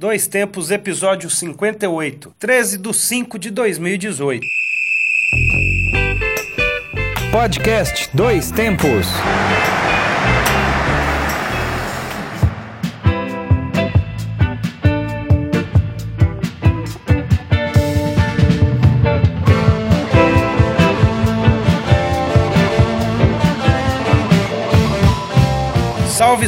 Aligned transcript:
Dois 0.00 0.28
Tempos, 0.28 0.70
episódio 0.70 1.28
58, 1.28 2.32
13 2.38 2.78
de 2.78 2.94
5 2.94 3.36
de 3.36 3.50
2018. 3.50 4.46
Podcast 7.32 8.08
Dois 8.14 8.52
Tempos. 8.52 9.08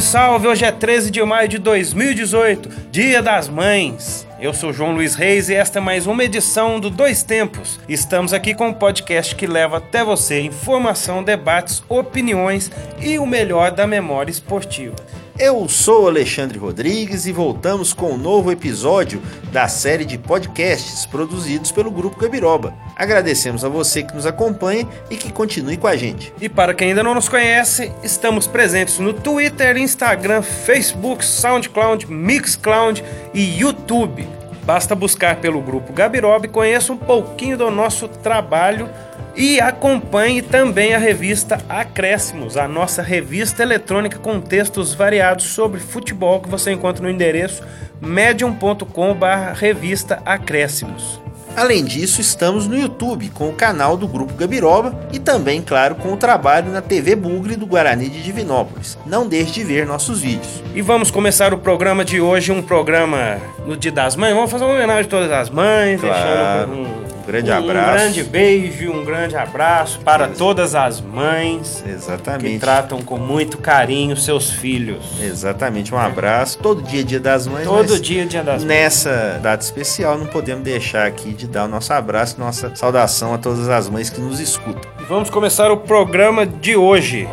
Salve! 0.01 0.47
Hoje 0.47 0.65
é 0.65 0.71
13 0.71 1.11
de 1.11 1.23
maio 1.23 1.47
de 1.47 1.59
2018, 1.59 2.89
Dia 2.89 3.21
das 3.21 3.47
Mães. 3.47 4.27
Eu 4.39 4.51
sou 4.51 4.73
João 4.73 4.93
Luiz 4.93 5.13
Reis 5.13 5.47
e 5.47 5.53
esta 5.53 5.77
é 5.77 5.81
mais 5.81 6.07
uma 6.07 6.23
edição 6.23 6.79
do 6.79 6.89
Dois 6.89 7.21
Tempos. 7.21 7.79
Estamos 7.87 8.33
aqui 8.33 8.55
com 8.55 8.69
um 8.69 8.73
podcast 8.73 9.35
que 9.35 9.45
leva 9.45 9.77
até 9.77 10.03
você 10.03 10.41
informação, 10.41 11.23
debates, 11.23 11.83
opiniões 11.87 12.71
e 12.99 13.19
o 13.19 13.27
melhor 13.27 13.71
da 13.71 13.85
memória 13.85 14.31
esportiva. 14.31 14.95
Eu 15.43 15.67
sou 15.67 16.07
Alexandre 16.07 16.59
Rodrigues 16.59 17.25
e 17.25 17.31
voltamos 17.31 17.93
com 17.93 18.11
um 18.11 18.17
novo 18.17 18.51
episódio 18.51 19.19
da 19.51 19.67
série 19.67 20.05
de 20.05 20.15
podcasts 20.15 21.03
produzidos 21.07 21.71
pelo 21.71 21.89
Grupo 21.89 22.19
Gabiroba. 22.19 22.75
Agradecemos 22.95 23.65
a 23.65 23.67
você 23.67 24.03
que 24.03 24.13
nos 24.13 24.27
acompanha 24.27 24.87
e 25.09 25.17
que 25.17 25.33
continue 25.33 25.77
com 25.77 25.87
a 25.87 25.95
gente. 25.95 26.31
E 26.39 26.47
para 26.47 26.75
quem 26.75 26.89
ainda 26.89 27.01
não 27.01 27.15
nos 27.15 27.27
conhece, 27.27 27.91
estamos 28.03 28.45
presentes 28.45 28.99
no 28.99 29.13
Twitter, 29.13 29.77
Instagram, 29.77 30.43
Facebook, 30.43 31.25
SoundCloud, 31.25 32.05
Mixcloud 32.05 33.03
e 33.33 33.59
YouTube. 33.59 34.27
Basta 34.63 34.93
buscar 34.93 35.37
pelo 35.37 35.59
Grupo 35.59 35.91
Gabiroba 35.91 36.45
e 36.45 36.49
conheça 36.49 36.93
um 36.93 36.97
pouquinho 36.97 37.57
do 37.57 37.71
nosso 37.71 38.07
trabalho 38.07 38.87
e 39.35 39.59
acompanhe 39.59 40.41
também 40.41 40.93
a 40.93 40.97
revista 40.97 41.59
Acréscimos, 41.69 42.57
a 42.57 42.67
nossa 42.67 43.01
revista 43.01 43.63
eletrônica 43.63 44.19
com 44.19 44.41
textos 44.41 44.93
variados 44.93 45.45
sobre 45.45 45.79
futebol 45.79 46.41
que 46.41 46.49
você 46.49 46.71
encontra 46.71 47.01
no 47.03 47.09
endereço 47.09 47.63
medium.com/revista 48.01 50.21
Acréscimos. 50.25 51.21
Além 51.55 51.83
disso, 51.83 52.21
estamos 52.21 52.65
no 52.65 52.77
YouTube 52.77 53.29
com 53.33 53.49
o 53.49 53.53
canal 53.53 53.97
do 53.97 54.07
Grupo 54.07 54.33
Gabiroba 54.35 54.97
e 55.11 55.19
também, 55.19 55.61
claro, 55.61 55.95
com 55.95 56.13
o 56.13 56.17
trabalho 56.17 56.71
na 56.71 56.79
TV 56.81 57.13
Bugre 57.13 57.57
do 57.57 57.65
Guarani 57.65 58.07
de 58.07 58.23
Divinópolis. 58.23 58.97
Não 59.05 59.27
deixe 59.27 59.51
de 59.51 59.63
ver 59.65 59.85
nossos 59.85 60.21
vídeos. 60.21 60.63
E 60.73 60.81
vamos 60.81 61.11
começar 61.11 61.53
o 61.53 61.57
programa 61.57 62.05
de 62.05 62.21
hoje, 62.21 62.53
um 62.53 62.61
programa 62.61 63.37
no 63.65 63.75
Dia 63.75 63.91
das 63.91 64.15
Mães. 64.15 64.33
Vamos 64.33 64.49
fazer 64.49 64.63
uma 64.63 64.75
homenagem 64.75 65.03
a 65.03 65.07
todas 65.09 65.29
as 65.29 65.49
mães, 65.49 65.99
Claro. 65.99 66.69
deixando 66.69 66.87
Um 66.87 67.10
grande 67.31 67.51
um 67.51 67.57
abraço. 67.57 67.93
grande 67.97 68.23
beijo, 68.23 68.91
um 68.91 69.05
grande 69.05 69.35
abraço 69.35 69.99
para 69.99 70.27
Ex- 70.27 70.37
todas 70.37 70.75
as 70.75 70.99
mães 70.99 71.81
que 71.83 71.89
Exatamente. 71.91 72.59
tratam 72.59 73.01
com 73.01 73.17
muito 73.17 73.57
carinho 73.57 74.15
seus 74.17 74.49
filhos. 74.49 75.03
Exatamente, 75.21 75.93
um 75.93 75.97
abraço. 75.97 76.57
Todo 76.59 76.81
dia 76.81 77.01
é 77.01 77.03
dia 77.03 77.19
das 77.19 77.47
mães. 77.47 77.65
Todo 77.65 77.99
dia 77.99 78.25
Dia 78.25 78.43
das 78.43 78.63
Mães. 78.63 78.65
Nessa 78.65 79.39
data 79.41 79.63
especial, 79.63 80.17
não 80.17 80.25
podemos 80.27 80.63
deixar 80.63 81.05
aqui 81.07 81.33
de 81.33 81.47
dar 81.47 81.65
o 81.65 81.67
nosso 81.67 81.91
abraço, 81.93 82.35
nossa 82.39 82.75
saudação 82.75 83.33
a 83.33 83.37
todas 83.37 83.67
as 83.69 83.89
mães 83.89 84.09
que 84.09 84.19
nos 84.21 84.39
escutam. 84.39 84.81
Vamos 85.07 85.29
começar 85.29 85.71
o 85.71 85.77
programa 85.77 86.45
de 86.45 86.75
hoje. 86.75 87.27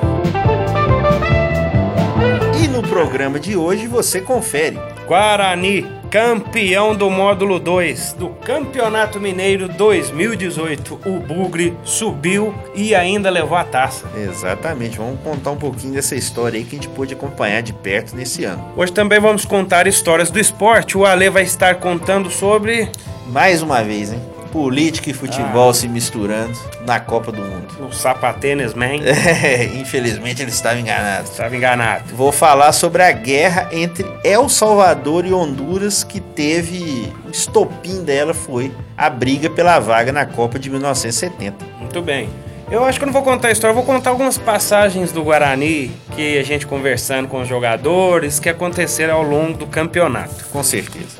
E 2.62 2.68
no 2.68 2.82
programa 2.82 3.38
de 3.38 3.56
hoje 3.56 3.86
você 3.86 4.20
confere. 4.20 4.78
Guarani, 5.06 5.86
campeão 6.10 6.94
do 6.94 7.10
módulo 7.10 7.58
2 7.58 8.14
do 8.14 8.28
Campeonato 8.28 9.20
Mineiro 9.20 9.68
2018. 9.68 11.00
O 11.04 11.20
Bugre 11.20 11.76
subiu 11.84 12.54
e 12.74 12.94
ainda 12.94 13.28
levou 13.28 13.56
a 13.56 13.64
taça. 13.64 14.06
Exatamente, 14.16 14.96
vamos 14.96 15.20
contar 15.20 15.50
um 15.50 15.56
pouquinho 15.56 15.94
dessa 15.94 16.16
história 16.16 16.58
aí 16.58 16.64
que 16.64 16.76
a 16.76 16.80
gente 16.80 16.88
pôde 16.88 17.14
acompanhar 17.14 17.62
de 17.62 17.72
perto 17.72 18.16
nesse 18.16 18.44
ano. 18.44 18.64
Hoje 18.76 18.92
também 18.92 19.20
vamos 19.20 19.44
contar 19.44 19.86
histórias 19.86 20.30
do 20.30 20.38
esporte. 20.38 20.96
O 20.96 21.04
Ale 21.04 21.28
vai 21.28 21.42
estar 21.42 21.74
contando 21.76 22.30
sobre 22.30 22.88
Mais 23.26 23.60
uma 23.60 23.82
vez, 23.82 24.12
hein? 24.12 24.37
Política 24.52 25.10
e 25.10 25.12
futebol 25.12 25.72
se 25.74 25.86
misturando 25.88 26.58
na 26.86 26.98
Copa 26.98 27.30
do 27.30 27.42
Mundo. 27.42 27.66
o 27.88 27.92
Sapatênis 27.92 28.74
Man. 28.74 28.98
É, 29.48 29.64
infelizmente 29.64 30.42
ele 30.42 30.50
estava 30.50 30.78
enganado. 30.80 31.24
Estava 31.24 31.54
enganado. 31.56 32.14
Vou 32.14 32.32
falar 32.32 32.72
sobre 32.72 33.02
a 33.02 33.12
guerra 33.12 33.68
entre 33.72 34.06
El 34.24 34.48
Salvador 34.48 35.24
e 35.26 35.32
Honduras, 35.32 36.02
que 36.02 36.20
teve. 36.20 37.12
O 37.26 37.30
estopim 37.30 38.02
dela 38.02 38.32
foi 38.34 38.72
a 38.96 39.08
briga 39.10 39.50
pela 39.50 39.78
vaga 39.78 40.12
na 40.12 40.26
Copa 40.26 40.58
de 40.58 40.70
1970. 40.70 41.64
Muito 41.78 42.02
bem. 42.02 42.28
Eu 42.70 42.84
acho 42.84 42.98
que 42.98 43.04
eu 43.04 43.06
não 43.06 43.12
vou 43.14 43.22
contar 43.22 43.48
a 43.48 43.50
história, 43.50 43.74
vou 43.74 43.84
contar 43.84 44.10
algumas 44.10 44.36
passagens 44.36 45.10
do 45.10 45.22
Guarani 45.22 45.90
que 46.14 46.38
a 46.38 46.42
gente 46.42 46.66
conversando 46.66 47.26
com 47.26 47.40
os 47.40 47.48
jogadores 47.48 48.38
que 48.38 48.48
aconteceram 48.48 49.14
ao 49.14 49.22
longo 49.22 49.56
do 49.56 49.66
campeonato. 49.66 50.44
Com 50.52 50.62
certeza. 50.62 51.16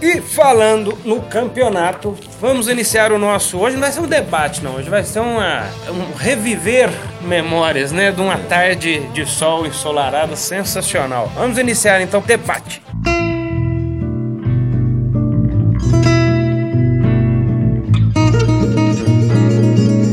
E 0.00 0.20
falando 0.20 0.96
no 1.04 1.22
campeonato, 1.22 2.14
vamos 2.40 2.68
iniciar 2.68 3.12
o 3.12 3.18
nosso. 3.18 3.58
Hoje 3.58 3.76
não 3.76 3.82
vai 3.82 3.92
ser 3.92 4.00
um 4.00 4.06
debate, 4.06 4.62
não. 4.62 4.74
Hoje 4.74 4.90
vai 4.90 5.02
ser 5.02 5.20
uma, 5.20 5.64
um 5.90 6.14
reviver 6.14 6.90
memórias, 7.22 7.92
né? 7.92 8.12
De 8.12 8.20
uma 8.20 8.36
tarde 8.36 9.00
de 9.14 9.24
sol 9.24 9.66
ensolarada 9.66 10.36
sensacional. 10.36 11.32
Vamos 11.34 11.56
iniciar 11.56 12.00
então 12.02 12.20
o 12.20 12.22
debate. 12.22 12.82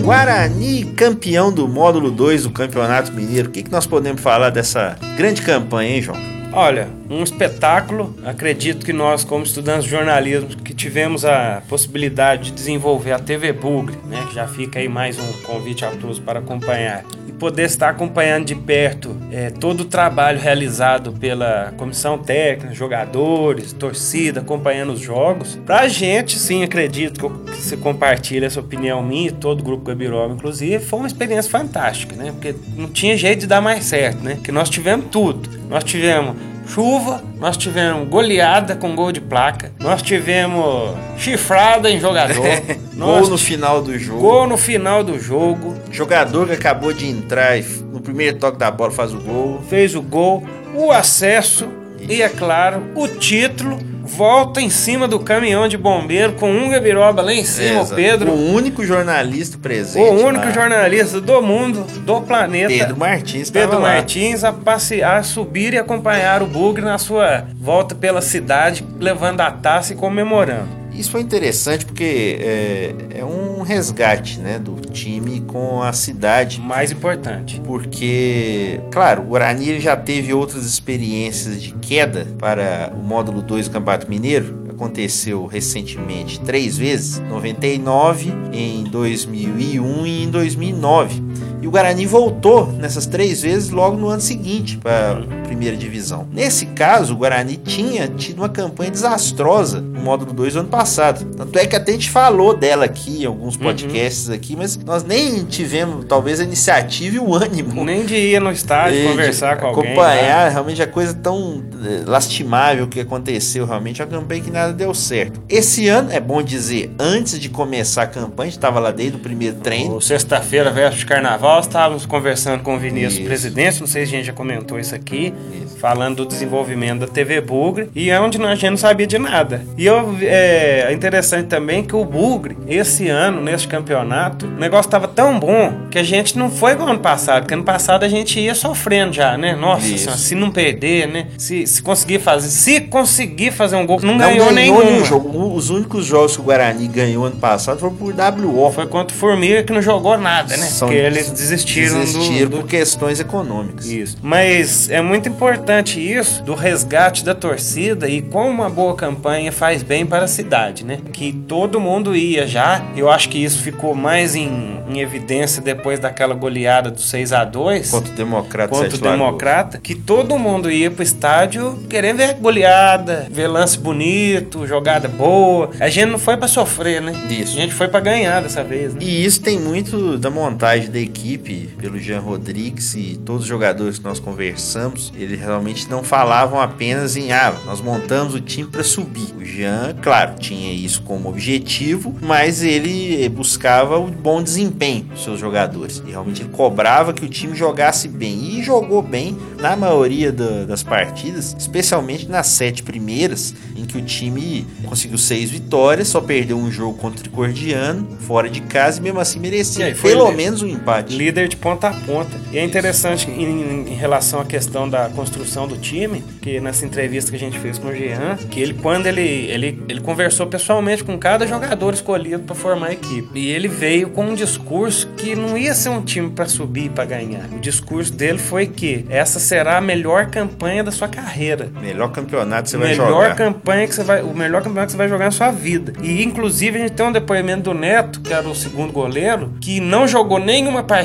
Guarani, 0.03 0.85
campeão 0.95 1.51
do 1.51 1.67
módulo 1.67 2.11
2 2.11 2.43
do 2.43 2.51
Campeonato 2.51 3.11
Mineiro. 3.11 3.49
O 3.49 3.51
que, 3.51 3.63
que 3.63 3.71
nós 3.71 3.85
podemos 3.85 4.21
falar 4.21 4.49
dessa 4.49 4.97
grande 5.17 5.41
campanha, 5.41 5.95
hein, 5.95 6.01
João? 6.01 6.32
Olha, 6.55 6.87
um 7.09 7.23
espetáculo. 7.23 8.15
Acredito 8.23 8.85
que 8.85 8.93
nós, 8.93 9.23
como 9.23 9.43
estudantes 9.43 9.85
de 9.85 9.89
jornalismo, 9.89 10.49
que 10.49 10.71
tivemos 10.71 11.25
a 11.25 11.63
possibilidade 11.67 12.43
de 12.43 12.51
desenvolver 12.51 13.11
a 13.11 13.17
TV 13.17 13.51
Bugre, 13.51 13.97
né, 14.05 14.27
já 14.31 14.47
fica 14.47 14.77
aí 14.77 14.87
mais 14.87 15.17
um 15.17 15.31
convite 15.41 15.83
a 15.83 15.89
todos 15.89 16.19
para 16.19 16.39
acompanhar, 16.39 17.03
poder 17.43 17.63
estar 17.63 17.89
acompanhando 17.89 18.45
de 18.45 18.55
perto 18.55 19.17
é, 19.29 19.49
todo 19.49 19.81
o 19.81 19.85
trabalho 19.85 20.39
realizado 20.39 21.11
pela 21.11 21.73
comissão 21.75 22.17
técnica, 22.17 22.73
jogadores, 22.73 23.73
torcida, 23.73 24.39
acompanhando 24.39 24.93
os 24.93 25.01
jogos. 25.01 25.59
Pra 25.65 25.89
gente, 25.89 26.39
sim, 26.39 26.63
acredito 26.63 27.19
que, 27.19 27.51
você 27.51 27.75
compartilha 27.75 28.45
essa 28.45 28.61
opinião 28.61 29.03
minha 29.03 29.27
e 29.27 29.31
todo 29.33 29.59
o 29.59 29.63
grupo 29.63 29.83
Gabiroba, 29.83 30.33
inclusive, 30.33 30.79
foi 30.79 30.99
uma 30.99 31.07
experiência 31.07 31.51
fantástica, 31.51 32.15
né? 32.15 32.31
Porque 32.31 32.55
não 32.77 32.87
tinha 32.87 33.17
jeito 33.17 33.41
de 33.41 33.47
dar 33.47 33.59
mais 33.59 33.83
certo, 33.83 34.23
né? 34.23 34.39
Que 34.41 34.49
nós 34.49 34.69
tivemos 34.69 35.07
tudo. 35.11 35.49
Nós 35.69 35.83
tivemos 35.83 36.37
chuva, 36.65 37.23
nós 37.39 37.57
tivemos 37.57 38.07
goleada 38.07 38.75
com 38.75 38.95
gol 38.95 39.11
de 39.11 39.21
placa, 39.21 39.71
nós 39.79 40.01
tivemos 40.01 40.95
chifrada 41.17 41.89
em 41.89 41.99
jogador, 41.99 42.43
Gol 42.95 43.29
no 43.29 43.37
final 43.37 43.81
do 43.81 43.97
jogo. 43.97 44.21
gol 44.21 44.47
no 44.47 44.57
final 44.57 45.03
do 45.03 45.19
jogo, 45.19 45.75
Jogador 45.91 46.47
que 46.47 46.53
acabou 46.53 46.93
de 46.93 47.07
entrar 47.07 47.57
e 47.57 47.63
no 47.91 47.99
primeiro 47.99 48.37
toque 48.37 48.57
da 48.57 48.71
bola 48.71 48.91
faz 48.91 49.13
o 49.13 49.19
gol. 49.19 49.61
fez 49.69 49.95
o 49.95 50.01
gol, 50.01 50.43
o 50.73 50.91
acesso 50.91 51.67
e, 51.99 52.21
é 52.21 52.29
claro, 52.29 52.83
o 52.95 53.07
título. 53.07 53.79
Volta 54.03 54.61
em 54.61 54.69
cima 54.69 55.07
do 55.07 55.17
caminhão 55.19 55.67
de 55.67 55.77
bombeiro 55.77 56.33
com 56.33 56.51
um 56.51 56.69
gabiroba 56.69 57.21
lá 57.21 57.33
em 57.33 57.45
cima, 57.45 57.79
o 57.79 57.81
Exato. 57.83 57.95
Pedro. 57.95 58.31
O 58.31 58.53
único 58.53 58.85
jornalista 58.85 59.57
presente. 59.57 60.05
O 60.05 60.25
único 60.25 60.45
lá. 60.45 60.51
jornalista 60.51 61.21
do 61.21 61.41
mundo, 61.41 61.85
do 62.01 62.21
planeta. 62.21 62.67
Pedro 62.67 62.97
Martins. 62.97 63.49
Pedro 63.49 63.71
tava 63.71 63.81
lá. 63.81 63.93
Martins 63.93 64.43
a 64.43 64.51
passear, 64.51 65.19
a 65.19 65.23
subir 65.23 65.73
e 65.73 65.77
acompanhar 65.77 66.43
o 66.43 66.47
Bugre 66.47 66.83
na 66.83 66.97
sua 66.97 67.45
volta 67.55 67.95
pela 67.95 68.21
cidade, 68.21 68.85
levando 68.99 69.39
a 69.39 69.49
taça 69.49 69.93
e 69.93 69.95
comemorando. 69.95 70.82
Isso 70.93 71.09
foi 71.09 71.21
interessante 71.21 71.85
porque 71.85 72.37
é, 72.39 72.95
é 73.19 73.25
um 73.25 73.61
resgate 73.61 74.39
né, 74.39 74.59
do 74.59 74.75
time 74.75 75.41
com 75.41 75.81
a 75.81 75.91
cidade. 75.91 76.59
Mais 76.61 76.91
importante. 76.91 77.59
Porque, 77.65 78.79
claro, 78.91 79.23
o 79.23 79.25
Guarani 79.25 79.79
já 79.79 79.95
teve 79.95 80.33
outras 80.33 80.65
experiências 80.65 81.61
de 81.61 81.71
queda 81.73 82.27
para 82.37 82.93
o 82.95 83.01
módulo 83.01 83.41
2 83.41 83.67
do 83.67 83.71
Campeonato 83.71 84.09
Mineiro. 84.09 84.63
Aconteceu 84.69 85.45
recentemente 85.45 86.39
três 86.41 86.77
vezes: 86.77 87.19
99, 87.19 88.33
em 88.51 88.83
2001 88.83 90.05
e 90.05 90.23
em 90.23 90.29
2009. 90.29 91.23
E 91.63 91.67
o 91.67 91.71
Guarani 91.71 92.05
voltou 92.05 92.67
nessas 92.73 93.05
três 93.05 93.41
vezes 93.41 93.69
logo 93.69 93.95
no 93.95 94.09
ano 94.09 94.19
seguinte 94.19 94.77
para 94.77 95.13
a 95.13 95.47
primeira 95.47 95.77
divisão. 95.77 96.27
Nesse 96.29 96.65
caso, 96.65 97.13
o 97.13 97.15
Guarani 97.15 97.55
tinha 97.55 98.05
tido 98.05 98.39
uma 98.39 98.49
campanha 98.49 98.91
desastrosa 98.91 99.79
no 99.79 100.01
módulo 100.01 100.33
2 100.33 100.55
do 100.55 100.59
ano 100.59 100.67
passado. 100.67 101.23
Tanto 101.37 101.57
é 101.57 101.65
que 101.65 101.73
até 101.73 101.91
a 101.91 101.93
gente 101.93 102.09
falou 102.09 102.53
dela 102.53 102.83
aqui 102.83 103.23
em 103.23 103.25
alguns 103.25 103.55
podcasts 103.55 104.27
uhum. 104.27 104.33
aqui, 104.33 104.57
mas 104.57 104.75
nós 104.75 105.05
nem 105.05 105.45
tivemos 105.45 106.03
talvez 106.03 106.41
a 106.41 106.43
iniciativa 106.43 107.15
e 107.15 107.19
o 107.19 107.33
ânimo. 107.33 107.85
Nem 107.85 108.05
de 108.05 108.13
ir 108.13 108.41
no 108.41 108.51
estádio 108.51 109.11
conversar 109.11 109.57
com 109.57 109.67
alguém. 109.67 109.83
Acompanhar 109.85 110.47
né? 110.47 110.49
realmente 110.49 110.81
a 110.81 110.87
coisa 110.87 111.13
tão 111.13 111.63
eh, 111.85 112.03
lastimável 112.05 112.87
que 112.87 112.99
aconteceu 112.99 113.65
realmente, 113.65 114.03
a 114.03 114.05
campanha 114.05 114.41
que 114.41 114.51
nada 114.51 114.73
deu 114.73 114.93
certo. 114.93 115.41
Esse 115.47 115.87
ano, 115.87 116.11
é 116.11 116.19
bom 116.19 116.43
dizer, 116.43 116.93
antes 116.99 117.39
de 117.39 117.47
começar 117.47 118.03
a 118.03 118.07
campanha, 118.07 118.47
a 118.47 118.51
gente 118.51 118.57
estava 118.57 118.81
lá 118.81 118.91
desde 118.91 119.15
o 119.15 119.19
primeiro 119.19 119.55
treino. 119.57 120.01
Sexta-feira, 120.01 120.69
verso 120.69 120.97
de 120.97 121.05
carnaval, 121.05 121.52
estávamos 121.59 122.05
conversando 122.05 122.61
com 122.61 122.75
o 122.75 122.79
Vinícius, 122.79 123.15
isso. 123.15 123.23
presidente, 123.23 123.79
não 123.79 123.87
sei 123.87 124.05
se 124.05 124.13
a 124.13 124.17
gente 124.17 124.25
já 124.25 124.33
comentou 124.33 124.79
isso 124.79 124.93
aqui, 124.93 125.33
isso. 125.63 125.77
falando 125.77 126.17
do 126.17 126.25
desenvolvimento 126.25 127.01
da 127.01 127.07
TV 127.07 127.41
Bugre, 127.41 127.89
e 127.95 128.09
é 128.09 128.19
onde 128.19 128.41
a 128.41 128.55
gente 128.55 128.69
não 128.69 128.77
sabia 128.77 129.07
de 129.07 129.17
nada. 129.17 129.65
E 129.77 129.85
eu, 129.85 130.15
é, 130.21 130.85
é 130.89 130.93
interessante 130.93 131.47
também 131.47 131.83
que 131.83 131.95
o 131.95 132.05
Bugre, 132.05 132.57
esse 132.67 133.09
ano, 133.09 133.41
nesse 133.41 133.67
campeonato, 133.67 134.45
o 134.45 134.51
negócio 134.51 134.87
estava 134.87 135.07
tão 135.07 135.39
bom 135.39 135.73
que 135.89 135.97
a 135.97 136.03
gente 136.03 136.37
não 136.37 136.49
foi 136.49 136.73
igual 136.73 136.89
ano 136.89 136.99
passado, 136.99 137.41
porque 137.41 137.53
ano 137.53 137.63
passado 137.63 138.03
a 138.03 138.09
gente 138.09 138.39
ia 138.39 138.55
sofrendo 138.55 139.13
já, 139.13 139.37
né? 139.37 139.55
Nossa 139.55 139.85
senhora, 139.97 140.17
se 140.17 140.35
não 140.35 140.51
perder, 140.51 141.07
né? 141.07 141.27
Se, 141.37 141.65
se 141.67 141.81
conseguir 141.81 142.19
fazer, 142.19 142.49
se 142.49 142.81
conseguir 142.81 143.51
fazer 143.51 143.75
um 143.75 143.85
gol, 143.85 143.99
não, 144.01 144.13
não 144.13 144.17
ganhou, 144.17 144.53
ganhou 144.53 144.83
nenhum. 144.83 145.05
jogo. 145.05 145.53
Os 145.53 145.69
únicos 145.69 146.05
jogos 146.05 146.35
que 146.35 146.41
o 146.41 146.45
Guarani 146.45 146.87
ganhou 146.87 147.25
ano 147.25 147.35
passado 147.35 147.79
foram 147.79 147.95
por 147.95 148.13
WO. 148.13 148.71
Foi 148.71 148.87
contra 148.87 149.15
o 149.15 149.19
Formiga 149.19 149.63
que 149.63 149.73
não 149.73 149.81
jogou 149.81 150.17
nada, 150.17 150.55
né? 150.55 150.65
São, 150.65 150.87
porque 150.87 150.99
eles 150.99 151.29
desistiram, 151.49 151.99
desistiram 151.99 152.49
do, 152.49 152.57
por 152.57 152.67
questões 152.67 153.19
econômicas. 153.19 153.85
Isso. 153.85 154.17
Mas 154.21 154.89
é 154.89 155.01
muito 155.01 155.27
importante 155.29 155.99
isso 155.99 156.43
do 156.43 156.53
resgate 156.53 157.23
da 157.23 157.35
torcida 157.35 158.07
e 158.07 158.21
como 158.21 158.49
uma 158.49 158.69
boa 158.69 158.95
campanha 158.95 159.51
faz 159.51 159.83
bem 159.83 160.05
para 160.05 160.25
a 160.25 160.27
cidade, 160.27 160.85
né? 160.85 160.99
Que 161.11 161.33
todo 161.33 161.79
mundo 161.79 162.15
ia 162.15 162.47
já. 162.47 162.83
Eu 162.95 163.09
acho 163.09 163.29
que 163.29 163.37
isso 163.37 163.61
ficou 163.61 163.93
mais 163.93 164.35
em, 164.35 164.79
em 164.89 164.99
evidência 164.99 165.61
depois 165.61 165.99
daquela 165.99 166.33
goleada 166.33 166.89
do 166.89 167.01
6 167.01 167.33
a 167.33 167.43
2 167.43 167.91
contra 167.91 168.11
o 168.11 168.15
Democrata. 168.15 168.69
Contra 168.69 168.95
o 168.95 168.99
Democrata, 168.99 169.77
que 169.77 169.95
todo 169.95 170.37
mundo 170.37 170.71
ia 170.71 170.89
pro 170.89 171.03
estádio 171.03 171.79
querendo 171.89 172.17
ver 172.17 172.33
goleada, 172.35 173.27
ver 173.29 173.47
lance 173.47 173.77
bonito, 173.77 174.65
jogada 174.67 175.07
boa. 175.07 175.71
A 175.79 175.89
gente 175.89 176.09
não 176.09 176.19
foi 176.19 176.37
para 176.37 176.47
sofrer, 176.47 177.01
né? 177.01 177.13
Isso. 177.29 177.57
A 177.57 177.61
gente 177.61 177.73
foi 177.73 177.87
para 177.87 177.99
ganhar 177.99 178.41
dessa 178.41 178.63
vez, 178.63 178.93
né? 178.93 178.99
E 179.01 179.25
isso 179.25 179.41
tem 179.41 179.59
muito 179.59 180.17
da 180.17 180.29
montagem 180.29 180.89
da 180.89 180.99
equipe 180.99 181.32
pelo 181.37 181.97
Jean 181.99 182.19
Rodrigues 182.19 182.95
e 182.95 183.19
todos 183.25 183.43
os 183.43 183.47
jogadores 183.47 183.97
que 183.97 184.03
nós 184.03 184.19
conversamos, 184.19 185.11
eles 185.17 185.39
realmente 185.39 185.89
não 185.89 186.03
falavam 186.03 186.59
apenas 186.59 187.15
em 187.15 187.31
ah, 187.31 187.55
nós 187.65 187.81
montamos 187.81 188.33
o 188.33 188.41
time 188.41 188.69
para 188.69 188.83
subir. 188.83 189.33
O 189.37 189.43
Jean, 189.43 189.95
claro, 190.01 190.35
tinha 190.39 190.73
isso 190.73 191.01
como 191.03 191.29
objetivo, 191.29 192.15
mas 192.21 192.63
ele 192.63 193.27
buscava 193.29 193.97
o 193.97 194.07
bom 194.07 194.41
desempenho 194.41 195.05
dos 195.05 195.23
seus 195.23 195.39
jogadores. 195.39 196.03
E 196.05 196.11
realmente 196.11 196.41
ele 196.41 196.49
cobrava 196.49 197.13
que 197.13 197.25
o 197.25 197.29
time 197.29 197.55
jogasse 197.55 198.07
bem 198.07 198.59
e 198.59 198.63
jogou 198.63 199.01
bem 199.01 199.37
na 199.59 199.75
maioria 199.75 200.31
da, 200.31 200.65
das 200.65 200.83
partidas, 200.83 201.55
especialmente 201.57 202.27
nas 202.27 202.47
sete 202.47 202.83
primeiras, 202.83 203.53
em 203.75 203.85
que 203.85 203.97
o 203.97 204.01
time 204.01 204.65
conseguiu 204.85 205.17
seis 205.17 205.49
vitórias, 205.49 206.07
só 206.07 206.21
perdeu 206.21 206.57
um 206.57 206.71
jogo 206.71 206.97
contra 206.97 207.19
o 207.19 207.23
Tricordiano, 207.23 208.17
fora 208.19 208.49
de 208.49 208.61
casa, 208.61 208.99
e 208.99 209.01
mesmo 209.03 209.19
assim 209.19 209.39
merecia 209.39 209.85
aí, 209.85 209.95
pelo 209.95 210.31
menos 210.31 210.61
um 210.61 210.67
empate. 210.67 211.12
Líder 211.13 211.47
de 211.47 211.55
ponta 211.55 211.89
a 211.89 211.93
ponta. 211.93 212.37
E 212.51 212.57
é 212.57 212.63
interessante 212.63 213.29
em, 213.29 213.87
em, 213.87 213.93
relação 213.93 214.39
à 214.39 214.45
questão 214.45 214.89
da 214.89 215.09
construção 215.09 215.67
do 215.67 215.77
time, 215.77 216.23
que 216.41 216.59
nessa 216.59 216.85
entrevista 216.85 217.29
que 217.29 217.37
a 217.37 217.39
gente 217.39 217.57
fez 217.59 217.77
com 217.77 217.89
o 217.89 217.95
Jean, 217.95 218.35
que 218.49 218.59
ele, 218.59 218.73
quando 218.73 219.05
ele, 219.05 219.21
ele, 219.21 219.83
ele 219.87 220.01
conversou 220.01 220.47
pessoalmente 220.47 221.03
com 221.03 221.17
cada 221.17 221.45
jogador 221.45 221.93
escolhido 221.93 222.43
para 222.43 222.55
formar 222.55 222.87
a 222.87 222.93
equipe, 222.93 223.29
e 223.39 223.49
ele 223.49 223.67
veio 223.67 224.09
com 224.09 224.25
um 224.25 224.35
discurso 224.35 225.07
que 225.15 225.35
não 225.35 225.57
ia 225.57 225.73
ser 225.73 225.89
um 225.89 226.01
time 226.01 226.29
para 226.31 226.45
subir 226.45 226.89
para 226.89 227.05
ganhar. 227.05 227.45
O 227.51 227.59
discurso 227.59 228.11
dele 228.11 228.39
foi 228.39 228.67
que 228.67 229.05
essa 229.09 229.39
será 229.39 229.77
a 229.77 229.81
melhor 229.81 230.27
campanha 230.27 230.83
da 230.83 230.91
sua 230.91 231.07
carreira. 231.07 231.71
Melhor 231.79 232.11
campeonato 232.11 232.63
que 232.63 232.69
você 232.71 232.77
vai 232.77 232.89
melhor 232.89 233.07
jogar. 233.07 233.21
Melhor 233.21 233.35
campanha 233.35 233.87
que 233.87 233.95
você 233.95 234.03
vai, 234.03 234.21
o 234.21 234.33
melhor 234.33 234.61
campeonato 234.61 234.87
que 234.87 234.91
você 234.93 234.97
vai 234.97 235.09
jogar 235.09 235.25
na 235.25 235.31
sua 235.31 235.51
vida. 235.51 235.93
E 236.01 236.23
inclusive 236.23 236.77
a 236.77 236.81
gente 236.81 236.93
tem 236.93 237.05
um 237.05 237.11
depoimento 237.11 237.63
do 237.63 237.73
Neto, 237.73 238.21
que 238.21 238.33
era 238.33 238.47
o 238.47 238.55
segundo 238.55 238.91
goleiro, 238.91 239.53
que 239.61 239.79
não 239.79 240.07
jogou 240.07 240.39
nenhuma 240.39 240.83
partida. 240.83 241.02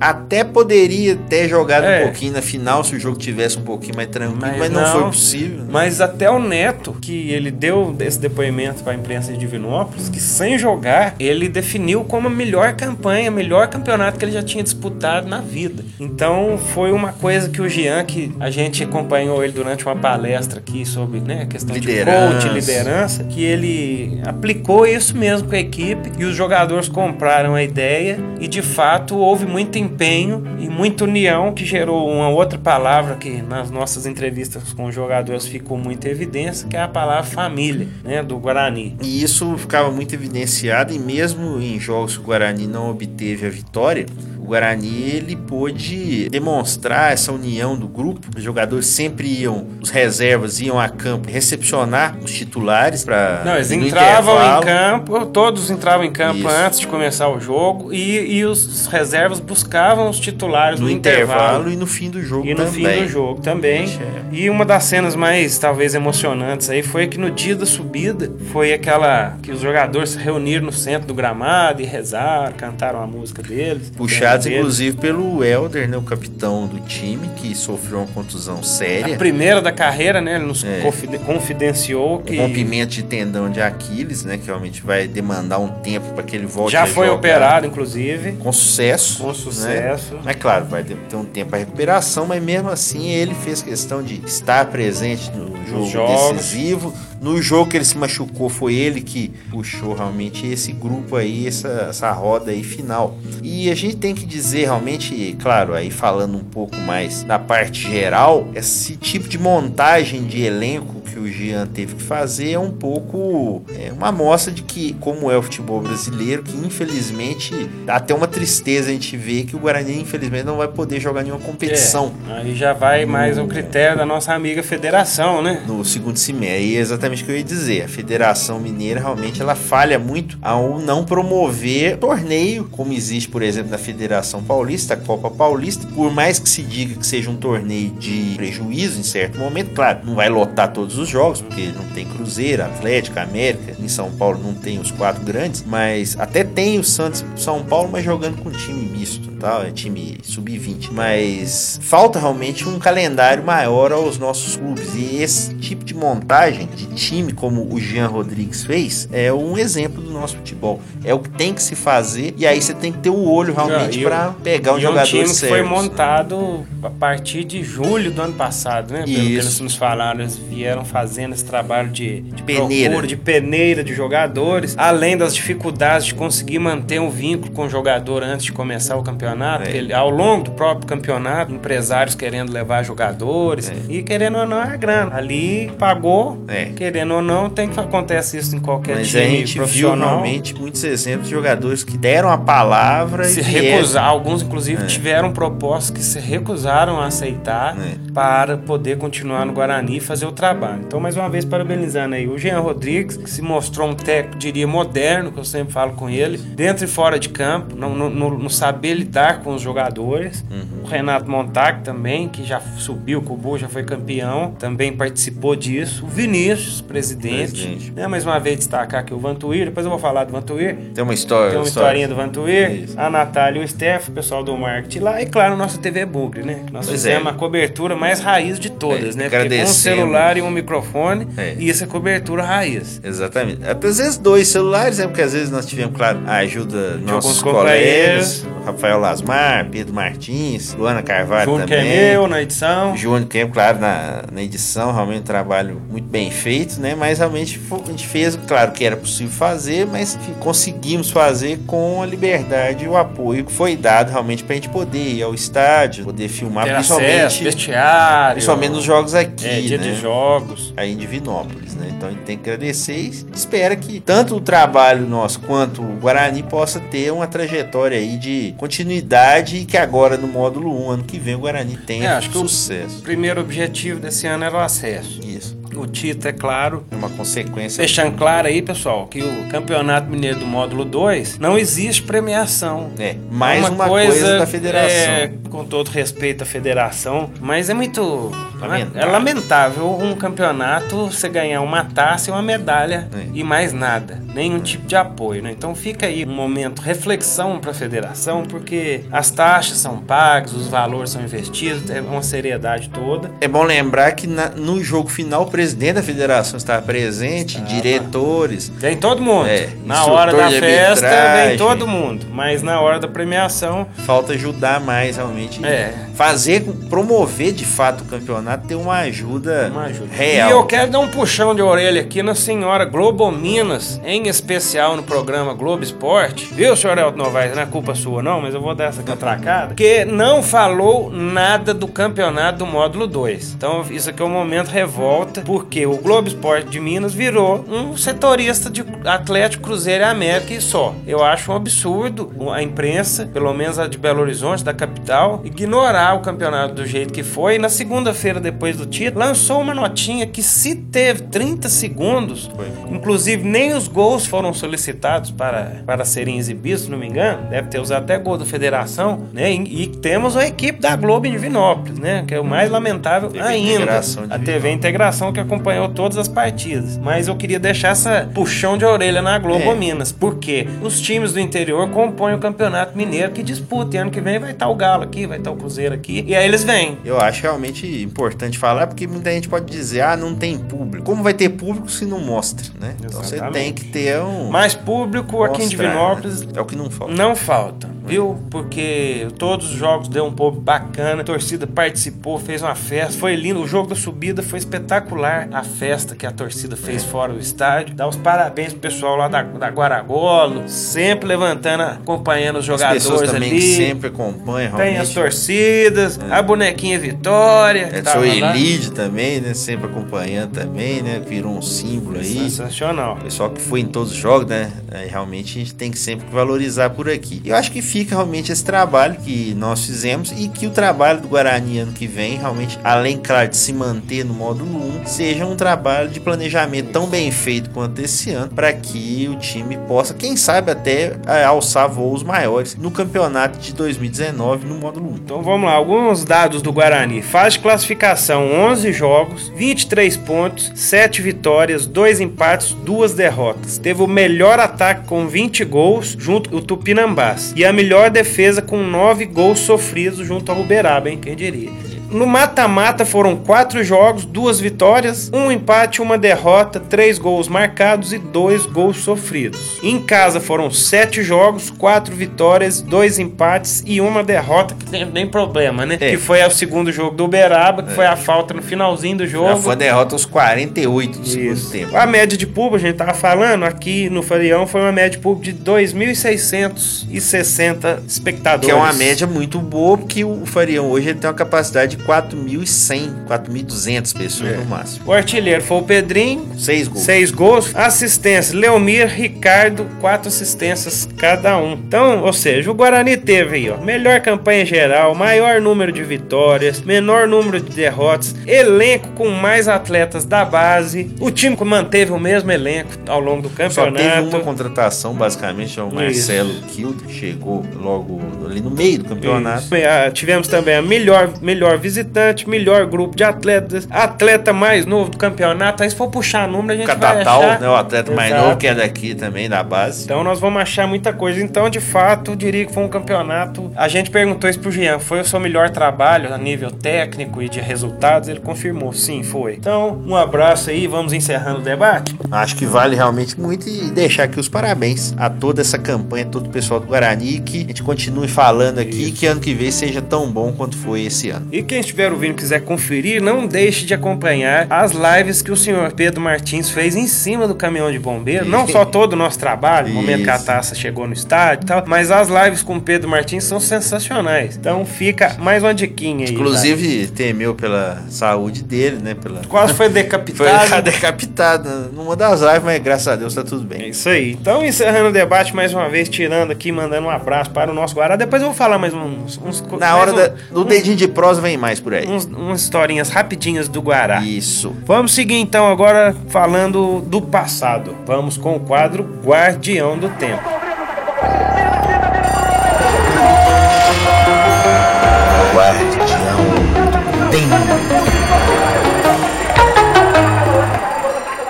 Até 0.00 0.44
poderia 0.44 1.16
ter 1.16 1.48
jogado 1.48 1.84
é. 1.84 2.00
um 2.00 2.04
pouquinho 2.04 2.32
na 2.32 2.42
final 2.42 2.82
se 2.84 2.96
o 2.96 3.00
jogo 3.00 3.18
tivesse 3.18 3.58
um 3.58 3.62
pouquinho 3.62 3.96
mais 3.96 4.08
tranquilo, 4.08 4.38
mas, 4.40 4.58
mas 4.58 4.70
não, 4.70 4.80
não, 4.82 4.92
foi 4.92 5.04
possível. 5.04 5.58
Né? 5.58 5.68
Mas 5.70 6.00
até 6.00 6.30
o 6.30 6.38
Neto, 6.38 6.96
que 7.00 7.30
ele 7.30 7.50
deu 7.50 7.94
esse 8.00 8.18
depoimento 8.18 8.82
para 8.82 8.92
a 8.92 8.96
imprensa 8.96 9.32
de 9.32 9.38
Divinópolis, 9.38 10.08
que 10.08 10.20
sem 10.20 10.58
jogar, 10.58 11.14
ele 11.18 11.48
definiu 11.48 12.04
como 12.04 12.28
a 12.28 12.30
melhor 12.30 12.74
campanha, 12.74 13.30
melhor 13.30 13.68
campeonato 13.68 14.18
que 14.18 14.24
ele 14.24 14.32
já 14.32 14.42
tinha 14.42 14.62
disputado 14.62 15.28
na 15.28 15.40
vida. 15.40 15.84
Então 15.98 16.58
foi 16.58 16.92
uma 16.92 17.12
coisa 17.12 17.48
que 17.48 17.60
o 17.60 17.68
Jean, 17.68 18.04
que 18.04 18.32
a 18.38 18.50
gente 18.50 18.82
acompanhou 18.82 19.42
ele 19.42 19.52
durante 19.52 19.84
uma 19.84 19.96
palestra 19.96 20.58
aqui 20.58 20.84
sobre 20.84 21.20
né, 21.20 21.42
a 21.42 21.46
questão 21.46 21.74
liderança. 21.74 22.34
de 22.38 22.42
coach, 22.42 22.54
liderança, 22.54 23.24
que 23.24 23.42
ele 23.42 24.20
aplicou 24.26 24.86
isso 24.86 25.16
mesmo 25.16 25.48
com 25.48 25.54
a 25.54 25.58
equipe 25.58 26.12
e 26.18 26.24
os 26.24 26.34
jogadores 26.34 26.88
compraram 26.88 27.54
a 27.54 27.62
ideia 27.62 28.18
e 28.40 28.48
de 28.48 28.62
fato 28.62 29.16
houve 29.32 29.46
muito 29.46 29.78
empenho 29.78 30.44
e 30.60 30.68
muita 30.68 31.04
união 31.04 31.54
que 31.54 31.64
gerou 31.64 32.06
uma 32.06 32.28
outra 32.28 32.58
palavra 32.58 33.14
que 33.14 33.40
nas 33.40 33.70
nossas 33.70 34.04
entrevistas 34.04 34.74
com 34.74 34.84
os 34.84 34.94
jogadores 34.94 35.46
ficou 35.46 35.78
muito 35.78 36.06
evidência, 36.06 36.68
que 36.68 36.76
é 36.76 36.82
a 36.82 36.88
palavra 36.88 37.24
família, 37.24 37.88
né, 38.04 38.22
do 38.22 38.36
Guarani. 38.36 38.94
E 39.02 39.22
isso 39.22 39.56
ficava 39.56 39.90
muito 39.90 40.14
evidenciado 40.14 40.92
e 40.92 40.98
mesmo 40.98 41.58
em 41.58 41.80
jogos 41.80 42.18
que 42.18 42.22
o 42.22 42.26
Guarani 42.26 42.66
não 42.66 42.90
obteve 42.90 43.46
a 43.46 43.50
vitória, 43.50 44.04
o 44.42 44.46
Guarani 44.46 45.10
ele 45.12 45.36
pôde 45.36 46.28
demonstrar 46.28 47.12
essa 47.12 47.30
união 47.32 47.76
do 47.76 47.86
grupo. 47.86 48.26
Os 48.36 48.42
jogadores 48.42 48.86
sempre 48.86 49.28
iam, 49.28 49.68
os 49.80 49.88
reservas 49.88 50.60
iam 50.60 50.80
a 50.80 50.88
campo 50.88 51.30
recepcionar 51.30 52.18
os 52.22 52.32
titulares 52.32 53.04
para. 53.04 53.42
Não, 53.44 53.54
eles 53.54 53.70
entravam 53.70 54.34
em 54.58 54.60
campo, 54.62 55.26
todos 55.26 55.70
entravam 55.70 56.04
em 56.04 56.10
campo 56.10 56.40
Isso. 56.40 56.48
antes 56.48 56.80
de 56.80 56.88
começar 56.88 57.28
o 57.28 57.38
jogo 57.38 57.92
e, 57.92 58.38
e 58.38 58.44
os 58.44 58.88
reservas 58.88 59.38
buscavam 59.38 60.10
os 60.10 60.18
titulares 60.18 60.80
no, 60.80 60.86
no 60.86 60.92
intervalo, 60.92 61.42
intervalo, 61.42 61.72
e 61.72 61.76
no 61.76 61.86
fim 61.86 62.10
do 62.10 62.20
jogo 62.20 62.44
e 62.44 62.52
no 62.52 62.64
também. 62.64 62.72
fim 62.72 63.02
do 63.04 63.08
jogo 63.08 63.40
também. 63.40 63.84
É. 63.84 64.34
E 64.34 64.50
uma 64.50 64.64
das 64.64 64.84
cenas 64.84 65.14
mais 65.14 65.56
talvez 65.58 65.94
emocionantes 65.94 66.68
aí 66.68 66.82
foi 66.82 67.06
que 67.06 67.16
no 67.16 67.30
dia 67.30 67.54
da 67.54 67.66
subida 67.66 68.28
foi 68.52 68.72
aquela 68.72 69.36
que 69.40 69.52
os 69.52 69.60
jogadores 69.60 70.10
se 70.10 70.18
reuniram 70.18 70.66
no 70.66 70.72
centro 70.72 71.06
do 71.06 71.14
gramado 71.14 71.80
e 71.80 71.84
rezaram, 71.84 72.52
cantaram 72.54 73.00
a 73.00 73.06
música 73.06 73.40
deles. 73.40 73.90
Puxaram 73.90 74.31
Ligados, 74.32 74.46
inclusive, 74.46 74.96
pelo 74.96 75.44
Helder, 75.44 75.88
né, 75.88 75.96
o 75.96 76.02
capitão 76.02 76.66
do 76.66 76.80
time, 76.80 77.28
que 77.36 77.54
sofreu 77.54 77.98
uma 77.98 78.06
contusão 78.06 78.62
séria. 78.62 79.14
A 79.14 79.18
primeira 79.18 79.60
da 79.60 79.72
carreira, 79.72 80.20
né? 80.20 80.36
Ele 80.36 80.46
nos 80.46 80.64
é. 80.64 80.82
confidenciou 81.24 82.20
que. 82.20 82.38
O 82.38 82.42
rompimento 82.42 82.92
de 82.92 83.02
tendão 83.02 83.50
de 83.50 83.60
Aquiles, 83.60 84.24
né? 84.24 84.38
Que 84.38 84.46
realmente 84.46 84.82
vai 84.82 85.06
demandar 85.06 85.58
um 85.58 85.68
tempo 85.68 86.12
para 86.14 86.22
que 86.22 86.36
ele 86.36 86.46
volte 86.46 86.72
Já 86.72 86.86
foi 86.86 87.08
operado, 87.08 87.66
inclusive. 87.66 88.32
Com 88.32 88.52
sucesso. 88.52 89.22
Com 89.22 89.28
né? 89.28 89.34
sucesso. 89.34 90.14
Né? 90.14 90.20
Mas 90.24 90.36
claro, 90.36 90.64
vai 90.66 90.82
ter 90.82 91.16
um 91.16 91.24
tempo 91.24 91.50
para 91.50 91.58
recuperação, 91.58 92.26
mas 92.26 92.42
mesmo 92.42 92.70
assim 92.70 93.10
ele 93.10 93.34
fez 93.34 93.62
questão 93.62 94.02
de 94.02 94.22
estar 94.24 94.66
presente 94.66 95.30
no 95.32 95.88
jogo 95.90 96.32
decisivo. 96.32 96.94
No 97.22 97.40
jogo 97.40 97.70
que 97.70 97.76
ele 97.76 97.84
se 97.84 97.96
machucou, 97.96 98.48
foi 98.48 98.74
ele 98.74 99.00
que 99.00 99.28
puxou 99.48 99.94
realmente 99.94 100.44
esse 100.44 100.72
grupo 100.72 101.14
aí, 101.14 101.46
essa, 101.46 101.86
essa 101.88 102.10
roda 102.10 102.50
aí 102.50 102.64
final. 102.64 103.16
E 103.40 103.70
a 103.70 103.76
gente 103.76 103.96
tem 103.96 104.12
que 104.12 104.26
dizer 104.26 104.64
realmente, 104.64 105.36
claro, 105.40 105.72
aí 105.72 105.88
falando 105.88 106.36
um 106.36 106.42
pouco 106.42 106.76
mais 106.78 107.22
da 107.22 107.38
parte 107.38 107.88
geral, 107.88 108.48
esse 108.56 108.96
tipo 108.96 109.28
de 109.28 109.38
montagem 109.38 110.24
de 110.24 110.42
elenco 110.42 111.00
que 111.12 111.18
o 111.18 111.28
Jean 111.28 111.66
teve 111.66 111.94
que 111.96 112.02
fazer 112.02 112.52
é 112.52 112.58
um 112.58 112.70
pouco 112.70 113.62
é 113.78 113.92
uma 113.92 114.08
amostra 114.08 114.52
de 114.52 114.62
que, 114.62 114.94
como 114.94 115.30
é 115.30 115.36
o 115.36 115.42
futebol 115.42 115.80
brasileiro, 115.80 116.42
que 116.42 116.56
infelizmente 116.56 117.68
dá 117.84 117.96
até 117.96 118.14
uma 118.14 118.26
tristeza 118.26 118.88
a 118.88 118.92
gente 118.92 119.16
ver 119.16 119.44
que 119.44 119.54
o 119.54 119.58
Guarani, 119.58 120.00
infelizmente, 120.00 120.44
não 120.44 120.56
vai 120.56 120.68
poder 120.68 120.98
jogar 121.00 121.22
nenhuma 121.22 121.40
competição. 121.40 122.12
É, 122.28 122.38
aí 122.38 122.54
já 122.54 122.72
vai 122.72 123.04
mais 123.04 123.38
o 123.38 123.46
critério 123.46 123.96
da 123.96 124.06
nossa 124.06 124.32
amiga 124.32 124.62
federação, 124.62 125.42
né? 125.42 125.62
No 125.66 125.84
segundo 125.84 126.16
semestre. 126.16 126.32
Aí 126.42 126.76
exatamente 126.76 127.11
exatamente 127.12 127.22
o 127.22 127.26
que 127.26 127.32
eu 127.32 127.36
ia 127.36 127.44
dizer. 127.44 127.84
A 127.84 127.88
Federação 127.88 128.58
Mineira 128.58 129.00
realmente 129.00 129.40
ela 129.40 129.54
falha 129.54 129.98
muito 129.98 130.38
ao 130.40 130.78
não 130.78 131.04
promover 131.04 131.98
torneio, 131.98 132.64
como 132.70 132.92
existe, 132.92 133.28
por 133.28 133.42
exemplo, 133.42 133.70
na 133.70 133.78
Federação 133.78 134.42
Paulista, 134.42 134.94
a 134.94 134.96
Copa 134.96 135.30
Paulista. 135.30 135.86
Por 135.88 136.12
mais 136.12 136.38
que 136.38 136.48
se 136.48 136.62
diga 136.62 136.98
que 136.98 137.06
seja 137.06 137.30
um 137.30 137.36
torneio 137.36 137.90
de 137.90 138.34
prejuízo 138.36 138.98
em 139.00 139.02
certo 139.02 139.38
momento, 139.38 139.74
claro, 139.74 140.00
não 140.04 140.14
vai 140.14 140.28
lotar 140.28 140.72
todos 140.72 140.98
os 140.98 141.08
jogos, 141.08 141.40
porque 141.40 141.68
não 141.68 141.84
tem 141.94 142.06
Cruzeiro, 142.06 142.64
Atlético, 142.64 143.18
América. 143.18 143.76
Em 143.78 143.88
São 143.88 144.10
Paulo 144.12 144.40
não 144.42 144.54
tem 144.54 144.78
os 144.78 144.90
quatro 144.90 145.22
grandes, 145.24 145.64
mas 145.66 146.18
até 146.18 146.44
tem 146.44 146.78
o 146.78 146.84
Santos 146.84 147.24
São 147.36 147.62
Paulo, 147.64 147.88
mas 147.90 148.04
jogando 148.04 148.42
com 148.42 148.50
time 148.50 148.86
misto, 148.86 149.30
tá? 149.32 149.64
É 149.66 149.70
time 149.70 150.18
sub-20. 150.22 150.90
Mas 150.92 151.78
falta 151.82 152.18
realmente 152.18 152.68
um 152.68 152.78
calendário 152.78 153.44
maior 153.44 153.92
aos 153.92 154.18
nossos 154.18 154.56
clubes. 154.56 154.94
E 154.94 155.22
esse 155.22 155.54
tipo 155.54 155.84
de 155.84 155.94
montagem 155.94 156.66
de 156.66 156.86
time, 157.06 157.32
como 157.32 157.72
o 157.72 157.80
Jean 157.80 158.06
Rodrigues 158.06 158.64
fez, 158.64 159.08
é 159.12 159.32
um 159.32 159.56
exemplo 159.58 160.00
do 160.02 160.10
nosso 160.10 160.36
futebol. 160.36 160.80
É 161.04 161.12
o 161.14 161.18
que 161.18 161.28
tem 161.30 161.52
que 161.52 161.62
se 161.62 161.74
fazer, 161.74 162.34
e 162.36 162.46
aí 162.46 162.60
você 162.60 162.74
tem 162.74 162.92
que 162.92 162.98
ter 162.98 163.10
o 163.10 163.28
olho 163.28 163.54
realmente 163.54 164.00
para 164.02 164.30
pegar 164.42 164.74
um 164.74 164.78
e 164.78 164.82
jogador 164.82 165.06
um 165.06 165.10
time 165.10 165.24
que 165.24 165.30
certo. 165.30 165.50
foi 165.52 165.62
montado 165.62 166.64
a 166.82 166.90
partir 166.90 167.44
de 167.44 167.62
julho 167.62 168.10
do 168.10 168.22
ano 168.22 168.34
passado, 168.34 168.92
né? 168.92 169.02
Pelo 169.04 169.14
que 169.14 169.20
Isso. 169.20 169.48
eles 169.48 169.60
nos 169.60 169.74
falaram, 169.74 170.20
eles 170.20 170.36
vieram 170.36 170.84
fazendo 170.84 171.32
esse 171.34 171.44
trabalho 171.44 171.90
de, 171.90 172.20
de 172.22 172.42
Peneira. 172.42 172.90
procura, 172.90 173.06
de 173.06 173.16
peneira 173.16 173.84
de 173.84 173.94
jogadores, 173.94 174.74
além 174.78 175.16
das 175.16 175.34
dificuldades 175.34 176.06
de 176.06 176.14
conseguir 176.14 176.58
manter 176.58 177.00
um 177.00 177.10
vínculo 177.10 177.50
com 177.52 177.66
o 177.66 177.68
jogador 177.70 178.22
antes 178.22 178.46
de 178.46 178.52
começar 178.52 178.96
o 178.96 179.02
campeonato. 179.02 179.68
É. 179.68 179.76
Ele- 179.76 179.92
ao 179.92 180.10
longo 180.10 180.44
do 180.44 180.50
próprio 180.52 180.86
campeonato, 180.86 181.52
empresários 181.52 182.14
querendo 182.14 182.52
levar 182.52 182.82
jogadores 182.82 183.70
É. 183.70 183.74
e 183.88 184.02
querendo 184.02 184.38
ou 184.38 184.46
não 184.46 184.62
é 184.62 184.76
grana. 184.76 185.16
Ali 185.16 185.70
pagou, 185.78 186.42
É. 186.48 186.66
querendo 186.76 186.91
ou 187.16 187.22
não, 187.22 187.48
tem 187.50 187.68
que 187.68 187.78
acontece 187.80 188.36
isso 188.38 188.54
em 188.54 188.60
qualquer 188.60 188.96
Mas 188.96 189.14
a 189.14 189.20
time 189.20 189.36
gente 189.38 189.52
viu 189.54 189.62
profissional. 189.62 190.08
realmente 190.08 190.54
muitos 190.54 190.84
exemplos 190.84 191.28
de 191.28 191.34
jogadores 191.34 191.82
que 191.84 191.96
deram 191.96 192.30
a 192.30 192.38
palavra 192.38 193.24
se 193.24 193.40
e 193.40 193.42
vieram. 193.42 193.76
recusar, 193.76 194.04
alguns 194.04 194.42
inclusive 194.42 194.82
É. 194.82 194.86
tiveram 194.86 195.32
propostas 195.32 195.90
que 195.90 196.02
se 196.02 196.18
recusaram 196.18 197.00
a 197.00 197.06
aceitar 197.06 197.76
É. 197.78 197.94
para 198.12 198.56
poder 198.56 198.98
continuar 198.98 199.44
no 199.46 199.52
Guarani 199.52 199.96
e 199.96 200.00
fazer 200.00 200.26
o 200.26 200.32
trabalho. 200.32 200.80
Então, 200.86 201.00
mais 201.00 201.16
uma 201.16 201.28
vez, 201.28 201.44
parabenizando 201.44 202.14
aí 202.14 202.26
o 202.28 202.38
Jean 202.38 202.60
Rodrigues, 202.60 203.16
que 203.16 203.28
se 203.30 203.42
mostrou 203.42 203.88
um 203.88 203.94
técnico, 203.94 204.38
diria, 204.38 204.66
moderno, 204.66 205.32
que 205.32 205.38
eu 205.38 205.44
sempre 205.44 205.72
falo 205.72 205.92
com 205.92 206.08
ele, 206.10 206.36
dentro 206.38 206.84
e 206.84 206.88
fora 206.88 207.18
de 207.18 207.28
campo, 207.28 207.74
no, 207.76 207.94
no- 207.94 208.10
no- 208.10 208.38
no 208.38 208.50
saber 208.50 208.94
lidar 208.94 209.40
com 209.40 209.54
os 209.54 209.62
jogadores. 209.62 210.44
Uhum. 210.50 210.82
O 210.84 210.86
Renato 210.86 211.30
Montag 211.30 211.82
também, 211.82 212.28
que 212.28 212.44
já 212.44 212.60
subiu 212.78 213.22
com 213.22 213.34
o 213.34 213.36
Bull, 213.36 213.58
já 213.58 213.68
foi 213.68 213.82
campeão, 213.84 214.52
também 214.58 214.92
participou 214.92 215.54
disso. 215.56 216.04
O 216.04 216.08
Vinícius, 216.08 216.71
presidente. 216.80 217.52
Presidente. 217.62 217.92
Né, 217.92 218.06
mais 218.06 218.24
uma 218.24 218.38
vez, 218.40 218.58
destacar 218.58 219.00
aqui 219.00 219.12
o 219.12 219.18
Vantuir, 219.18 219.66
depois 219.66 219.84
eu 219.84 219.90
vou 219.90 219.98
falar 219.98 220.24
do 220.24 220.32
Vantuir. 220.32 220.76
Tem 220.94 221.02
uma 221.04 221.14
história. 221.14 221.50
Tem 221.50 221.58
uma 221.58 221.66
história. 221.66 221.86
historinha 221.88 222.08
do 222.08 222.14
Vantuir, 222.14 222.84
Isso. 222.84 222.94
a 222.98 223.10
Natália 223.10 223.60
e 223.60 223.64
o 223.64 223.68
Steph, 223.68 224.08
o 224.08 224.12
pessoal 224.12 224.42
do 224.42 224.56
marketing 224.56 225.00
lá, 225.00 225.20
e 225.20 225.26
claro, 225.26 225.56
nossa 225.56 225.78
TV 225.78 226.04
Bugre, 226.06 226.42
né? 226.42 226.60
Nós 226.72 226.86
Pois 226.86 226.90
fizemos 227.00 227.26
é. 227.26 227.30
a 227.30 227.32
cobertura 227.34 227.94
mais 227.96 228.20
raiz 228.20 228.58
de 228.58 228.70
todas, 228.70 229.14
É, 229.16 229.18
né? 229.18 229.28
Porque 229.28 229.56
com 229.58 229.62
um 229.64 229.66
celular 229.66 230.36
e 230.36 230.42
um 230.42 230.50
microfone, 230.50 231.26
É. 231.36 231.54
e 231.58 231.68
isso 231.68 231.84
é 231.84 231.86
cobertura 231.86 232.42
raiz. 232.42 233.00
Exatamente. 233.02 233.64
Até 233.68 233.88
às 233.88 233.98
vezes 233.98 234.16
dois 234.18 234.48
celulares, 234.48 234.98
é 235.00 235.06
porque 235.06 235.22
às 235.22 235.32
vezes 235.32 235.50
nós 235.50 235.66
tivemos, 235.66 235.96
claro, 235.96 236.20
a 236.26 236.36
ajuda 236.36 236.92
dos 236.98 237.10
nossos 237.10 237.42
colegas, 237.42 238.46
Rafael 238.64 238.98
Lasmar, 239.00 239.68
Pedro 239.70 239.92
Martins, 239.92 240.74
Luana 240.74 241.02
Carvalho 241.02 241.50
Júnior 241.50 241.66
que 241.66 241.74
é 241.74 241.78
também. 241.78 241.98
meu 242.12 242.28
na 242.28 242.40
edição. 242.42 242.96
Júnior 242.96 243.28
que 243.28 243.38
é, 243.38 243.46
claro, 243.46 243.78
na, 243.80 244.22
na 244.30 244.42
edição, 244.42 244.92
realmente 244.92 245.20
um 245.20 245.24
trabalho 245.24 245.82
muito 245.90 246.06
bem 246.08 246.30
feito, 246.30 246.61
né? 246.78 246.94
Mas 246.94 247.18
realmente 247.18 247.60
a 247.70 247.90
gente 247.90 248.06
fez, 248.06 248.36
claro 248.46 248.72
que 248.72 248.84
era 248.84 248.96
possível 248.96 249.32
fazer, 249.32 249.86
mas 249.86 250.16
que 250.16 250.32
conseguimos 250.34 251.10
fazer 251.10 251.58
com 251.66 252.02
a 252.02 252.06
liberdade 252.06 252.84
e 252.84 252.88
o 252.88 252.96
apoio 252.96 253.44
que 253.44 253.52
foi 253.52 253.76
dado 253.76 254.10
realmente 254.10 254.44
pra 254.44 254.54
gente 254.54 254.68
poder 254.68 255.14
ir 255.14 255.22
ao 255.22 255.34
estádio, 255.34 256.04
poder 256.04 256.28
filmar, 256.28 256.64
Ter 256.64 256.70
acesso, 256.74 256.94
principalmente, 256.96 257.44
vestiário. 257.44 258.32
principalmente 258.34 258.70
nos 258.72 258.84
jogos 258.84 259.14
aqui, 259.14 259.46
É, 259.46 259.60
dia 259.60 259.78
né? 259.78 259.84
de 259.84 260.00
jogos. 260.00 260.72
aí 260.76 260.92
em 260.92 260.96
Divinópolis, 260.96 261.74
né? 261.74 261.88
Então 261.96 262.08
a 262.08 262.12
gente 262.12 262.22
tem 262.24 262.36
que 262.38 262.50
agradecer 262.50 262.96
e 262.96 263.08
espera 263.34 263.76
que 263.76 264.00
tanto 264.00 264.36
o 264.36 264.40
trabalho 264.40 265.06
nosso 265.06 265.40
quanto 265.40 265.82
o 265.82 265.96
Guarani 266.00 266.42
possa 266.42 266.80
ter 266.80 267.12
uma 267.12 267.26
trajetória 267.26 267.96
aí 267.98 268.16
de 268.16 268.54
continuidade 268.58 269.56
e 269.58 269.64
que 269.64 269.76
agora 269.76 270.16
no 270.16 270.26
módulo 270.26 270.86
1, 270.86 270.90
ano 270.90 271.04
que 271.04 271.18
vem, 271.18 271.34
o 271.34 271.38
Guarani 271.40 271.76
tenha 271.76 272.12
É, 272.18 272.20
sucesso. 272.20 272.98
O 272.98 273.02
primeiro 273.02 273.40
objetivo 273.40 274.00
desse 274.00 274.26
ano 274.26 274.44
era 274.44 274.56
o 274.56 274.60
acesso. 274.60 275.20
Isso. 275.24 275.56
O 275.76 275.86
título, 275.86 276.28
é 276.28 276.32
claro, 276.32 276.84
É 276.90 276.96
uma 276.96 277.08
consequência. 277.10 277.78
Deixando 277.78 278.16
claro 278.16 278.46
aí, 278.48 278.60
pessoal, 278.62 279.06
que 279.06 279.22
o 279.22 279.48
Campeonato 279.48 280.08
Mineiro 280.10 280.38
do 280.40 280.46
Módulo 280.46 280.84
2 280.84 281.38
não 281.38 281.58
existe 281.58 282.02
premiação. 282.02 282.90
É, 282.98 283.16
mais 283.30 283.68
uma, 283.68 283.86
coisa, 283.88 284.38
da 284.38 284.46
federação. 284.46 284.90
é, 284.90 285.32
com 285.50 285.64
todo 285.64 285.88
respeito 285.88 286.42
à 286.42 286.46
federação, 286.46 287.30
mas 287.40 287.68
é 287.70 287.74
muito. 287.74 288.30
Lamentável. 288.60 289.00
É 289.02 289.04
lamentável 289.06 289.90
um 290.00 290.14
campeonato 290.14 291.06
você 291.10 291.28
ganhar 291.28 291.60
uma 291.62 291.84
taça 291.84 292.30
e 292.30 292.32
uma 292.32 292.42
medalha 292.42 293.08
É. 293.14 293.26
e 293.34 293.42
mais 293.42 293.72
nada. 293.72 294.22
Nenhum 294.34 294.60
tipo 294.60 294.86
de 294.86 294.94
apoio, 294.96 295.42
né? 295.42 295.50
Então 295.50 295.74
fica 295.74 296.06
aí 296.06 296.24
um 296.24 296.32
momento 296.32 296.80
reflexão 296.80 297.58
para 297.58 297.72
a 297.72 297.74
federação, 297.74 298.44
porque 298.44 299.00
as 299.10 299.30
taxas 299.30 299.78
são 299.78 299.98
pagas, 299.98 300.52
os 300.54 300.68
valores 300.68 301.10
são 301.10 301.22
investidos, 301.22 301.90
é 301.90 302.00
uma 302.00 302.22
seriedade 302.22 302.88
toda. 302.88 303.30
É 303.40 303.48
bom 303.48 303.62
lembrar 303.64 304.12
que 304.12 304.26
na- 304.26 304.50
no 304.50 304.82
jogo 304.82 305.08
final 305.08 305.42
o 305.42 305.46
presidente 305.62 305.92
da 305.94 306.02
federação 306.02 306.56
estava 306.56 306.82
presente, 306.82 307.60
diretores. 307.60 308.68
Vem 308.68 308.96
todo 308.96 309.22
mundo. 309.22 309.46
É, 309.46 309.68
na 309.84 310.04
hora 310.06 310.32
da 310.32 310.50
festa 310.50 311.06
vem 311.36 311.56
todo 311.56 311.86
mundo. 311.86 312.26
Mas 312.32 312.62
na 312.62 312.80
hora 312.80 312.98
da 312.98 313.06
premiação, 313.06 313.86
Falta 313.98 314.32
ajudar 314.32 314.80
mais 314.80 315.18
realmente. 315.18 315.64
É. 315.64 315.94
Fazer, 316.16 316.62
promover 316.90 317.52
de 317.52 317.64
fato 317.64 318.02
o 318.02 318.04
campeonato, 318.06 318.66
ter 318.66 318.74
uma 318.74 318.98
ajuda, 318.98 319.70
uma 319.72 319.84
ajuda. 319.84 320.12
real. 320.12 320.48
E 320.48 320.52
eu 320.52 320.64
quero 320.66 320.90
dar 320.90 320.98
um 320.98 321.08
puxão 321.08 321.54
de 321.54 321.62
orelha 321.62 322.00
aqui 322.00 322.22
na 322.24 322.34
senhora 322.34 322.84
Globo 322.84 323.30
Minas, 323.30 324.00
em 324.04 324.26
especial 324.26 324.96
no 324.96 325.04
programa 325.04 325.54
Globo 325.54 325.84
Esporte. 325.84 326.46
Viu, 326.52 326.76
senhor 326.76 326.98
Elton 326.98 327.16
Novaes? 327.18 327.54
Não 327.54 327.62
é 327.62 327.66
culpa 327.66 327.94
sua, 327.94 328.20
não, 328.20 328.40
mas 328.40 328.52
eu 328.52 328.60
vou 328.60 328.74
dar 328.74 328.86
essa 328.86 329.02
catracada. 329.02 329.74
Que 329.74 330.04
não 330.04 330.42
falou 330.42 331.08
nada 331.08 331.72
do 331.72 331.86
campeonato 331.86 332.58
do 332.58 332.66
módulo 332.66 333.06
2. 333.06 333.52
Então, 333.52 333.84
isso 333.90 334.10
aqui 334.10 334.20
é 334.20 334.24
um 334.24 334.28
momento 334.30 334.68
revolta, 334.68 335.40
porque 335.52 335.84
o 335.84 335.98
Globo 335.98 336.28
Esporte 336.28 336.70
de 336.70 336.80
Minas 336.80 337.12
virou 337.12 337.62
um 337.68 337.94
setorista 337.94 338.70
de 338.70 338.82
Atlético, 339.04 339.64
Cruzeiro 339.64 340.02
e 340.02 340.06
América 340.06 340.54
e 340.54 340.62
só. 340.62 340.94
Eu 341.06 341.22
acho 341.22 341.52
um 341.52 341.54
absurdo 341.54 342.32
a 342.50 342.62
imprensa, 342.62 343.26
pelo 343.26 343.52
menos 343.52 343.78
a 343.78 343.86
de 343.86 343.98
Belo 343.98 344.22
Horizonte, 344.22 344.64
da 344.64 344.72
capital, 344.72 345.42
ignorar 345.44 346.14
o 346.14 346.20
campeonato 346.20 346.76
do 346.76 346.86
jeito 346.86 347.12
que 347.12 347.22
foi. 347.22 347.56
E 347.56 347.58
na 347.58 347.68
segunda-feira, 347.68 348.40
depois 348.40 348.78
do 348.78 348.86
título, 348.86 349.22
lançou 349.22 349.60
uma 349.60 349.74
notinha 349.74 350.26
que 350.26 350.42
se 350.42 350.74
teve 350.74 351.24
30 351.24 351.68
segundos, 351.68 352.50
Foi. 352.56 352.68
inclusive 352.90 353.46
nem 353.46 353.74
os 353.74 353.88
gols 353.88 354.24
foram 354.24 354.54
solicitados 354.54 355.30
para, 355.30 355.82
para 355.84 356.02
serem 356.06 356.38
exibidos, 356.38 356.84
se 356.84 356.90
não 356.90 356.96
me 356.96 357.08
engano. 357.08 357.50
Deve 357.50 357.68
ter 357.68 357.78
usado 357.78 358.04
até 358.04 358.16
gol 358.16 358.38
da 358.38 358.46
federação, 358.46 359.26
né? 359.34 359.52
E, 359.52 359.82
e 359.82 359.86
temos 359.86 360.34
a 360.34 360.46
equipe 360.46 360.80
da 360.80 360.96
Globo 360.96 361.26
em 361.26 361.32
Divinópolis, 361.32 361.98
né? 361.98 362.24
Que 362.26 362.36
é 362.36 362.40
o 362.40 362.44
mais 362.44 362.70
lamentável 362.70 363.28
TV 363.28 363.44
ainda. 363.44 364.00
A 364.30 364.38
TV 364.38 364.70
Integração 364.70 365.30
que 365.30 365.41
acompanhou 365.42 365.88
todas 365.88 366.18
as 366.18 366.28
partidas. 366.28 366.98
Mas 366.98 367.28
eu 367.28 367.36
queria 367.36 367.58
deixar 367.58 367.88
essa 367.88 368.28
puxão 368.34 368.76
de 368.76 368.84
orelha 368.84 369.20
na 369.22 369.38
Globo 369.38 369.72
É. 369.72 369.74
Minas, 369.74 370.12
porque 370.12 370.66
os 370.82 371.00
times 371.00 371.32
do 371.32 371.40
interior 371.40 371.88
compõem 371.90 372.34
o 372.34 372.38
Campeonato 372.38 372.96
Mineiro 372.96 373.32
que 373.32 373.42
disputa. 373.42 373.96
E 373.96 373.98
ano 373.98 374.10
que 374.10 374.20
vem 374.20 374.38
vai 374.38 374.52
estar 374.52 374.68
o 374.68 374.74
Galo 374.74 375.02
aqui, 375.02 375.26
vai 375.26 375.38
estar 375.38 375.50
o 375.50 375.56
Cruzeiro 375.56 375.94
aqui. 375.94 376.24
E 376.26 376.34
aí 376.34 376.44
eles 376.44 376.64
vêm. 376.64 376.98
Eu 377.04 377.20
acho 377.20 377.42
realmente 377.42 377.86
importante 378.02 378.58
falar, 378.58 378.86
porque 378.86 379.06
muita 379.06 379.30
gente 379.30 379.48
pode 379.48 379.66
dizer, 379.66 380.02
ah, 380.02 380.16
não 380.16 380.34
tem 380.34 380.58
público. 380.58 381.04
Como 381.04 381.22
vai 381.22 381.34
ter 381.34 381.48
público 381.50 381.90
se 381.90 382.04
não 382.04 382.20
mostra, 382.20 382.66
né? 382.80 382.94
Então 382.98 383.22
você 383.22 383.36
Exatamente. 383.36 383.64
tem 383.64 383.72
que 383.72 383.84
ter 383.86 384.20
um... 384.20 384.50
Mais 384.50 384.74
público 384.74 385.42
aqui 385.42 385.62
em 385.62 385.64
mostrar, 385.64 385.86
Divinópolis 385.86 386.42
né? 386.42 386.52
É 386.56 386.60
o 386.60 386.64
que 386.64 386.76
não 386.76 386.90
falta. 386.90 387.14
Não 387.14 387.34
falta, 387.36 387.90
viu? 388.04 388.38
Porque 388.50 389.28
todos 389.38 389.70
os 389.70 389.76
jogos 389.76 390.08
deu 390.08 390.24
um 390.24 390.32
pouco 390.32 390.60
bacana, 390.60 391.22
a 391.22 391.24
torcida 391.24 391.66
participou, 391.66 392.38
fez 392.38 392.62
uma 392.62 392.74
festa, 392.74 393.18
foi 393.18 393.34
lindo. 393.34 393.60
O 393.60 393.66
jogo 393.66 393.88
da 393.88 393.94
subida 393.96 394.42
foi 394.42 394.58
espetacular. 394.58 395.31
A 395.50 395.62
festa 395.62 396.14
que 396.14 396.26
a 396.26 396.30
torcida 396.30 396.76
fez 396.76 397.02
fora 397.04 397.32
do 397.32 397.38
estádio. 397.40 397.94
Dá 397.94 398.06
os 398.06 398.16
parabéns 398.16 398.72
pro 398.72 398.80
pessoal 398.80 399.16
lá 399.16 399.28
da, 399.28 399.42
da 399.42 399.68
Guaragolo, 399.68 400.68
sempre 400.68 401.26
levantando, 401.28 401.82
acompanhando 401.82 402.56
os 402.56 402.60
As 402.60 402.66
jogadores 402.66 403.02
pessoas 403.02 403.30
também 403.30 403.50
ali. 403.50 403.60
que 403.60 403.76
sempre 403.76 404.08
acompanham, 404.08 404.72
Tem 404.76 404.98
as 404.98 405.08
realmente. 405.08 405.14
torcidas, 405.14 406.20
a 406.30 406.42
bonequinha 406.42 406.98
Vitória. 406.98 407.88
É, 407.92 408.02
seu 408.02 408.20
lá. 408.20 408.56
Elide 408.56 408.92
também, 408.92 409.40
né? 409.40 409.54
Sempre 409.54 409.86
acompanhando 409.86 410.52
também, 410.52 411.02
né? 411.02 411.20
Virou 411.26 411.56
um 411.56 411.62
símbolo 411.62 412.18
aí. 412.18 412.24
Sensacional. 412.50 413.16
Pessoal 413.16 413.50
que 413.50 413.60
foi 413.60 413.80
em 413.80 413.86
todos 413.86 414.12
os 414.12 414.16
jogos, 414.16 414.46
né? 414.48 414.70
Aí, 414.90 415.08
realmente 415.08 415.56
a 415.56 415.60
gente 415.60 415.74
tem 415.74 415.90
que 415.90 415.98
sempre 415.98 416.26
valorizar 416.30 416.90
por 416.90 417.08
aqui. 417.08 417.40
E 417.44 417.48
eu 417.50 417.56
acho 417.56 417.70
que 417.72 417.82
fica 417.82 418.14
realmente 418.14 418.52
esse 418.52 418.64
trabalho 418.64 419.16
que 419.16 419.54
nós 419.54 419.84
fizemos 419.84 420.32
e 420.32 420.48
que 420.48 420.66
o 420.66 420.70
trabalho 420.70 421.20
do 421.20 421.28
Guarani 421.28 421.78
ano 421.78 421.92
que 421.92 422.06
vem, 422.06 422.36
realmente, 422.38 422.78
além, 422.84 423.18
claro, 423.18 423.48
de 423.48 423.56
se 423.56 423.72
manter 423.72 424.24
no 424.24 424.34
módulo 424.34 424.76
1, 425.02 425.06
seja 425.22 425.46
um 425.46 425.54
trabalho 425.54 426.08
de 426.08 426.18
planejamento 426.18 426.90
tão 426.90 427.06
bem 427.06 427.30
feito 427.30 427.70
quanto 427.70 428.00
esse 428.00 428.32
ano, 428.32 428.52
para 428.52 428.72
que 428.72 429.28
o 429.32 429.36
time 429.36 429.76
possa, 429.86 430.12
quem 430.12 430.36
sabe, 430.36 430.72
até 430.72 431.12
é, 431.28 431.44
alçar 431.44 431.88
voos 431.88 432.24
maiores 432.24 432.74
no 432.74 432.90
campeonato 432.90 433.56
de 433.60 433.72
2019 433.72 434.66
no 434.66 434.74
módulo 434.74 435.12
1. 435.12 435.14
Então 435.14 435.40
vamos 435.40 435.66
lá, 435.66 435.74
alguns 435.76 436.24
dados 436.24 436.60
do 436.60 436.72
Guarani. 436.72 437.22
De 437.22 437.58
classificação: 437.60 438.50
11 438.52 438.92
jogos, 438.92 439.48
23 439.54 440.16
pontos, 440.16 440.72
7 440.74 441.22
vitórias, 441.22 441.86
2 441.86 442.20
empates, 442.20 442.72
2 442.72 443.14
derrotas. 443.14 443.78
Teve 443.78 444.02
o 444.02 444.08
melhor 444.08 444.58
ataque 444.58 445.06
com 445.06 445.28
20 445.28 445.64
gols, 445.64 446.16
junto 446.18 446.54
o 446.56 446.60
Tupinambás. 446.60 447.52
E 447.54 447.64
a 447.64 447.72
melhor 447.72 448.10
defesa 448.10 448.60
com 448.60 448.82
9 448.82 449.26
gols 449.26 449.60
sofridos 449.60 450.26
junto 450.26 450.50
ao 450.50 450.60
Uberaba, 450.60 451.08
hein? 451.08 451.18
Quem 451.18 451.36
diria? 451.36 451.70
No 452.12 452.26
mata-mata 452.26 453.06
foram 453.06 453.36
quatro 453.36 453.82
jogos, 453.82 454.26
duas 454.26 454.60
vitórias, 454.60 455.30
um 455.32 455.50
empate, 455.50 456.02
uma 456.02 456.18
derrota, 456.18 456.78
três 456.78 457.18
gols 457.18 457.48
marcados 457.48 458.12
e 458.12 458.18
dois 458.18 458.66
gols 458.66 458.98
sofridos. 458.98 459.78
Em 459.82 459.98
casa 459.98 460.38
foram 460.38 460.70
sete 460.70 461.22
jogos, 461.22 461.70
quatro 461.70 462.14
vitórias, 462.14 462.82
dois 462.82 463.18
empates 463.18 463.82
e 463.86 463.98
uma 463.98 464.22
derrota, 464.22 464.74
que 464.74 464.84
tem 464.84 465.06
nem 465.06 465.26
problema, 465.26 465.86
né? 465.86 465.96
É. 465.98 466.10
Que 466.10 466.18
foi 466.18 466.44
o 466.44 466.50
segundo 466.50 466.92
jogo 466.92 467.16
do 467.16 467.24
Uberaba, 467.24 467.82
que 467.82 467.94
foi 467.94 468.04
a 468.04 468.14
falta 468.14 468.52
no 468.52 468.60
finalzinho 468.60 469.16
do 469.16 469.26
jogo. 469.26 469.48
Já 469.48 469.56
foi 469.56 469.72
a 469.72 469.76
derrota 469.76 470.14
aos 470.14 470.26
48 470.26 471.18
do 471.18 471.26
segundo 471.26 471.52
Isso. 471.52 471.70
tempo. 471.70 471.96
A 471.96 472.06
média 472.06 472.36
de 472.36 472.46
público, 472.46 472.76
a 472.76 472.80
gente 472.80 472.96
tava 472.96 473.14
falando, 473.14 473.64
aqui 473.64 474.10
no 474.10 474.22
Farião 474.22 474.66
foi 474.66 474.82
uma 474.82 474.92
média 474.92 475.12
de 475.12 475.18
público 475.18 475.44
de 475.44 475.54
2.660 475.64 478.02
espectadores. 478.06 478.66
Que 478.66 478.70
é 478.70 478.74
uma 478.74 478.92
média 478.92 479.26
muito 479.26 479.58
boa, 479.58 479.96
porque 479.96 480.22
o 480.24 480.44
Farião 480.44 480.90
hoje 480.90 481.08
ele 481.08 481.18
tem 481.18 481.30
uma 481.30 481.34
capacidade 481.34 481.96
de 481.96 482.01
4.100, 482.06 483.24
4.200 483.26 484.12
pessoas 484.16 484.50
É. 484.52 484.56
no 484.56 484.64
máximo. 484.66 485.04
O 485.06 485.12
artilheiro 485.12 485.62
foi 485.62 485.78
o 485.78 485.82
Pedrinho, 485.82 486.48
Seis 486.58 486.88
gols. 486.88 487.04
Seis 487.04 487.30
gols. 487.30 487.74
Assistência: 487.76 488.56
Leomir, 488.58 489.08
Ricardo, 489.08 489.86
quatro 490.00 490.28
assistências 490.28 491.08
cada 491.16 491.56
um. 491.58 491.72
Então, 491.72 492.22
ou 492.22 492.32
seja, 492.32 492.70
o 492.70 492.74
Guarani 492.74 493.16
teve 493.16 493.56
aí, 493.56 493.70
ó, 493.70 493.78
melhor 493.78 494.20
campanha 494.20 494.64
geral, 494.64 495.14
maior 495.14 495.60
número 495.60 495.90
de 495.92 496.02
vitórias, 496.02 496.80
menor 496.80 497.26
número 497.26 497.60
de 497.60 497.70
derrotas, 497.74 498.34
elenco 498.46 499.08
com 499.10 499.28
mais 499.28 499.68
atletas 499.68 500.24
da 500.24 500.44
base. 500.44 501.10
O 501.20 501.30
time 501.30 501.56
manteve 501.64 502.12
o 502.12 502.18
mesmo 502.18 502.50
elenco 502.50 502.90
ao 503.08 503.20
longo 503.20 503.42
do 503.42 503.48
Só 503.48 503.54
campeonato. 503.56 503.96
teve 504.04 504.20
uma 504.28 504.40
contratação, 504.40 505.14
basicamente, 505.14 505.78
é 505.78 505.82
o 505.82 505.92
Marcelo 505.92 506.52
Kildo, 506.68 507.04
que 507.04 507.12
chegou 507.14 507.64
logo 507.74 508.20
ali 508.44 508.60
no 508.60 508.70
meio 508.70 508.98
do 508.98 509.04
campeonato. 509.06 509.64
Isso. 509.64 509.74
Ah, 509.88 510.10
Tivemos 510.10 510.48
também 510.48 510.74
a 510.76 510.82
melhor, 510.82 511.30
melhor 511.40 511.78
visitante, 511.92 512.48
melhor 512.48 512.86
grupo 512.86 513.14
de 513.14 513.22
atletas, 513.22 513.86
atleta 513.90 514.52
mais 514.52 514.86
novo 514.86 515.10
do 515.10 515.18
campeonato. 515.18 515.82
Aí 515.82 515.90
se 515.90 515.96
for 515.96 516.08
puxar 516.08 516.48
número, 516.48 516.72
a 516.72 516.76
gente 516.76 516.98
vai 516.98 517.20
achar... 517.20 517.60
né, 517.60 517.68
o 517.68 517.74
atleta 517.74 518.12
mais 518.12 518.30
Exato. 518.30 518.46
novo, 518.46 518.58
que 518.58 518.66
é 518.66 518.74
daqui 518.74 519.14
também, 519.14 519.48
da 519.48 519.62
base. 519.62 520.04
Então 520.04 520.24
nós 520.24 520.40
vamos 520.40 520.62
achar 520.62 520.86
muita 520.86 521.12
coisa. 521.12 521.42
Então, 521.42 521.68
de 521.68 521.80
fato, 521.80 522.32
eu 522.32 522.36
diria 522.36 522.64
que 522.64 522.72
foi 522.72 522.82
um 522.82 522.88
campeonato. 522.88 523.70
A 523.76 523.88
gente 523.88 524.10
perguntou 524.10 524.48
isso 524.48 524.58
pro 524.58 524.72
Jean: 524.72 524.98
foi 524.98 525.20
o 525.20 525.24
seu 525.24 525.38
melhor 525.38 525.70
trabalho 525.70 526.32
a 526.32 526.38
nível 526.38 526.70
técnico 526.70 527.42
e 527.42 527.48
de 527.48 527.60
resultados? 527.60 528.28
Ele 528.28 528.40
confirmou, 528.40 528.92
sim, 528.92 529.22
foi. 529.22 529.54
Então, 529.54 530.02
um 530.06 530.16
abraço 530.16 530.70
aí, 530.70 530.86
vamos 530.86 531.12
encerrando 531.12 531.60
o 531.60 531.62
debate. 531.62 532.16
Acho 532.30 532.56
que 532.56 532.64
vale 532.64 532.96
realmente 532.96 533.38
muito 533.38 533.68
e 533.68 533.90
deixar 533.90 534.24
aqui 534.24 534.40
os 534.40 534.48
parabéns 534.48 535.12
a 535.16 535.28
toda 535.28 535.60
essa 535.60 535.78
campanha, 535.78 536.24
todo 536.24 536.46
o 536.46 536.50
pessoal 536.50 536.80
do 536.80 536.86
Guarani, 536.86 537.40
que 537.40 537.58
a 537.58 537.66
gente 537.66 537.82
continue 537.82 538.28
falando 538.28 538.78
aqui 538.78 539.08
e 539.08 539.12
que 539.12 539.26
ano 539.26 539.40
que 539.40 539.52
vem 539.52 539.70
seja 539.70 540.00
tão 540.00 540.30
bom 540.30 540.52
quanto 540.52 540.76
foi 540.76 541.02
esse 541.02 541.30
ano. 541.30 541.48
E 541.52 541.62
quem 541.62 541.81
estiver 541.84 542.10
ouvindo 542.12 542.32
e 542.32 542.36
quiser 542.36 542.60
conferir, 542.60 543.22
não 543.22 543.46
deixe 543.46 543.84
de 543.84 543.94
acompanhar 543.94 544.66
as 544.70 544.92
lives 544.92 545.42
que 545.42 545.50
o 545.52 545.56
senhor 545.56 545.92
Pedro 545.92 546.20
Martins 546.20 546.70
fez 546.70 546.96
em 546.96 547.06
cima 547.06 547.46
do 547.46 547.54
caminhão 547.54 547.90
de 547.92 547.98
bombeiro. 547.98 548.44
Não 548.48 548.66
só 548.66 548.84
todo 548.84 549.12
o 549.12 549.16
nosso 549.16 549.38
trabalho, 549.38 549.88
no 549.88 549.94
momento 549.94 550.24
que 550.24 550.30
a 550.30 550.38
taça 550.38 550.74
chegou 550.74 551.06
no 551.06 551.12
estádio 551.12 551.64
e 551.64 551.66
tal, 551.66 551.82
mas 551.86 552.10
as 552.10 552.28
lives 552.28 552.62
com 552.62 552.76
o 552.76 552.80
Pedro 552.80 553.08
Martins 553.08 553.44
são 553.44 553.60
sensacionais. 553.60 554.56
Então 554.56 554.84
fica 554.86 555.36
mais 555.38 555.62
uma 555.62 555.74
diquinha 555.74 556.26
aí. 556.26 556.32
Inclusive, 556.32 557.06
temeu 557.08 557.54
pela 557.54 558.02
saúde 558.08 558.62
dele, 558.62 558.98
né? 559.02 559.14
Pela... 559.14 559.42
quase 559.48 559.74
foi 559.74 559.86
Foi 559.86 559.94
decapitado. 560.02 560.82
decapitado 560.82 561.68
numa 561.92 562.16
das 562.16 562.40
lives, 562.40 562.62
mas 562.64 562.82
graças 562.82 563.08
a 563.08 563.16
Deus 563.16 563.34
tá 563.34 563.42
tudo 563.44 563.72
É 563.74 563.78
bem. 563.78 563.88
isso 563.90 564.08
aí. 564.08 564.32
Então, 564.32 564.64
encerrando 564.64 565.08
o 565.08 565.12
debate 565.12 565.54
mais 565.54 565.72
uma 565.74 565.88
vez, 565.88 566.08
tirando 566.08 566.50
aqui, 566.50 566.70
mandando 566.72 567.06
um 567.06 567.10
abraço 567.10 567.50
para 567.50 567.70
o 567.70 567.74
nosso 567.74 567.94
Guará. 567.94 568.16
Depois 568.16 568.40
eu 568.42 568.48
vou 568.48 568.56
falar 568.56 568.78
mais 568.78 568.94
uns. 568.94 569.38
uns 569.44 569.60
Na 569.62 569.78
mais 569.78 569.94
hora 569.94 570.12
um- 570.12 570.16
da- 570.16 570.28
do 570.52 570.64
dedinho 570.64 570.96
de 570.96 571.08
prosa 571.08 571.40
vem 571.40 571.56
mais 571.56 571.71
por 571.80 571.94
aí. 571.94 572.06
uns, 572.08 572.24
umas 572.24 572.62
historinhas 572.62 573.08
rapidinhas 573.08 573.68
do 573.68 573.80
Guará. 573.80 574.20
Isso. 574.22 574.74
Vamos 574.84 575.14
seguir 575.14 575.36
então 575.36 575.70
agora 575.70 576.14
falando 576.28 577.00
do 577.00 577.20
passado. 577.20 577.96
Vamos 578.06 578.36
com 578.36 578.56
o 578.56 578.60
quadro 578.60 579.02
Guardião 579.24 579.98
do 579.98 580.08
Tempo. 580.10 580.42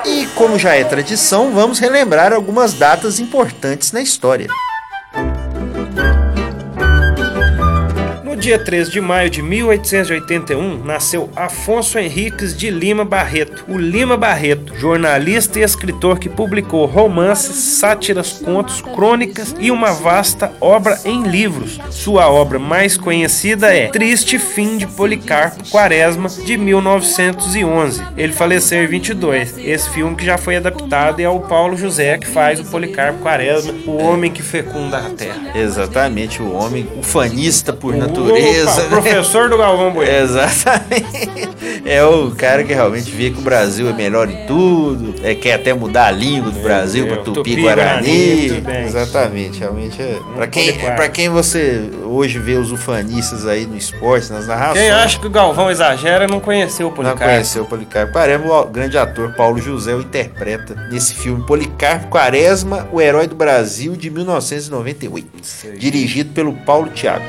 E 0.04 0.26
como 0.34 0.58
já 0.58 0.74
é 0.74 0.84
tradição, 0.84 1.52
vamos 1.52 1.78
relembrar 1.78 2.32
algumas 2.32 2.74
datas 2.74 3.18
importantes 3.20 3.92
na 3.92 4.00
história. 4.00 4.48
Dia 8.42 8.58
13 8.58 8.90
de 8.90 9.00
maio 9.00 9.30
de 9.30 9.40
1881, 9.40 10.84
nasceu 10.84 11.30
Afonso 11.36 11.96
Henriques 11.96 12.56
de 12.56 12.70
Lima 12.70 13.04
Barreto. 13.04 13.64
O 13.68 13.78
Lima 13.78 14.16
Barreto, 14.16 14.74
jornalista 14.76 15.60
e 15.60 15.62
escritor 15.62 16.18
que 16.18 16.28
publicou 16.28 16.84
romances, 16.84 17.54
sátiras, 17.54 18.32
contos, 18.32 18.80
crônicas 18.80 19.54
e 19.60 19.70
uma 19.70 19.92
vasta 19.92 20.50
obra 20.60 20.98
em 21.04 21.22
livros. 21.22 21.78
Sua 21.90 22.28
obra 22.28 22.58
mais 22.58 22.96
conhecida 22.96 23.72
é 23.72 23.86
Triste 23.86 24.40
Fim 24.40 24.76
de 24.76 24.88
Policarpo 24.88 25.70
Quaresma, 25.70 26.28
de 26.28 26.58
1911. 26.58 28.02
Ele 28.16 28.32
faleceu 28.32 28.82
em 28.82 28.88
22. 28.88 29.56
Esse 29.58 29.88
filme 29.90 30.16
que 30.16 30.24
já 30.24 30.36
foi 30.36 30.56
adaptado 30.56 31.20
e 31.20 31.22
é 31.22 31.28
o 31.28 31.38
Paulo 31.38 31.76
José 31.76 32.18
que 32.18 32.26
faz 32.26 32.58
o 32.58 32.64
Policarpo 32.64 33.20
Quaresma, 33.20 33.72
o 33.86 34.02
homem 34.02 34.32
que 34.32 34.42
fecunda 34.42 34.98
a 34.98 35.10
terra. 35.10 35.52
Exatamente, 35.54 36.42
o 36.42 36.52
homem 36.52 36.88
ufanista 36.98 37.72
por 37.72 37.94
natureza. 37.94 38.31
Opa, 38.32 38.82
né? 38.82 38.88
professor 38.88 39.48
do 39.48 39.58
Galvão 39.58 39.92
Bueno. 39.92 40.10
Exatamente. 40.10 41.50
É 41.84 42.02
o 42.04 42.30
cara 42.30 42.64
que 42.64 42.72
realmente 42.72 43.10
vê 43.10 43.30
que 43.30 43.38
o 43.38 43.42
Brasil 43.42 43.88
é 43.88 43.92
melhor 43.92 44.28
em 44.28 44.46
tudo, 44.46 45.14
é, 45.22 45.34
quer 45.34 45.54
até 45.54 45.74
mudar 45.74 46.06
a 46.06 46.10
língua 46.10 46.50
do 46.50 46.60
Brasil 46.60 47.06
para 47.06 47.16
é, 47.16 47.22
Tupi. 47.22 47.56
Exatamente, 48.86 49.58
realmente 49.58 50.00
é. 50.00 50.18
Para 50.34 50.46
quem, 50.46 50.72
pra 50.72 51.08
quem 51.08 51.28
você 51.28 51.90
hoje 52.04 52.38
vê 52.38 52.54
os 52.54 52.70
ufanistas 52.70 53.46
aí 53.46 53.66
no 53.66 53.76
esporte, 53.76 54.32
nas 54.32 54.46
narrações. 54.46 54.78
Quem 54.80 54.90
acha 54.90 55.18
que 55.18 55.26
o 55.26 55.30
Galvão 55.30 55.70
exagera 55.70 56.26
não 56.26 56.40
conheceu 56.40 56.86
o 56.86 56.90
Não 56.90 56.96
Policarpo. 56.96 57.24
conheceu 57.24 57.62
o 57.64 57.66
Policarpo 57.66 58.12
Quaresma, 58.12 58.60
o 58.60 58.66
grande 58.66 58.96
ator 58.96 59.32
Paulo 59.34 59.58
José 59.58 59.94
o 59.94 60.00
interpreta 60.00 60.74
nesse 60.90 61.14
filme 61.14 61.44
Policarpo 61.46 62.08
Quaresma, 62.08 62.88
o 62.92 63.00
herói 63.00 63.26
do 63.26 63.34
Brasil 63.34 63.96
de 63.96 64.10
1998, 64.10 65.28
dirigido 65.78 66.32
pelo 66.32 66.52
Paulo 66.52 66.90
Thiago. 66.90 67.24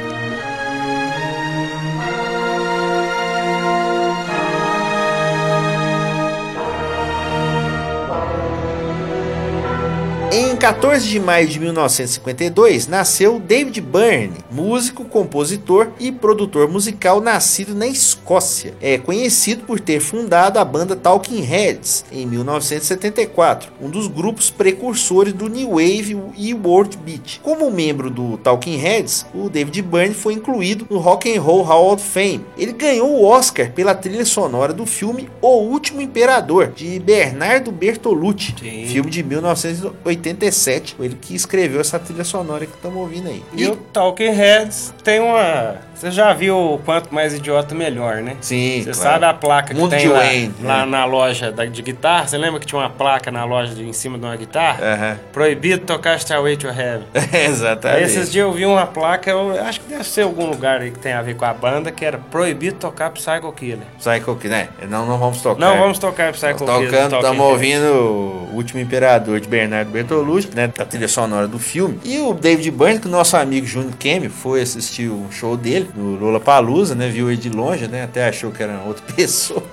14 10.64 11.10
de 11.10 11.20
maio 11.20 11.46
de 11.46 11.60
1952, 11.60 12.88
nasceu 12.88 13.38
David 13.38 13.82
Byrne, 13.82 14.38
músico, 14.50 15.04
compositor 15.04 15.90
e 16.00 16.10
produtor 16.10 16.70
musical 16.70 17.20
nascido 17.20 17.76
na 17.76 17.86
Escócia. 17.86 18.74
É 18.80 18.98
conhecido 18.98 19.66
por 19.66 19.78
ter 19.82 20.00
fundado 20.00 20.58
a 20.58 20.64
banda 20.64 20.96
Talking 20.96 21.42
Heads 21.42 22.06
em 22.10 22.26
1974, 22.26 23.74
um 23.82 23.90
dos 23.90 24.08
grupos 24.08 24.50
precursores 24.50 25.34
do 25.34 25.50
New 25.50 25.72
Wave 25.72 26.18
e 26.38 26.54
World 26.54 26.96
Beat. 26.96 27.42
Como 27.42 27.70
membro 27.70 28.10
do 28.10 28.38
Talking 28.38 28.78
Heads, 28.78 29.26
o 29.36 29.50
David 29.50 29.82
Byrne 29.82 30.16
foi 30.16 30.34
incluído 30.36 30.88
no 30.90 30.98
Rock 30.98 31.30
and 31.30 31.42
Roll 31.42 31.64
Hall 31.64 31.92
of 31.92 32.02
Fame. 32.02 32.46
Ele 32.58 32.72
ganhou 32.72 33.10
o 33.10 33.26
Oscar 33.26 33.70
pela 33.74 33.94
trilha 33.94 34.24
sonora 34.24 34.72
do 34.72 34.86
filme 34.86 35.28
O 35.42 35.58
Último 35.58 36.00
Imperador, 36.00 36.72
de 36.74 36.98
Bernardo 37.02 37.70
Bertolucci, 37.70 38.56
Sim. 38.58 38.88
filme 38.88 39.12
de 39.12 39.22
1980. 39.22 40.53
87. 40.54 40.96
Ele 41.00 41.18
que 41.20 41.36
escreveu 41.36 41.82
essa 41.82 42.00
trilha 42.00 42.24
sonora 42.24 42.66
que 42.66 42.74
estamos 42.76 42.98
ouvindo 42.98 43.28
aí. 43.30 43.44
E, 43.54 43.66
o 43.68 43.76
Talking 43.76 44.32
Heads 44.32 44.94
tem 45.04 45.20
uma. 45.20 45.76
Você 45.96 46.12
já 46.12 46.34
viu 46.34 46.58
o 46.58 46.80
quanto 46.80 47.14
mais 47.14 47.34
idiota 47.34 47.74
melhor, 47.74 48.18
né? 48.18 48.36
Sim, 48.42 48.80
Você 48.84 48.92
claro. 48.92 48.96
sabe 49.14 49.26
a 49.26 49.34
placa 49.34 49.74
que 49.74 49.80
Mundo 49.80 49.92
tem 49.92 50.08
lá, 50.10 50.20
Wayne, 50.20 50.54
lá 50.62 50.80
né? 50.86 50.92
na 50.92 51.06
loja 51.06 51.50
da- 51.52 51.66
de 51.66 51.82
guitarra? 51.82 52.28
Você 52.28 52.38
lembra 52.38 52.60
que 52.60 52.66
tinha 52.66 52.80
uma 52.80 52.90
placa 52.90 53.32
na 53.32 53.46
loja 53.46 53.74
de, 53.74 53.84
em 53.88 53.94
cima 53.94 54.18
de 54.18 54.26
uma 54.26 54.36
guitarra? 54.36 54.84
Aham. 54.84 55.20
Proibido 55.32 55.86
tocar 55.86 56.18
Starway 56.18 56.58
to 56.58 56.68
Heaven. 56.68 57.04
Exatamente. 57.48 58.04
Esses 58.04 58.30
dias 58.32 58.44
eu 58.44 58.52
vi 58.52 58.66
uma 58.66 58.86
placa, 58.86 59.30
eu 59.32 59.52
acho 59.64 59.80
que 59.80 59.88
deve 59.88 60.04
ser 60.04 60.24
algum 60.24 60.46
lugar 60.46 60.82
aí 60.82 60.92
que 60.92 61.00
tem 61.00 61.14
a 61.14 61.22
ver 61.22 61.36
com 61.36 61.46
a 61.46 61.54
banda, 61.54 61.90
que 61.92 62.04
era 62.04 62.18
proibido 62.18 62.78
tocar 62.80 63.10
Psycho 63.12 63.52
Killer. 63.54 63.88
Psycho 63.98 64.36
Killer, 64.36 64.58
né? 64.82 64.88
Não, 64.90 65.06
não 65.06 65.18
vamos 65.18 65.42
tocar. 65.42 65.60
Não, 65.60 65.78
vamos 65.78 66.00
tocar 66.00 66.34
Psycho 66.34 66.66
Killer. 66.66 66.92
tocando, 66.92 67.16
estamos 67.16 67.46
ouvindo 67.46 67.86
o 68.52 68.56
Último 68.56 68.82
Imperador 68.82 69.40
de 69.40 69.48
Bernardo 69.48 69.90
Bertolucci, 69.90 70.43
né? 70.54 70.72
Da 70.76 70.86
trilha 70.86 71.08
sonora 71.08 71.48
do 71.48 71.60
filme. 71.60 72.00
E 72.04 72.20
o 72.20 72.34
David 72.34 72.72
Byrne, 72.72 73.00
que 73.00 73.08
o 73.08 73.12
nosso 73.12 73.36
amigo 73.38 73.66
Júnior 73.68 73.94
Kemi 73.98 74.30
foi 74.30 74.62
assistir 74.62 75.08
o 75.10 75.26
show 75.32 75.56
dele 75.58 75.90
no 75.96 76.16
Lola 76.16 76.40
Palusa, 76.40 76.96
né? 76.96 77.08
Viu 77.10 77.30
ele 77.30 77.38
de 77.40 77.50
longe, 77.50 77.88
né? 77.88 78.04
Até 78.04 78.28
achou 78.28 78.52
que 78.52 78.62
era 78.64 78.80
outra 78.86 79.04
pessoa. 79.16 79.64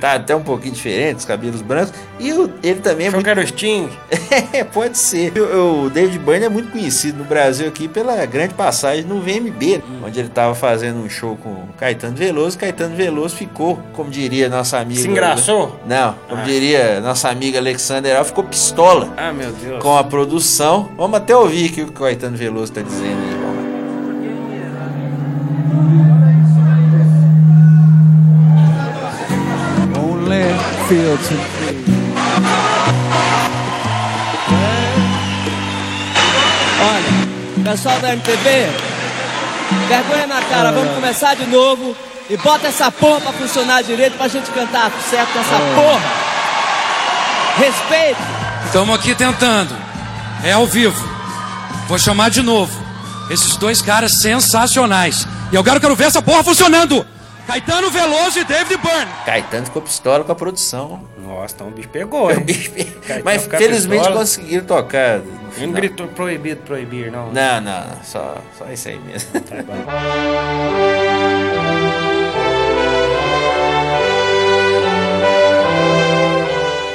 tá 0.00 0.14
até 0.14 0.34
um 0.34 0.42
pouquinho 0.42 0.74
diferente, 0.74 1.18
os 1.18 1.24
cabelos 1.24 1.62
brancos. 1.62 1.92
E 2.18 2.32
o- 2.32 2.50
ele 2.62 2.80
também 2.80 3.06
é 3.06 3.08
Achou 3.08 3.16
muito 3.18 3.24
que 3.24 3.30
era 3.30 3.40
o 3.40 3.46
Sting? 3.46 3.88
é, 4.52 4.64
pode 4.64 4.98
ser. 4.98 5.32
O, 5.38 5.84
o 5.86 5.90
David 5.90 6.18
Byrne 6.18 6.44
é 6.46 6.48
muito 6.48 6.70
conhecido 6.70 7.18
no 7.18 7.24
Brasil 7.24 7.66
aqui 7.68 7.88
pela 7.88 8.24
grande 8.26 8.54
passagem 8.54 9.04
no 9.04 9.20
VMB, 9.20 9.82
onde 10.04 10.18
ele 10.18 10.28
estava 10.28 10.54
fazendo 10.54 10.98
um 10.98 11.08
show 11.08 11.36
com 11.36 11.50
o 11.50 11.68
Caetano 11.78 12.16
Veloso. 12.16 12.58
Caetano 12.58 12.94
Veloso 12.96 13.36
ficou, 13.36 13.78
como 13.92 14.10
diria 14.10 14.48
nossa 14.48 14.78
amiga. 14.78 15.00
Se 15.00 15.08
engraçou? 15.08 15.78
Não, 15.86 16.14
como 16.28 16.40
Ah. 16.42 16.44
diria 16.44 17.00
nossa 17.00 17.28
amiga 17.28 17.58
Alexander 17.58 18.16
Al, 18.16 18.24
ficou 18.24 18.44
pistola 18.44 19.12
Ah, 19.16 19.32
meu 19.40 19.52
Deus. 19.52 19.82
com 19.82 19.96
a 19.96 20.04
produção. 20.04 20.90
Vamos 20.96 21.16
até 21.16 21.34
ouvir 21.34 21.70
aqui 21.70 21.82
o 21.82 21.86
que 21.86 21.92
o 21.92 22.04
Caetano 22.04 22.36
Veloso 22.36 22.64
está 22.64 22.82
dizendo 22.82 23.22
aí. 23.22 23.40
Olha, 36.82 37.70
pessoal 37.70 37.98
da 38.00 38.12
MTV, 38.12 38.66
vergonha 39.88 40.26
na 40.26 40.42
cara, 40.42 40.72
vamos 40.72 40.94
começar 40.94 41.34
de 41.34 41.46
novo 41.46 41.96
e 42.28 42.36
bota 42.36 42.68
essa 42.68 42.90
porra 42.90 43.20
pra 43.20 43.32
funcionar 43.32 43.82
direito 43.82 44.16
pra 44.16 44.28
gente 44.28 44.50
cantar 44.50 44.90
certo 45.08 45.38
essa 45.38 45.56
porra. 45.74 46.00
Respeito. 47.58 48.49
Estamos 48.70 48.94
aqui 48.94 49.16
tentando. 49.16 49.74
É 50.44 50.52
ao 50.52 50.64
vivo. 50.64 50.96
Vou 51.88 51.98
chamar 51.98 52.30
de 52.30 52.40
novo. 52.40 52.72
Esses 53.28 53.56
dois 53.56 53.82
caras 53.82 54.12
sensacionais. 54.12 55.26
E 55.50 55.56
eu 55.56 55.64
quero, 55.64 55.80
quero 55.80 55.96
ver 55.96 56.04
essa 56.04 56.22
porra 56.22 56.44
funcionando. 56.44 57.04
Caetano 57.48 57.90
Veloso 57.90 58.38
e 58.38 58.44
David 58.44 58.76
Byrne. 58.76 59.10
Caetano 59.26 59.66
ficou 59.66 59.82
pistola 59.82 60.22
com 60.22 60.30
a 60.30 60.36
produção. 60.36 61.02
Nossa, 61.18 61.52
então 61.56 61.66
o 61.66 61.72
bicho 61.72 61.88
pegou, 61.88 62.30
hein? 62.30 62.46
Mas 63.24 63.44
felizmente 63.46 64.02
pistola. 64.04 64.20
conseguiram 64.20 64.64
tocar. 64.64 65.20
não 65.58 65.72
gritou 65.72 66.06
proibido, 66.06 66.62
proibir, 66.62 67.10
não. 67.10 67.32
Não, 67.32 67.60
não, 67.60 67.84
só, 68.04 68.36
só 68.56 68.70
isso 68.70 68.88
aí 68.88 69.00
mesmo. 69.00 69.32
Tá 69.32 69.64
bom. 69.64 69.74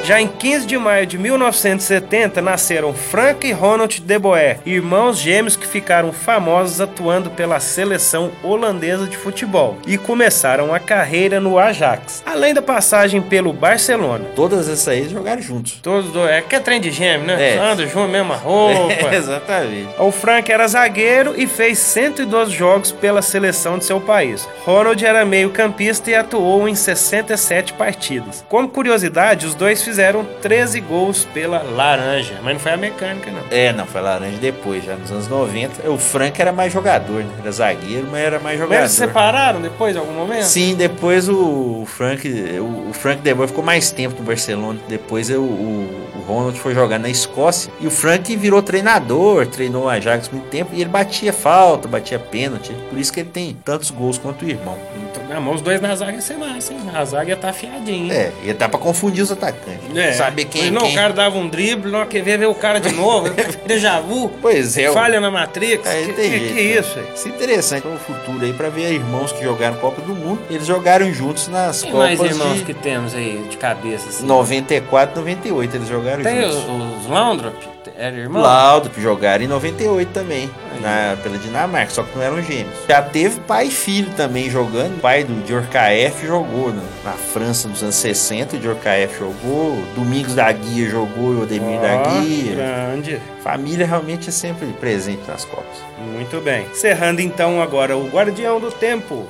Já 0.06 0.22
em 0.22 0.28
15 0.28 0.68
de 0.68 0.78
maio 0.78 1.08
de 1.08 1.18
1970 1.18 2.40
nasceram 2.40 2.94
Frank 2.94 3.48
e 3.48 3.52
Ronald 3.52 4.00
de 4.00 4.20
Boer, 4.20 4.60
irmãos 4.64 5.18
gêmeos 5.18 5.56
que 5.56 5.66
ficaram 5.66 6.14
famosos 6.14 6.80
atuando 6.80 7.32
pela 7.32 7.60
seleção 7.60 8.32
holandesa 8.44 9.08
de 9.08 9.18
futebol 9.18 9.80
e 9.88 9.98
começaram 9.98 10.72
a 10.76 10.80
carreira 10.80 11.40
no 11.40 11.58
Ajax, 11.58 12.22
além 12.24 12.54
da 12.54 12.62
passagem 12.62 13.20
pelo 13.20 13.52
Barcelona. 13.52 14.26
Todas 14.36 14.70
essas 14.70 14.88
aí 14.90 15.10
jogaram 15.10 15.42
juntos. 15.42 15.80
Todos 15.82 16.12
dois, 16.12 16.30
é 16.30 16.42
que 16.42 16.56
é 16.56 16.60
trem 16.60 16.80
de 16.80 16.92
gêmeo, 16.92 17.26
né? 17.26 17.56
É. 17.56 17.58
Andam 17.58 17.88
junto, 17.88 18.08
mesma 18.08 18.36
roupa. 18.36 18.94
Exatamente. 19.12 19.90
O 19.98 20.12
Frank 20.12 20.52
era 20.52 20.68
zagueiro 20.68 21.34
e 21.36 21.48
fez 21.48 21.80
112 21.80 22.52
jogos 22.52 22.92
pela 22.92 23.24
seleção 23.24 23.80
de 23.80 23.86
seu 23.86 24.00
país. 24.00 24.48
Ronald 24.66 25.04
era 25.04 25.26
meio-campista 25.26 26.12
e 26.12 26.16
atuou 26.16 26.70
em 26.70 26.76
67 26.76 27.74
partidas. 27.74 28.46
Como 28.48 28.70
curiosidade, 28.70 29.48
os 29.48 29.56
dois 29.56 29.82
fizeram 29.82 29.95
13 30.42 30.80
gols 30.82 31.26
pela 31.34 31.62
Laranja, 31.62 32.40
mas 32.44 32.54
não 32.54 32.60
foi 32.60 32.72
a 32.74 32.78
mecânica, 32.78 33.32
não. 33.32 33.42
É, 33.52 33.72
não, 33.74 33.86
foi 33.86 34.02
laranja 34.02 34.38
depois, 34.38 34.84
já 34.84 34.96
nos 34.96 35.12
anos 35.12 35.28
90. 35.28 35.90
O 35.90 35.98
Frank 35.98 36.40
era 36.42 36.52
mais 36.52 36.72
jogador, 36.72 37.24
né? 37.24 37.30
Era 37.42 37.52
zagueiro, 37.52 38.08
mas 38.12 38.22
era 38.22 38.40
mais 38.40 38.60
Mas 38.60 38.60
jogador. 38.60 38.82
eles 38.82 38.92
se 38.92 38.98
separaram 38.98 39.62
depois, 39.62 39.96
em 39.96 40.00
algum 40.00 40.14
momento? 40.14 40.44
Sim, 40.44 40.76
depois 40.76 41.30
o 41.30 41.86
Frank, 41.86 42.28
o 42.60 42.94
Frank 42.94 43.22
De 43.22 43.34
Boer 43.34 43.48
ficou 43.48 43.64
mais 43.64 43.92
tempo 43.92 44.16
no 44.20 44.26
Barcelona. 44.26 44.80
Depois 44.88 45.30
o, 45.30 45.42
o, 45.42 46.06
Ronald 46.28 46.58
foi 46.60 46.74
jogar 46.74 47.00
na 47.00 47.10
Escócia 47.10 47.72
e 47.80 47.88
o 47.88 47.92
Frank 47.92 48.36
virou 48.36 48.62
treinador, 48.62 49.46
treinou 49.48 49.86
o 49.86 49.90
Ajax 49.90 50.30
muito 50.30 50.48
tempo 50.50 50.72
e 50.74 50.82
ele 50.82 50.90
batia 50.90 51.32
falta, 51.32 51.88
batia 51.88 52.18
pênalti. 52.18 52.74
Por 52.90 52.98
isso 52.98 53.14
que 53.14 53.20
ele 53.20 53.30
tem 53.30 53.56
tantos 53.64 53.92
gols 53.92 54.18
quanto 54.18 54.44
o 54.44 54.50
irmão. 54.50 54.78
Então, 55.10 55.42
mas 55.42 55.56
os 55.56 55.62
dois 55.62 55.80
na 55.80 55.96
zaga 55.96 56.14
ia 56.14 56.22
ser 56.22 56.38
massa, 56.38 56.74
hein? 56.74 56.80
A 56.94 57.06
zaga 57.06 57.30
ia 57.30 57.38
tá 57.38 57.50
afiadinha. 57.50 58.14
É, 58.14 58.34
e 58.44 58.54
dá 58.54 58.68
pra 58.68 58.80
confundir 58.80 59.24
os 59.24 59.32
atacantes. 59.32 59.85
É. 59.96 60.14
Saber 60.14 60.46
quem 60.46 60.68
é 60.68 60.72
não, 60.72 60.82
quem. 60.84 60.92
o 60.92 60.96
cara 60.96 61.14
dava 61.14 61.38
um 61.38 61.48
drible, 61.48 61.92
não 61.92 62.06
quer 62.06 62.22
ver, 62.22 62.38
ver 62.38 62.48
o 62.48 62.56
cara 62.56 62.80
de 62.80 62.92
novo, 62.96 63.30
déjà 63.66 64.00
vu, 64.00 64.32
Pois 64.42 64.78
é, 64.78 64.90
o- 64.90 64.94
falha 64.94 65.20
na 65.20 65.30
Matrix. 65.30 65.86
É, 65.88 66.06
que, 66.06 66.14
tem 66.14 66.32
que, 66.32 66.38
jeito, 66.40 66.54
que 66.56 66.64
né? 66.64 66.80
isso 66.80 67.00
aí? 67.00 67.06
Isso 67.16 67.28
é 67.28 67.32
interessante 67.32 67.88
no 67.88 67.98
futuro 68.00 68.44
aí 68.46 68.54
pra 68.54 68.70
ver 68.70 68.92
irmãos 68.94 69.32
que 69.32 69.44
jogaram 69.44 69.76
Copa 69.78 70.02
do 70.02 70.16
Mundo. 70.16 70.42
Eles 70.50 70.66
jogaram 70.66 71.12
juntos 71.14 71.48
nas 71.48 71.82
Tem 71.82 71.92
Copas 71.92 72.18
mais 72.20 72.32
irmãos 72.32 72.58
de 72.58 72.64
que 72.64 72.74
temos 72.74 73.14
aí 73.16 73.46
de 73.50 73.58
cabeça? 73.58 74.10
Assim? 74.10 74.26
94, 74.26 75.16
98. 75.20 75.76
Eles 75.76 75.88
jogaram 75.88 76.24
Tem 76.24 76.46
os, 76.46 76.56
juntos. 76.56 77.02
os 77.06 77.08
Laundrop? 77.10 77.75
Era 77.98 78.16
irmão? 78.16 78.42
Laudrup 78.42 79.00
jogaram 79.00 79.44
em 79.44 79.48
98 79.48 80.12
também, 80.12 80.50
na, 80.82 81.18
pela 81.22 81.38
Dinamarca, 81.38 81.92
só 81.92 82.04
que 82.04 82.16
não 82.16 82.24
eram 82.24 82.42
gêmeos. 82.42 82.74
Já 82.88 83.02
teve 83.02 83.40
pai 83.42 83.68
e 83.68 83.72
filho 83.72 84.12
também 84.16 84.50
jogando. 84.50 84.98
O 84.98 85.00
pai 85.00 85.24
do 85.24 85.34
Djorkaeff 85.46 86.26
jogou 86.26 86.74
na, 86.74 86.82
na 87.04 87.12
França 87.14 87.68
nos 87.68 87.82
anos 87.84 87.96
60, 87.96 88.56
o 88.56 88.60
Djorkaeff 88.60 89.18
jogou. 89.20 89.78
Domingos 89.96 90.36
da 90.36 90.52
Guia 90.52 90.90
jogou, 90.90 91.32
o 91.32 91.42
Odemir 91.44 91.80
da 91.80 91.96
Ó, 91.98 92.20
Guia. 92.22 92.56
grande. 92.56 93.22
Família 93.44 93.86
realmente 93.86 94.30
é 94.30 94.32
sempre 94.32 94.68
presente 94.80 95.22
nas 95.28 95.46
Copas. 95.46 95.78
Muito 96.14 96.42
bem. 96.42 96.66
Encerrando 96.72 97.22
então 97.22 97.62
agora 97.62 97.96
o 97.98 98.08
Guardião 98.08 98.60
do 98.60 98.72
Tempo. 98.72 99.26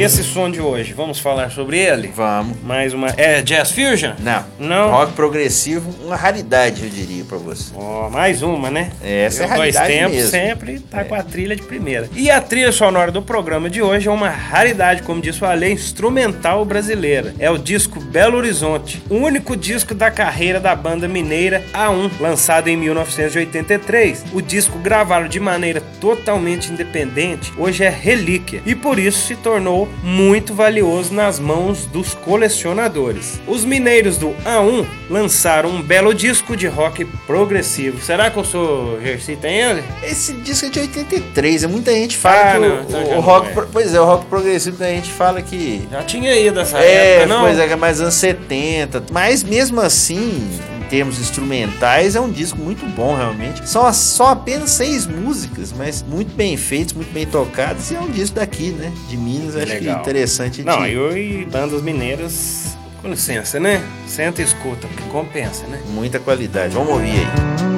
E 0.00 0.02
esse 0.02 0.24
som 0.24 0.50
de 0.50 0.62
hoje, 0.62 0.94
vamos 0.94 1.18
falar 1.20 1.50
sobre 1.50 1.78
ele? 1.78 2.10
Vamos. 2.16 2.56
Mais 2.62 2.94
uma. 2.94 3.08
É 3.18 3.42
Jazz 3.42 3.70
Fusion? 3.70 4.12
Não. 4.18 4.46
Não? 4.58 4.90
Rock 4.92 5.12
progressivo, 5.12 5.94
uma 6.02 6.16
raridade, 6.16 6.84
eu 6.84 6.88
diria 6.88 7.22
pra 7.22 7.36
você. 7.36 7.70
Ó, 7.74 8.08
mais 8.08 8.40
uma, 8.40 8.70
né? 8.70 8.92
Essa 9.02 9.42
é 9.42 9.44
Eu, 9.44 9.56
dois 9.56 9.76
raridade 9.76 9.92
tempos 9.92 10.16
mesmo. 10.16 10.30
sempre 10.30 10.80
tá 10.80 11.04
com 11.04 11.14
a 11.14 11.22
trilha 11.22 11.54
de 11.54 11.60
primeira. 11.60 12.08
E 12.16 12.30
a 12.30 12.40
trilha 12.40 12.72
sonora 12.72 13.12
do 13.12 13.20
programa 13.20 13.68
de 13.68 13.82
hoje 13.82 14.08
é 14.08 14.10
uma 14.10 14.30
raridade, 14.30 15.02
como 15.02 15.20
disse 15.20 15.44
o 15.44 15.46
Ale, 15.46 15.70
instrumental 15.70 16.64
brasileira. 16.64 17.34
É 17.38 17.50
o 17.50 17.58
disco 17.58 18.00
Belo 18.00 18.38
Horizonte, 18.38 19.02
o 19.10 19.16
único 19.16 19.54
disco 19.54 19.94
da 19.94 20.10
carreira 20.10 20.58
da 20.58 20.74
banda 20.74 21.06
mineira 21.06 21.62
A1, 21.74 22.10
lançado 22.18 22.68
em 22.68 22.76
1983. 22.78 24.24
O 24.32 24.40
disco 24.40 24.78
gravado 24.78 25.28
de 25.28 25.38
maneira 25.38 25.82
totalmente 26.00 26.72
independente, 26.72 27.52
hoje 27.58 27.84
é 27.84 27.90
relíquia 27.90 28.62
e 28.64 28.74
por 28.74 28.98
isso 28.98 29.26
se 29.26 29.36
tornou 29.36 29.89
muito 30.02 30.54
valioso 30.54 31.12
nas 31.14 31.38
mãos 31.38 31.86
dos 31.86 32.14
colecionadores. 32.14 33.40
Os 33.46 33.64
mineiros 33.64 34.16
do 34.16 34.30
A1 34.44 34.86
lançaram 35.08 35.70
um 35.70 35.82
belo 35.82 36.12
disco 36.14 36.56
de 36.56 36.66
rock 36.66 37.04
progressivo. 37.26 38.00
Será 38.02 38.30
que 38.30 38.38
o 38.38 38.44
seu 38.44 38.98
Jersey 39.02 39.36
tem 39.36 39.58
ele? 39.60 39.82
Esse 40.02 40.32
disco 40.34 40.66
é 40.66 40.68
de 40.70 40.80
83, 40.80 41.64
é 41.64 41.66
muita 41.66 41.92
gente 41.92 42.16
fala 42.16 42.40
Ah, 42.40 42.52
que 42.52 42.58
o- 42.58 42.60
não, 42.60 42.82
então 42.82 43.02
o, 43.02 43.06
já 43.06 43.14
não 43.14 43.20
rock, 43.20 43.48
é. 43.48 43.66
pois 43.72 43.94
é, 43.94 44.00
o 44.00 44.04
rock 44.04 44.26
progressivo 44.26 44.76
da 44.76 44.88
gente 44.88 45.10
fala 45.10 45.42
que 45.42 45.86
Já 45.90 46.02
tinha 46.02 46.34
ido 46.38 46.60
essa 46.60 46.78
é, 46.78 47.16
época, 47.16 47.26
não? 47.26 47.40
pois 47.42 47.58
é, 47.58 47.66
que 47.66 47.72
é 47.72 47.76
mais 47.76 48.00
anos 48.00 48.14
70, 48.14 49.04
mas 49.10 49.42
mesmo 49.42 49.80
assim, 49.80 50.48
termos 50.90 51.20
instrumentais, 51.20 52.16
é 52.16 52.20
um 52.20 52.30
disco 52.30 52.58
muito 52.58 52.84
bom 52.84 53.16
realmente. 53.16 53.66
São 53.68 53.90
só 53.92 54.30
apenas 54.30 54.70
seis 54.70 55.06
músicas, 55.06 55.72
mas 55.72 56.02
muito 56.02 56.34
bem 56.34 56.56
feitos, 56.56 56.92
muito 56.92 57.12
bem 57.12 57.26
tocadas, 57.26 57.90
e 57.90 57.94
é 57.94 58.00
um 58.00 58.10
disco 58.10 58.36
daqui, 58.36 58.70
né, 58.72 58.92
de 59.08 59.16
Minas, 59.16 59.54
acho 59.56 59.66
que 59.66 59.72
Legal. 59.72 60.00
interessante 60.00 60.62
Não, 60.64 60.82
de 60.82 60.92
eu 60.92 61.16
e 61.16 61.46
bandas 61.46 61.80
mineiras, 61.80 62.76
com 63.00 63.08
licença, 63.08 63.58
né? 63.58 63.82
Senta 64.06 64.42
e 64.42 64.44
escuta, 64.44 64.86
porque 64.88 65.04
compensa, 65.04 65.66
né? 65.66 65.80
muita 65.88 66.18
qualidade. 66.18 66.74
Vamos 66.74 66.90
ouvir 66.90 67.10
aí. 67.10 67.69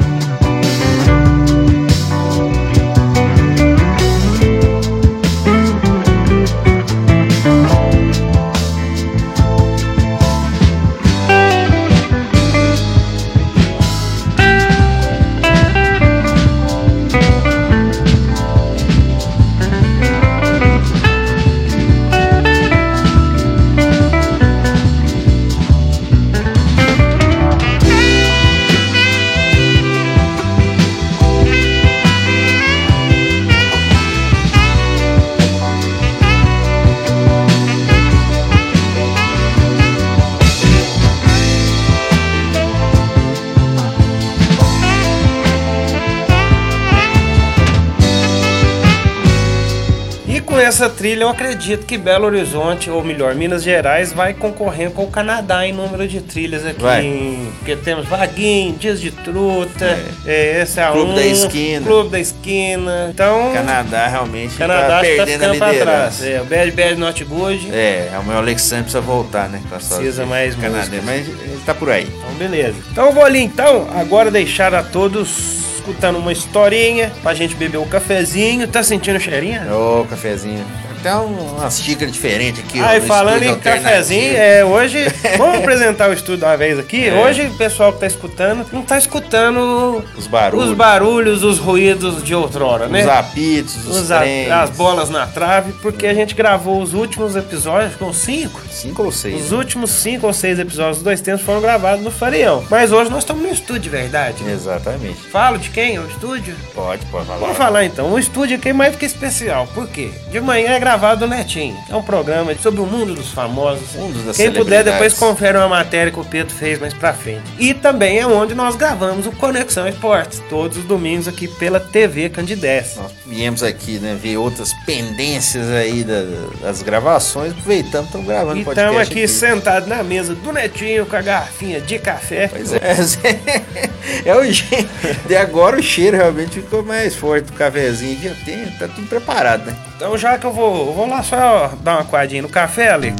Essa 50.82 50.90
trilha, 50.90 51.22
eu 51.22 51.28
acredito 51.28 51.86
que 51.86 51.96
Belo 51.96 52.26
Horizonte, 52.26 52.90
ou 52.90 53.04
melhor, 53.04 53.34
Minas 53.36 53.62
Gerais, 53.62 54.12
vai 54.12 54.34
concorrer 54.34 54.90
com 54.90 55.04
o 55.04 55.10
Canadá 55.10 55.64
em 55.64 55.72
número 55.72 56.08
de 56.08 56.20
trilhas 56.20 56.66
aqui. 56.66 56.82
Vai. 56.82 57.04
Em- 57.04 57.52
Porque 57.58 57.76
temos 57.76 58.06
Vaguinho, 58.06 58.74
Dias 58.74 59.00
de 59.00 59.12
Truta, 59.12 59.96
é, 60.26 60.60
esse 60.62 60.80
é 60.80 60.90
Clube 60.90 61.12
um, 61.12 61.14
da 61.14 61.24
Esquina. 61.24 61.86
Clube 61.86 62.10
da 62.10 62.18
Esquina. 62.18 63.10
Então, 63.14 63.52
Canadá 63.52 64.08
realmente 64.08 64.56
Canadá 64.56 64.88
tá 64.88 65.00
que 65.02 65.16
tá 65.16 65.24
perdendo 65.24 65.44
a 65.44 65.48
pra 65.54 65.56
trás. 65.56 65.72
liderança. 66.20 66.26
É, 66.26 66.40
o 66.40 66.44
Bad 66.44 66.70
Bad 66.72 66.94
Not 66.96 67.24
Good. 67.24 67.68
É, 67.72 68.10
é 68.12 68.18
o 68.18 68.24
meu 68.24 68.36
Alexandre 68.38 68.84
precisa 68.84 69.00
voltar, 69.00 69.48
né? 69.48 69.60
a 69.70 69.76
Precisa 69.76 70.26
mais 70.26 70.56
Canadá, 70.56 70.88
mas 71.04 71.28
ele 71.28 71.60
tá 71.64 71.72
por 71.74 71.90
aí. 71.90 72.08
Então, 72.08 72.34
beleza. 72.34 72.74
Então, 72.90 73.06
eu 73.06 73.12
vou 73.12 73.24
ali, 73.24 73.40
então, 73.40 73.88
agora 73.94 74.30
deixar 74.32 74.74
a 74.74 74.82
todos 74.82 75.62
escutando 75.82 76.16
uma 76.16 76.32
historinha 76.32 77.12
pra 77.22 77.34
gente 77.34 77.56
beber 77.56 77.78
um 77.78 77.88
cafezinho. 77.88 78.68
Tá 78.68 78.82
sentindo 78.84 79.16
o 79.16 79.20
cheirinho? 79.20 79.60
Ô, 79.74 80.04
cafezinho. 80.04 80.64
Um- 81.04 81.56
umas 81.56 81.80
xícaras 81.80 82.12
diferentes 82.12 82.62
aqui. 82.64 82.80
Aí, 82.80 83.00
falando 83.00 83.42
em 83.42 83.54
cafezinho, 83.58 84.34
é, 84.36 84.64
hoje, 84.64 84.98
vamos 85.36 85.58
apresentar 85.58 86.10
o 86.10 86.12
estúdio 86.12 86.46
uma 86.46 86.56
vez 86.56 86.78
aqui. 86.78 87.08
É. 87.08 87.14
Hoje, 87.14 87.42
o 87.46 87.54
pessoal 87.56 87.92
que 87.92 88.00
tá 88.00 88.06
escutando, 88.06 88.66
não 88.72 88.82
tá 88.82 88.98
escutando 88.98 90.04
Os 90.16 90.26
barulhos. 90.26 90.68
os 90.70 90.76
barulhos, 90.76 91.42
os 91.42 91.58
ruídos 91.58 92.22
de 92.22 92.34
outrora, 92.34 92.86
né? 92.86 93.02
Os 93.02 93.08
apitos, 93.08 93.76
os, 93.86 93.96
Os 94.02 94.10
a- 94.12 94.22
as 94.62 94.70
bolas 94.70 95.10
na 95.10 95.26
trave, 95.26 95.72
porque 95.82 96.06
a 96.06 96.14
gente 96.14 96.34
gravou 96.34 96.80
os 96.80 96.94
últimos 96.94 97.34
episódios, 97.36 97.96
com 97.96 98.12
cinco. 98.12 98.60
Cinco 98.70 99.02
ou 99.02 99.12
seis. 99.12 99.46
Os 99.46 99.52
últimos 99.52 99.90
cinco 99.90 100.26
ou 100.26 100.32
seis 100.32 100.58
episódios 100.58 100.96
dos 100.98 101.04
dois 101.04 101.20
tempos 101.20 101.42
foram 101.44 101.60
gravados 101.60 102.04
no 102.04 102.10
Farião. 102.10 102.64
Mas 102.70 102.92
hoje 102.92 103.10
nós 103.10 103.20
estamos 103.20 103.42
no 103.42 103.50
estúdio 103.50 103.82
de 103.82 103.88
verdade. 103.88 104.42
né? 104.44 104.52
Exatamente. 104.52 105.20
Falo 105.30 105.58
de 105.58 105.70
quem? 105.70 105.98
O 105.98 106.06
estúdio? 106.06 106.54
Pode, 106.74 107.04
pode 107.06 107.26
falar. 107.26 107.38
Vamos 107.40 107.56
falar 107.56 107.84
então. 107.84 108.12
O 108.12 108.18
estúdio 108.18 108.56
aqui 108.56 108.68
é 108.68 108.72
mais 108.72 108.92
do 108.92 108.98
que 108.98 109.04
especial. 109.06 109.66
Por 109.74 109.88
quê? 109.88 110.10
De 110.30 110.40
manhã 110.40 110.70
é 110.72 110.78
gravado 110.78 110.91
o 110.96 111.26
Netinho. 111.26 111.76
É 111.88 111.96
um 111.96 112.02
programa 112.02 112.54
sobre 112.56 112.80
o 112.80 112.86
mundo 112.86 113.14
dos 113.14 113.30
famosos. 113.30 113.94
Mundo 113.94 114.24
das 114.26 114.36
Quem 114.36 114.52
puder, 114.52 114.84
depois 114.84 115.14
confere 115.14 115.56
uma 115.58 115.68
matéria 115.68 116.12
que 116.12 116.18
o 116.20 116.24
Pedro 116.24 116.54
fez 116.54 116.78
mais 116.78 116.92
pra 116.94 117.12
frente. 117.12 117.42
E 117.58 117.72
também 117.74 118.18
é 118.18 118.26
onde 118.26 118.54
nós 118.54 118.76
gravamos 118.76 119.26
o 119.26 119.32
Conexão 119.32 119.86
Esportes. 119.88 120.42
Todos 120.48 120.78
os 120.78 120.84
domingos 120.84 121.26
aqui 121.28 121.48
pela 121.48 121.80
TV 121.80 122.28
Candidez. 122.28 122.96
Nós 122.96 123.12
viemos 123.26 123.62
aqui, 123.62 123.98
né, 123.98 124.16
ver 124.20 124.36
outras 124.36 124.72
pendências 124.84 125.68
aí 125.70 126.04
da- 126.04 126.22
das 126.60 126.82
gravações. 126.82 127.52
Aproveitamos, 127.52 128.06
estamos 128.06 128.26
gravando 128.26 128.58
E 128.60 128.64
podcast 128.64 128.90
estamos 128.94 129.08
aqui 129.10 129.28
sentados 129.28 129.88
na 129.88 130.02
mesa 130.02 130.34
do 130.34 130.52
Netinho 130.52 131.06
com 131.06 131.16
a 131.16 131.22
garrafinha 131.22 131.80
de 131.80 131.98
café. 131.98 132.48
Pois 132.48 132.72
é. 132.72 132.80
É 134.24 134.34
o 134.36 134.44
jeito. 134.44 134.88
De 135.26 135.36
agora 135.36 135.76
o 135.78 135.82
cheiro 135.82 136.16
realmente 136.16 136.60
ficou 136.60 136.82
mais 136.82 137.14
forte 137.14 137.44
do 137.46 137.52
cafezinho. 137.52 138.18
Já 138.20 138.34
tem, 138.44 138.66
tá 138.78 138.88
tudo 138.88 139.06
preparado, 139.06 139.64
né? 139.66 139.76
Então 140.02 140.18
já 140.18 140.36
que 140.36 140.44
eu 140.44 140.52
vou, 140.52 140.88
eu 140.88 140.92
vou 140.92 141.06
lá 141.06 141.22
só 141.22 141.70
dar 141.80 141.98
uma 141.98 142.04
coadinha 142.04 142.42
no 142.42 142.48
café 142.48 142.90
ali. 142.90 143.14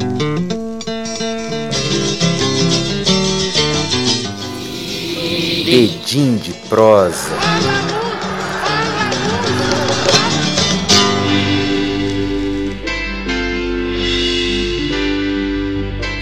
Edim 5.64 6.38
de 6.38 6.52
prosa. 6.68 7.30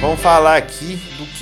Vamos 0.02 0.20
falar 0.20 0.58
aqui 0.58 0.89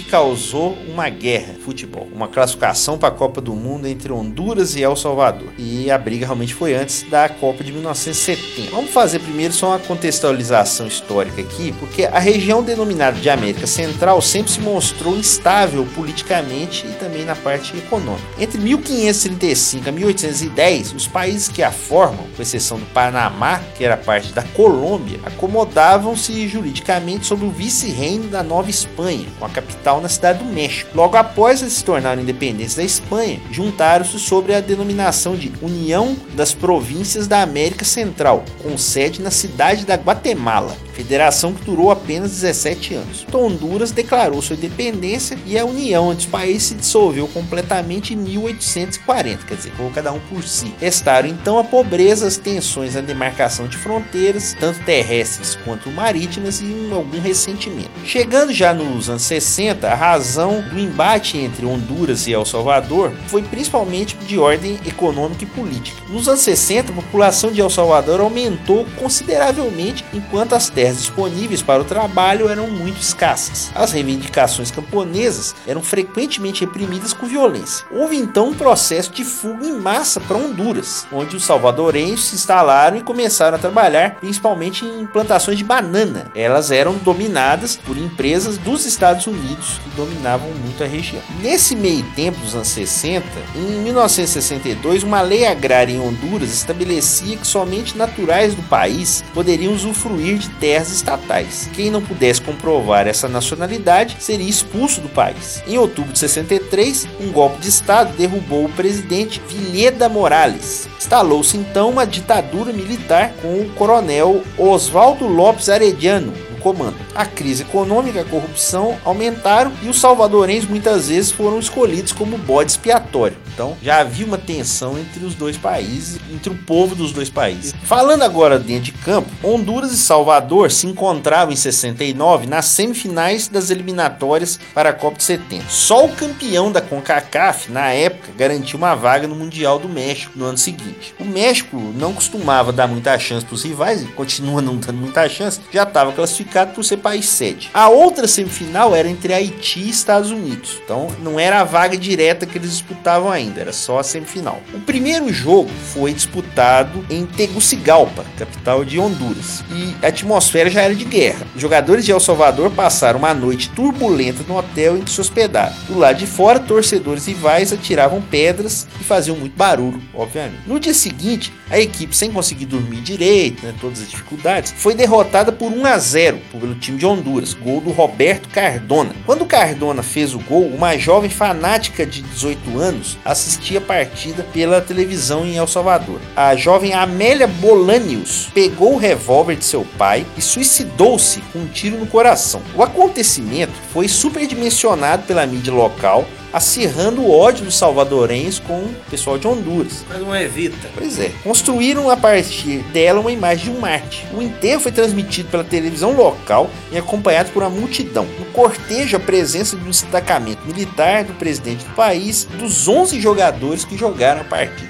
causou 0.08 0.76
uma 0.88 1.08
guerra 1.08 1.54
futebol, 1.62 2.08
uma 2.12 2.28
classificação 2.28 2.98
para 2.98 3.08
a 3.08 3.16
Copa 3.16 3.40
do 3.40 3.54
Mundo 3.54 3.86
entre 3.86 4.12
Honduras 4.12 4.74
e 4.74 4.82
El 4.82 4.96
Salvador. 4.96 5.48
E 5.58 5.90
a 5.90 5.98
briga 5.98 6.26
realmente 6.26 6.54
foi 6.54 6.74
antes 6.74 7.02
da 7.02 7.28
Copa 7.28 7.62
de 7.62 7.72
1970. 7.72 8.70
Vamos 8.70 8.90
fazer 8.90 9.18
primeiro 9.18 9.52
só 9.52 9.68
uma 9.68 9.78
contextualização 9.78 10.86
histórica 10.86 11.42
aqui, 11.42 11.72
porque 11.78 12.04
a 12.04 12.18
região 12.18 12.62
denominada 12.62 13.18
de 13.20 13.28
América 13.28 13.66
Central 13.66 14.20
sempre 14.22 14.50
se 14.52 14.60
mostrou 14.60 15.16
instável 15.16 15.86
politicamente 15.94 16.86
e 16.86 16.92
também 16.94 17.24
na 17.24 17.36
parte 17.36 17.76
econômica. 17.76 18.26
Entre 18.38 18.58
1535 18.58 19.88
a 19.88 19.92
1810, 19.92 20.94
os 20.94 21.06
países 21.06 21.48
que 21.48 21.62
a 21.62 21.70
formam, 21.70 22.26
com 22.34 22.42
exceção 22.42 22.78
do 22.78 22.86
Panamá, 22.86 23.60
que 23.76 23.84
era 23.84 23.96
parte 23.96 24.32
da 24.32 24.42
Colômbia, 24.42 25.20
acomodavam-se 25.24 26.48
juridicamente 26.48 27.26
sob 27.26 27.44
o 27.44 27.50
vice-reino 27.50 28.28
da 28.28 28.42
Nova 28.42 28.70
Espanha, 28.70 29.26
com 29.38 29.44
a 29.44 29.50
capital 29.50 29.97
na 30.00 30.08
cidade 30.08 30.38
do 30.38 30.44
México. 30.44 30.90
Logo 30.94 31.16
após 31.16 31.62
eles 31.62 31.74
se 31.74 31.84
tornarem 31.84 32.22
independentes 32.22 32.74
da 32.74 32.82
Espanha, 32.82 33.40
juntaram-se 33.50 34.18
sobre 34.18 34.54
a 34.54 34.60
denominação 34.60 35.36
de 35.36 35.52
União 35.62 36.16
das 36.34 36.54
Províncias 36.54 37.26
da 37.26 37.42
América 37.42 37.84
Central, 37.84 38.44
com 38.62 38.76
sede 38.76 39.20
na 39.20 39.30
cidade 39.30 39.84
da 39.84 39.94
Guatemala. 39.94 40.76
Federação 40.98 41.52
que 41.54 41.64
durou 41.64 41.92
apenas 41.92 42.32
17 42.32 42.94
anos. 42.94 43.24
Então, 43.28 43.46
Honduras 43.46 43.92
declarou 43.92 44.42
sua 44.42 44.56
independência 44.56 45.38
e 45.46 45.56
a 45.56 45.64
união 45.64 46.10
entre 46.10 46.24
os 46.26 46.30
países 46.30 46.64
se 46.64 46.74
dissolveu 46.74 47.28
completamente 47.28 48.14
em 48.14 48.16
1840, 48.16 49.46
quer 49.46 49.54
dizer, 49.54 49.70
ficou 49.70 49.90
cada 49.90 50.12
um 50.12 50.18
por 50.18 50.42
si. 50.42 50.74
Restaram 50.80 51.28
então 51.28 51.56
a 51.56 51.62
pobreza, 51.62 52.26
as 52.26 52.36
tensões 52.36 52.96
na 52.96 53.00
demarcação 53.00 53.68
de 53.68 53.76
fronteiras, 53.76 54.56
tanto 54.58 54.80
terrestres 54.84 55.56
quanto 55.64 55.88
marítimas, 55.90 56.60
e 56.60 56.64
um- 56.64 56.92
algum 56.94 57.20
ressentimento. 57.20 57.90
Chegando 58.04 58.52
já 58.52 58.74
nos 58.74 59.08
anos 59.08 59.22
60, 59.22 59.88
a 59.88 59.94
razão 59.94 60.60
do 60.62 60.80
embate 60.80 61.38
entre 61.38 61.64
Honduras 61.64 62.26
e 62.26 62.32
El 62.32 62.44
Salvador 62.44 63.12
foi 63.28 63.42
principalmente 63.42 64.16
de 64.16 64.36
ordem 64.36 64.78
econômica 64.84 65.44
e 65.44 65.46
política. 65.46 66.02
Nos 66.08 66.26
anos 66.26 66.40
60, 66.40 66.90
a 66.90 66.94
população 66.96 67.52
de 67.52 67.60
El 67.60 67.70
Salvador 67.70 68.20
aumentou 68.20 68.84
consideravelmente, 68.96 70.04
enquanto 70.12 70.54
as 70.54 70.68
terras 70.68 70.87
disponíveis 70.96 71.62
para 71.62 71.82
o 71.82 71.84
trabalho 71.84 72.48
eram 72.48 72.68
muito 72.68 73.00
escassas. 73.00 73.70
As 73.74 73.92
reivindicações 73.92 74.70
camponesas 74.70 75.54
eram 75.66 75.82
frequentemente 75.82 76.64
reprimidas 76.64 77.12
com 77.12 77.26
violência. 77.26 77.84
Houve 77.90 78.16
então 78.16 78.48
um 78.48 78.54
processo 78.54 79.12
de 79.12 79.24
fuga 79.24 79.66
em 79.66 79.78
massa 79.78 80.20
para 80.20 80.36
Honduras, 80.36 81.06
onde 81.12 81.36
os 81.36 81.44
salvadorenhos 81.44 82.26
se 82.26 82.34
instalaram 82.34 82.96
e 82.96 83.02
começaram 83.02 83.56
a 83.56 83.60
trabalhar 83.60 84.16
principalmente 84.16 84.84
em 84.84 85.06
plantações 85.06 85.58
de 85.58 85.64
banana. 85.64 86.30
Elas 86.34 86.70
eram 86.70 86.94
dominadas 86.94 87.76
por 87.76 87.96
empresas 87.96 88.58
dos 88.58 88.86
Estados 88.86 89.26
Unidos 89.26 89.80
que 89.82 89.90
dominavam 89.96 90.48
muito 90.50 90.82
a 90.82 90.86
região. 90.86 91.22
Nesse 91.40 91.74
meio 91.74 92.04
tempo 92.14 92.38
dos 92.40 92.54
anos 92.54 92.68
60, 92.68 93.24
em 93.54 93.82
1962, 93.82 95.02
uma 95.02 95.20
lei 95.20 95.46
agrária 95.46 95.92
em 95.92 96.00
Honduras 96.00 96.52
estabelecia 96.52 97.36
que 97.36 97.46
somente 97.46 97.96
naturais 97.96 98.54
do 98.54 98.62
país 98.62 99.24
poderiam 99.34 99.72
usufruir 99.72 100.38
de 100.38 100.48
terras 100.78 100.92
estatais. 100.92 101.68
Quem 101.74 101.90
não 101.90 102.00
pudesse 102.00 102.40
comprovar 102.40 103.08
essa 103.08 103.28
nacionalidade 103.28 104.16
seria 104.20 104.48
expulso 104.48 105.00
do 105.00 105.08
país. 105.08 105.62
Em 105.66 105.76
outubro 105.76 106.12
de 106.12 106.18
63, 106.18 107.08
um 107.20 107.32
golpe 107.32 107.58
de 107.58 107.68
Estado 107.68 108.16
derrubou 108.16 108.64
o 108.64 108.72
presidente 108.72 109.42
Villeda 109.48 110.08
Morales. 110.08 110.88
Instalou-se 110.98 111.56
então 111.56 111.90
uma 111.90 112.06
ditadura 112.06 112.72
militar 112.72 113.32
com 113.42 113.60
o 113.60 113.70
coronel 113.74 114.42
Oswaldo 114.56 115.26
Lopes 115.26 115.68
Arellano 115.68 116.32
no 116.50 116.58
comando. 116.58 116.96
A 117.14 117.26
crise 117.26 117.62
econômica 117.62 118.18
e 118.18 118.22
a 118.22 118.24
corrupção 118.24 118.96
aumentaram 119.04 119.72
e 119.82 119.88
os 119.88 120.00
salvadorenhos 120.00 120.66
muitas 120.66 121.08
vezes 121.08 121.32
foram 121.32 121.58
escolhidos 121.58 122.12
como 122.12 122.38
bode 122.38 122.70
expiatório. 122.70 123.36
Então 123.58 123.76
já 123.82 123.98
havia 123.98 124.24
uma 124.24 124.38
tensão 124.38 124.96
entre 124.96 125.24
os 125.24 125.34
dois 125.34 125.56
países, 125.56 126.20
entre 126.32 126.48
o 126.48 126.54
povo 126.54 126.94
dos 126.94 127.10
dois 127.10 127.28
países. 127.28 127.74
Falando 127.82 128.22
agora 128.22 128.56
dentro 128.56 128.84
de 128.84 128.92
campo, 128.92 129.28
Honduras 129.42 129.90
e 129.90 129.96
Salvador 129.96 130.70
se 130.70 130.86
encontravam 130.86 131.52
em 131.52 131.56
69 131.56 132.46
nas 132.46 132.66
semifinais 132.66 133.48
das 133.48 133.70
eliminatórias 133.70 134.60
para 134.72 134.90
a 134.90 134.92
Copa 134.92 135.16
de 135.16 135.24
70. 135.24 135.64
Só 135.68 136.04
o 136.04 136.14
campeão 136.14 136.70
da 136.70 136.80
CONCACAF, 136.80 137.72
na 137.72 137.90
época, 137.90 138.28
garantiu 138.36 138.78
uma 138.78 138.94
vaga 138.94 139.26
no 139.26 139.34
Mundial 139.34 139.80
do 139.80 139.88
México 139.88 140.38
no 140.38 140.44
ano 140.44 140.58
seguinte. 140.58 141.12
O 141.18 141.24
México 141.24 141.76
não 141.96 142.12
costumava 142.12 142.72
dar 142.72 142.86
muita 142.86 143.18
chance 143.18 143.44
para 143.44 143.56
os 143.56 143.64
rivais, 143.64 144.02
e 144.02 144.06
continua 144.06 144.62
não 144.62 144.76
dando 144.76 144.98
muita 144.98 145.28
chance, 145.28 145.60
já 145.72 145.82
estava 145.82 146.12
classificado 146.12 146.74
por 146.74 146.84
ser 146.84 146.98
país 146.98 147.26
sede. 147.26 147.70
A 147.74 147.88
outra 147.88 148.28
semifinal 148.28 148.94
era 148.94 149.08
entre 149.08 149.34
Haiti 149.34 149.80
e 149.80 149.90
Estados 149.90 150.30
Unidos. 150.30 150.80
Então 150.84 151.08
não 151.20 151.40
era 151.40 151.60
a 151.60 151.64
vaga 151.64 151.96
direta 151.96 152.46
que 152.46 152.56
eles 152.56 152.70
disputavam 152.70 153.32
ainda, 153.32 153.47
era 153.56 153.72
só 153.72 153.98
a 153.98 154.02
semifinal. 154.02 154.60
O 154.74 154.80
primeiro 154.80 155.32
jogo 155.32 155.70
foi 155.92 156.12
disputado 156.12 157.04
em 157.08 157.24
Tegucigalpa, 157.24 158.24
capital 158.36 158.84
de 158.84 158.98
Honduras, 158.98 159.64
e 159.70 159.94
a 160.04 160.08
atmosfera 160.08 160.68
já 160.68 160.82
era 160.82 160.94
de 160.94 161.04
guerra. 161.04 161.46
Os 161.54 161.60
jogadores 161.60 162.04
de 162.04 162.12
El 162.12 162.20
Salvador 162.20 162.70
passaram 162.70 163.20
uma 163.20 163.32
noite 163.32 163.70
turbulenta 163.70 164.44
no 164.46 164.56
hotel 164.56 164.98
em 164.98 165.02
que 165.02 165.10
se 165.10 165.20
hospedaram. 165.20 165.74
Do 165.86 165.98
lado 165.98 166.18
de 166.18 166.26
fora, 166.26 166.60
torcedores 166.60 167.26
rivais 167.26 167.72
atiravam 167.72 168.20
pedras 168.20 168.86
e 169.00 169.04
faziam 169.04 169.36
muito 169.36 169.56
barulho, 169.56 170.02
obviamente. 170.14 170.60
No 170.66 170.78
dia 170.78 170.94
seguinte, 170.94 171.52
a 171.70 171.78
equipe, 171.78 172.16
sem 172.16 172.30
conseguir 172.30 172.66
dormir 172.66 173.00
direito, 173.00 173.64
né, 173.64 173.74
todas 173.80 174.00
as 174.00 174.10
dificuldades, 174.10 174.74
foi 174.76 174.94
derrotada 174.94 175.50
por 175.52 175.72
1 175.72 175.86
a 175.86 175.98
0 175.98 176.18
0 176.18 176.40
pelo 176.50 176.74
time 176.74 176.98
de 176.98 177.06
Honduras, 177.06 177.54
gol 177.54 177.80
do 177.80 177.90
Roberto 177.90 178.48
Cardona. 178.48 179.14
Quando 179.24 179.46
Cardona 179.46 180.02
fez 180.02 180.34
o 180.34 180.40
gol, 180.40 180.66
uma 180.66 180.98
jovem 180.98 181.30
fanática 181.30 182.04
de 182.04 182.22
18 182.22 182.78
anos 182.78 183.16
assistia 183.38 183.78
a 183.78 183.82
partida 183.82 184.44
pela 184.52 184.80
televisão 184.80 185.46
em 185.46 185.56
El 185.56 185.66
Salvador. 185.66 186.20
A 186.34 186.56
jovem 186.56 186.92
Amélia 186.92 187.46
Bolanius 187.46 188.48
pegou 188.52 188.94
o 188.94 188.98
revólver 188.98 189.56
de 189.56 189.64
seu 189.64 189.86
pai 189.96 190.26
e 190.36 190.42
suicidou-se 190.42 191.40
com 191.52 191.60
um 191.60 191.66
tiro 191.66 191.96
no 191.96 192.06
coração. 192.06 192.60
O 192.74 192.82
acontecimento 192.82 193.72
foi 193.92 194.08
superdimensionado 194.08 195.22
pela 195.22 195.46
mídia 195.46 195.72
local 195.72 196.26
acirrando 196.52 197.22
o 197.22 197.30
ódio 197.30 197.64
dos 197.64 197.76
salvadorenhos 197.76 198.58
com 198.58 198.78
o 198.80 198.94
pessoal 199.10 199.38
de 199.38 199.46
Honduras. 199.46 200.04
Mas 200.08 200.20
não 200.20 200.34
evita. 200.34 200.88
Pois 200.94 201.18
é. 201.18 201.30
Construíram 201.42 202.10
a 202.10 202.16
partir 202.16 202.78
dela 202.92 203.20
uma 203.20 203.32
imagem 203.32 203.72
de 203.72 203.78
um 203.78 203.80
Marte. 203.80 204.26
O 204.32 204.42
enterro 204.42 204.80
foi 204.80 204.92
transmitido 204.92 205.48
pela 205.48 205.64
televisão 205.64 206.12
local 206.12 206.70
e 206.90 206.98
acompanhado 206.98 207.50
por 207.50 207.62
uma 207.62 207.70
multidão. 207.70 208.26
No 208.38 208.46
cortejo, 208.46 209.16
a 209.16 209.20
presença 209.20 209.76
de 209.76 209.82
um 209.82 209.90
destacamento 209.90 210.66
militar, 210.66 211.24
do 211.24 211.34
presidente 211.34 211.84
do 211.84 211.94
país, 211.94 212.44
dos 212.58 212.88
11 212.88 213.20
jogadores 213.20 213.84
que 213.84 213.96
jogaram 213.96 214.40
a 214.40 214.44
partida. 214.44 214.88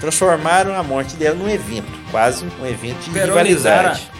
Transformaram 0.00 0.74
a 0.74 0.82
morte 0.82 1.16
dela 1.16 1.34
num 1.34 1.48
evento, 1.48 1.90
quase 2.10 2.44
um 2.60 2.66
evento 2.66 2.98
de 3.00 3.10
Peronizar, 3.10 3.78
rivalidade. 3.78 4.10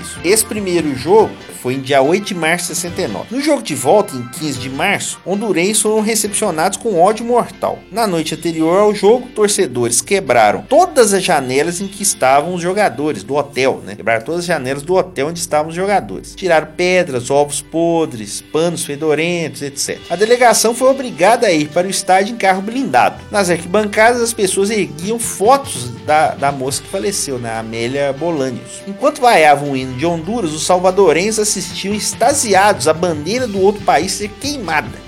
Isso. 0.00 0.18
Esse 0.24 0.44
primeiro 0.44 0.94
jogo 0.94 1.32
foi 1.66 1.74
em 1.74 1.80
dia 1.80 2.00
8 2.00 2.26
de 2.26 2.34
março 2.34 2.68
de 2.68 2.76
69. 2.76 3.34
No 3.34 3.40
jogo 3.40 3.60
de 3.60 3.74
volta, 3.74 4.14
em 4.14 4.22
15 4.22 4.58
de 4.60 4.70
março, 4.70 5.18
hondurenses 5.26 5.82
foram 5.82 6.00
recepcionados 6.00 6.78
com 6.78 7.00
ódio 7.00 7.26
mortal. 7.26 7.80
Na 7.90 8.06
noite 8.06 8.36
anterior 8.36 8.78
ao 8.78 8.94
jogo, 8.94 9.26
torcedores 9.34 10.00
quebraram 10.00 10.62
todas 10.62 11.12
as 11.12 11.24
janelas 11.24 11.80
em 11.80 11.88
que 11.88 12.04
estavam 12.04 12.54
os 12.54 12.62
jogadores 12.62 13.24
do 13.24 13.34
hotel, 13.34 13.82
né? 13.84 13.96
Quebraram 13.96 14.24
todas 14.24 14.42
as 14.42 14.46
janelas 14.46 14.84
do 14.84 14.94
hotel 14.94 15.26
onde 15.26 15.40
estavam 15.40 15.70
os 15.70 15.74
jogadores. 15.74 16.36
Tiraram 16.36 16.68
pedras, 16.76 17.30
ovos 17.30 17.60
podres, 17.60 18.40
panos 18.40 18.84
fedorentos, 18.84 19.60
etc. 19.60 19.98
A 20.08 20.14
delegação 20.14 20.72
foi 20.72 20.88
obrigada 20.88 21.48
a 21.48 21.52
ir 21.52 21.68
para 21.70 21.88
o 21.88 21.90
estádio 21.90 22.34
em 22.34 22.38
carro 22.38 22.62
blindado. 22.62 23.16
Nas 23.28 23.50
arquibancadas, 23.50 24.22
as 24.22 24.32
pessoas 24.32 24.70
erguiam 24.70 25.18
fotos 25.18 25.90
da, 26.06 26.28
da 26.36 26.52
moça 26.56 26.82
que 26.82 26.88
faleceu, 26.88 27.38
né? 27.38 27.56
Amélia 27.56 28.12
Bolanios. 28.12 28.82
Enquanto 28.86 29.20
vaiavam 29.20 29.70
o 29.70 29.76
hino 29.76 29.96
de 29.96 30.04
Honduras, 30.04 30.52
os 30.52 30.66
salvadorenses 30.66 31.38
assistiam 31.38 31.94
extasiados 31.94 32.88
a 32.88 32.92
bandeira 32.92 33.46
do 33.46 33.60
outro 33.60 33.82
país 33.82 34.12
ser 34.12 34.28
queimada. 34.28 35.06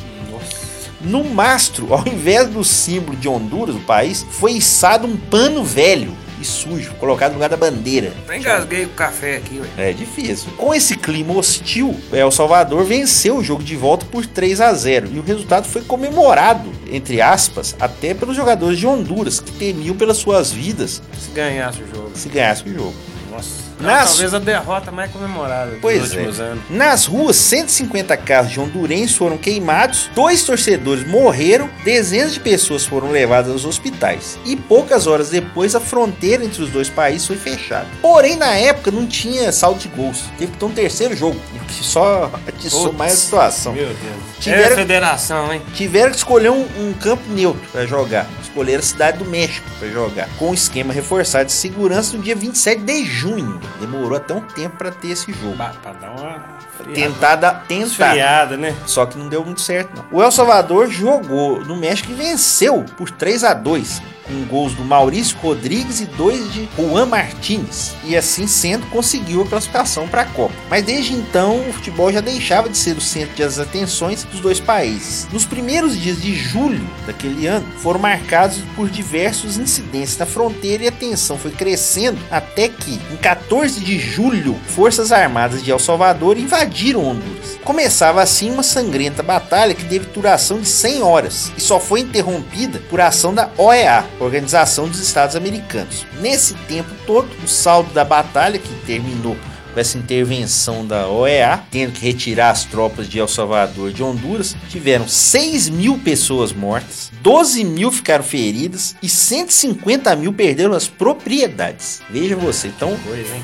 No 1.01 1.25
mastro, 1.25 1.95
ao 1.95 2.07
invés 2.07 2.49
do 2.49 2.63
símbolo 2.63 3.17
de 3.17 3.29
Honduras, 3.29 3.75
o 3.75 3.81
país, 3.81 4.27
foi 4.31 4.53
içado 4.53 5.07
um 5.07 5.17
pano 5.17 5.65
velho 5.65 6.13
e 6.41 6.45
sujo, 6.45 6.93
colocado 6.95 7.31
no 7.31 7.35
lugar 7.37 7.49
da 7.49 7.57
bandeira. 7.57 8.13
Eu 8.29 8.35
engasguei 8.35 8.87
com 8.87 8.93
o 8.93 8.95
café 8.97 9.37
aqui, 9.37 9.61
ué. 9.61 9.89
É 9.91 9.93
difícil. 9.93 10.51
Com 10.57 10.73
esse 10.75 10.97
clima 10.97 11.35
hostil, 11.35 11.95
El 12.13 12.31
Salvador 12.31 12.85
venceu 12.85 13.37
o 13.39 13.45
jogo 13.45 13.63
de 13.63 13.77
volta 13.77 14.05
por 14.07 14.25
3 14.27 14.61
a 14.61 14.73
0 14.73 15.09
e 15.13 15.19
o 15.19 15.23
resultado 15.23 15.67
foi 15.67 15.83
comemorado, 15.83 16.71
entre 16.91 17.21
aspas, 17.21 17.75
até 17.81 18.15
pelos 18.15 18.37
jogadores 18.37 18.79
de 18.79 18.87
Honduras 18.87 19.41
que 19.41 19.53
temiam 19.53 19.97
pelas 19.97 20.17
suas 20.19 20.51
vidas 20.51 21.03
Se 21.19 21.31
ganhasse 21.33 21.83
o 21.83 21.87
jogo. 21.95 22.11
se 22.15 22.29
ganhasse 22.29 22.69
o 22.69 22.73
jogo. 22.75 22.95
Nossa. 23.31 23.68
Nas- 23.81 24.11
Talvez 24.11 24.35
a 24.35 24.39
derrota 24.39 24.91
mais 24.91 25.11
comemorada 25.11 25.73
dos 25.73 25.81
Pois 25.81 26.03
últimos 26.13 26.41
é. 26.41 26.43
anos. 26.43 26.65
Nas 26.71 27.07
ruas, 27.07 27.37
150 27.37 28.17
carros 28.17 28.51
de 28.51 28.59
hondurenses 28.61 29.15
foram 29.17 29.37
queimados, 29.39 30.11
dois 30.15 30.43
torcedores 30.43 31.07
morreram, 31.07 31.69
dezenas 31.85 32.35
de 32.35 32.41
pessoas 32.41 32.85
foram 32.85 33.11
levadas 33.11 33.53
aos 33.53 33.65
hospitais. 33.65 34.39
E 34.45 34.57
poucas 34.57 35.07
horas 35.07 35.31
depois, 35.31 35.75
a 35.75 35.81
fronteira 35.81 36.45
entre 36.45 36.63
os 36.63 36.71
dois 36.71 36.89
países 36.89 37.27
foi 37.27 37.37
fechada. 37.37 37.87
Porém, 38.03 38.37
na 38.37 38.53
época, 38.55 38.91
não 38.91 39.07
tinha 39.07 39.53
saldo 39.53 39.79
de 39.81 39.89
gols. 39.89 40.25
Teve 40.39 40.53
que 40.53 40.59
ter 40.59 40.65
um 40.65 40.71
terceiro 40.73 41.15
jogo, 41.17 41.41
o 41.55 41.65
que 41.67 41.85
só 41.85 42.31
atiçou 42.47 42.93
mais 42.93 43.13
a 43.13 43.17
situação. 43.17 43.73
Meu 43.73 43.87
Deus. 43.87 43.99
Tiveram- 44.41 44.63
É 44.63 44.73
a 44.73 44.77
federação, 44.77 45.53
hein? 45.53 45.63
Tiveram 45.75 46.11
que 46.11 46.17
escolher 46.17 46.51
um, 46.51 46.67
um 46.79 46.93
campo 46.95 47.23
neutro 47.31 47.63
para 47.73 47.87
jogar. 47.87 48.27
Escolheram 48.49 48.81
a 48.81 48.83
cidade 48.83 49.19
do 49.19 49.25
México 49.27 49.69
para 49.79 49.89
jogar. 49.89 50.29
Com 50.39 50.51
um 50.51 50.55
esquema 50.55 50.93
reforçado 50.93 51.47
de 51.47 51.53
segurança 51.53 52.17
no 52.17 52.23
dia 52.23 52.35
27 52.35 52.83
de 52.83 53.05
junho. 53.05 53.61
Demorou 53.79 54.17
até 54.17 54.35
um 54.35 54.41
tempo 54.41 54.77
para 54.77 54.91
ter 54.91 55.09
esse 55.09 55.33
jogo. 55.33 55.57
Pra 55.57 55.93
dar 55.93 56.11
uma 56.11 56.59
friada. 56.77 56.95
Tentar 56.95 57.37
dar, 57.37 57.65
tentar. 57.67 57.87
esfriada, 57.87 58.57
né? 58.57 58.75
Só 58.87 59.05
que 59.05 59.19
não 59.19 59.29
deu 59.29 59.45
muito 59.45 59.61
certo, 59.61 59.95
não. 59.95 60.19
O 60.19 60.23
El 60.23 60.33
Salvador 60.33 60.89
jogou 60.89 61.65
no 61.65 61.77
México 61.77 62.11
e 62.11 62.15
venceu 62.15 62.85
por 62.97 63.11
3 63.11 63.45
a 63.45 63.55
2 63.55 64.03
com 64.29 64.45
gols 64.45 64.75
do 64.75 64.85
Maurício 64.85 65.37
Rodrigues 65.39 66.01
e 66.01 66.05
dois 66.05 66.53
de 66.53 66.69
Juan 66.77 67.07
Martínez. 67.07 67.95
E 68.05 68.17
assim 68.17 68.47
sendo, 68.47 68.87
conseguiu 68.87 69.43
a 69.43 69.47
classificação 69.47 70.07
para 70.07 70.23
a 70.23 70.27
Copa. 70.27 70.55
Mas 70.71 70.85
desde 70.85 71.15
então, 71.15 71.61
o 71.69 71.73
futebol 71.73 72.13
já 72.13 72.21
deixava 72.21 72.69
de 72.69 72.77
ser 72.77 72.97
o 72.97 73.01
centro 73.01 73.37
das 73.37 73.59
atenções 73.59 74.25
dos 74.25 74.41
dois 74.41 74.61
países. 74.61 75.27
Nos 75.33 75.45
primeiros 75.45 75.99
dias 75.99 76.21
de 76.21 76.35
julho 76.35 76.87
daquele 77.07 77.47
ano, 77.47 77.67
foram 77.79 77.99
marcados 77.99 78.59
por 78.77 78.89
diversos 78.89 79.57
incidentes 79.57 80.17
na 80.19 80.27
fronteira 80.27 80.85
e 80.85 80.89
a 80.89 80.93
tensão 80.93 81.39
foi 81.39 81.51
crescendo 81.51 82.19
até 82.31 82.69
que, 82.69 83.01
em 83.13 83.17
14 83.17 83.81
de 83.81 83.99
julho, 83.99 84.55
forças 84.69 85.13
armadas 85.13 85.63
de 85.63 85.71
El 85.71 85.79
Salvador 85.79 86.39
invadiram 86.39 87.05
Honduras. 87.05 87.59
Começava 87.65 88.23
assim 88.23 88.51
uma 88.51 88.63
sangrenta 88.63 89.23
batalha 89.23 89.75
que 89.75 89.85
teve 89.85 90.07
duração 90.07 90.61
de 90.61 90.69
100 90.69 91.03
horas 91.03 91.53
e 91.57 91.61
só 91.61 91.79
foi 91.79 92.01
interrompida 92.01 92.81
por 92.89 93.01
ação 93.01 93.35
da 93.35 93.51
OEA, 93.57 94.05
Organização 94.21 94.89
dos 94.89 95.01
Estados 95.01 95.37
Americanos. 95.37 96.07
Nesse 96.21 96.55
tempo 96.55 96.91
todo, 97.07 97.29
o 97.45 97.49
saldo 97.49 97.93
da 97.93 98.05
batalha, 98.05 98.59
que 98.59 98.75
terminou 98.87 99.37
com 99.73 99.81
essa 99.81 99.99
intervenção 99.99 100.87
da 100.87 101.09
OEA, 101.09 101.63
tendo 101.71 101.93
que 101.93 102.05
retirar 102.05 102.51
as 102.51 102.65
tropas 102.65 103.09
de 103.09 103.19
El 103.19 103.29
Salvador 103.29 103.93
de 103.93 104.03
Honduras, 104.03 104.57
tiveram 104.69 105.07
6 105.07 105.69
mil 105.69 105.99
pessoas 105.99 106.53
mortas, 106.53 107.11
12 107.23 107.65
mil 107.65 107.91
ficaram 107.91 108.25
feridas 108.25 108.97
e 109.03 109.09
150 109.09 110.15
mil 110.17 110.33
perderam 110.33 110.73
as 110.75 110.89
propriedades. 110.89 112.01
Veja 112.11 112.37
você, 112.37 112.69
então 112.69 112.97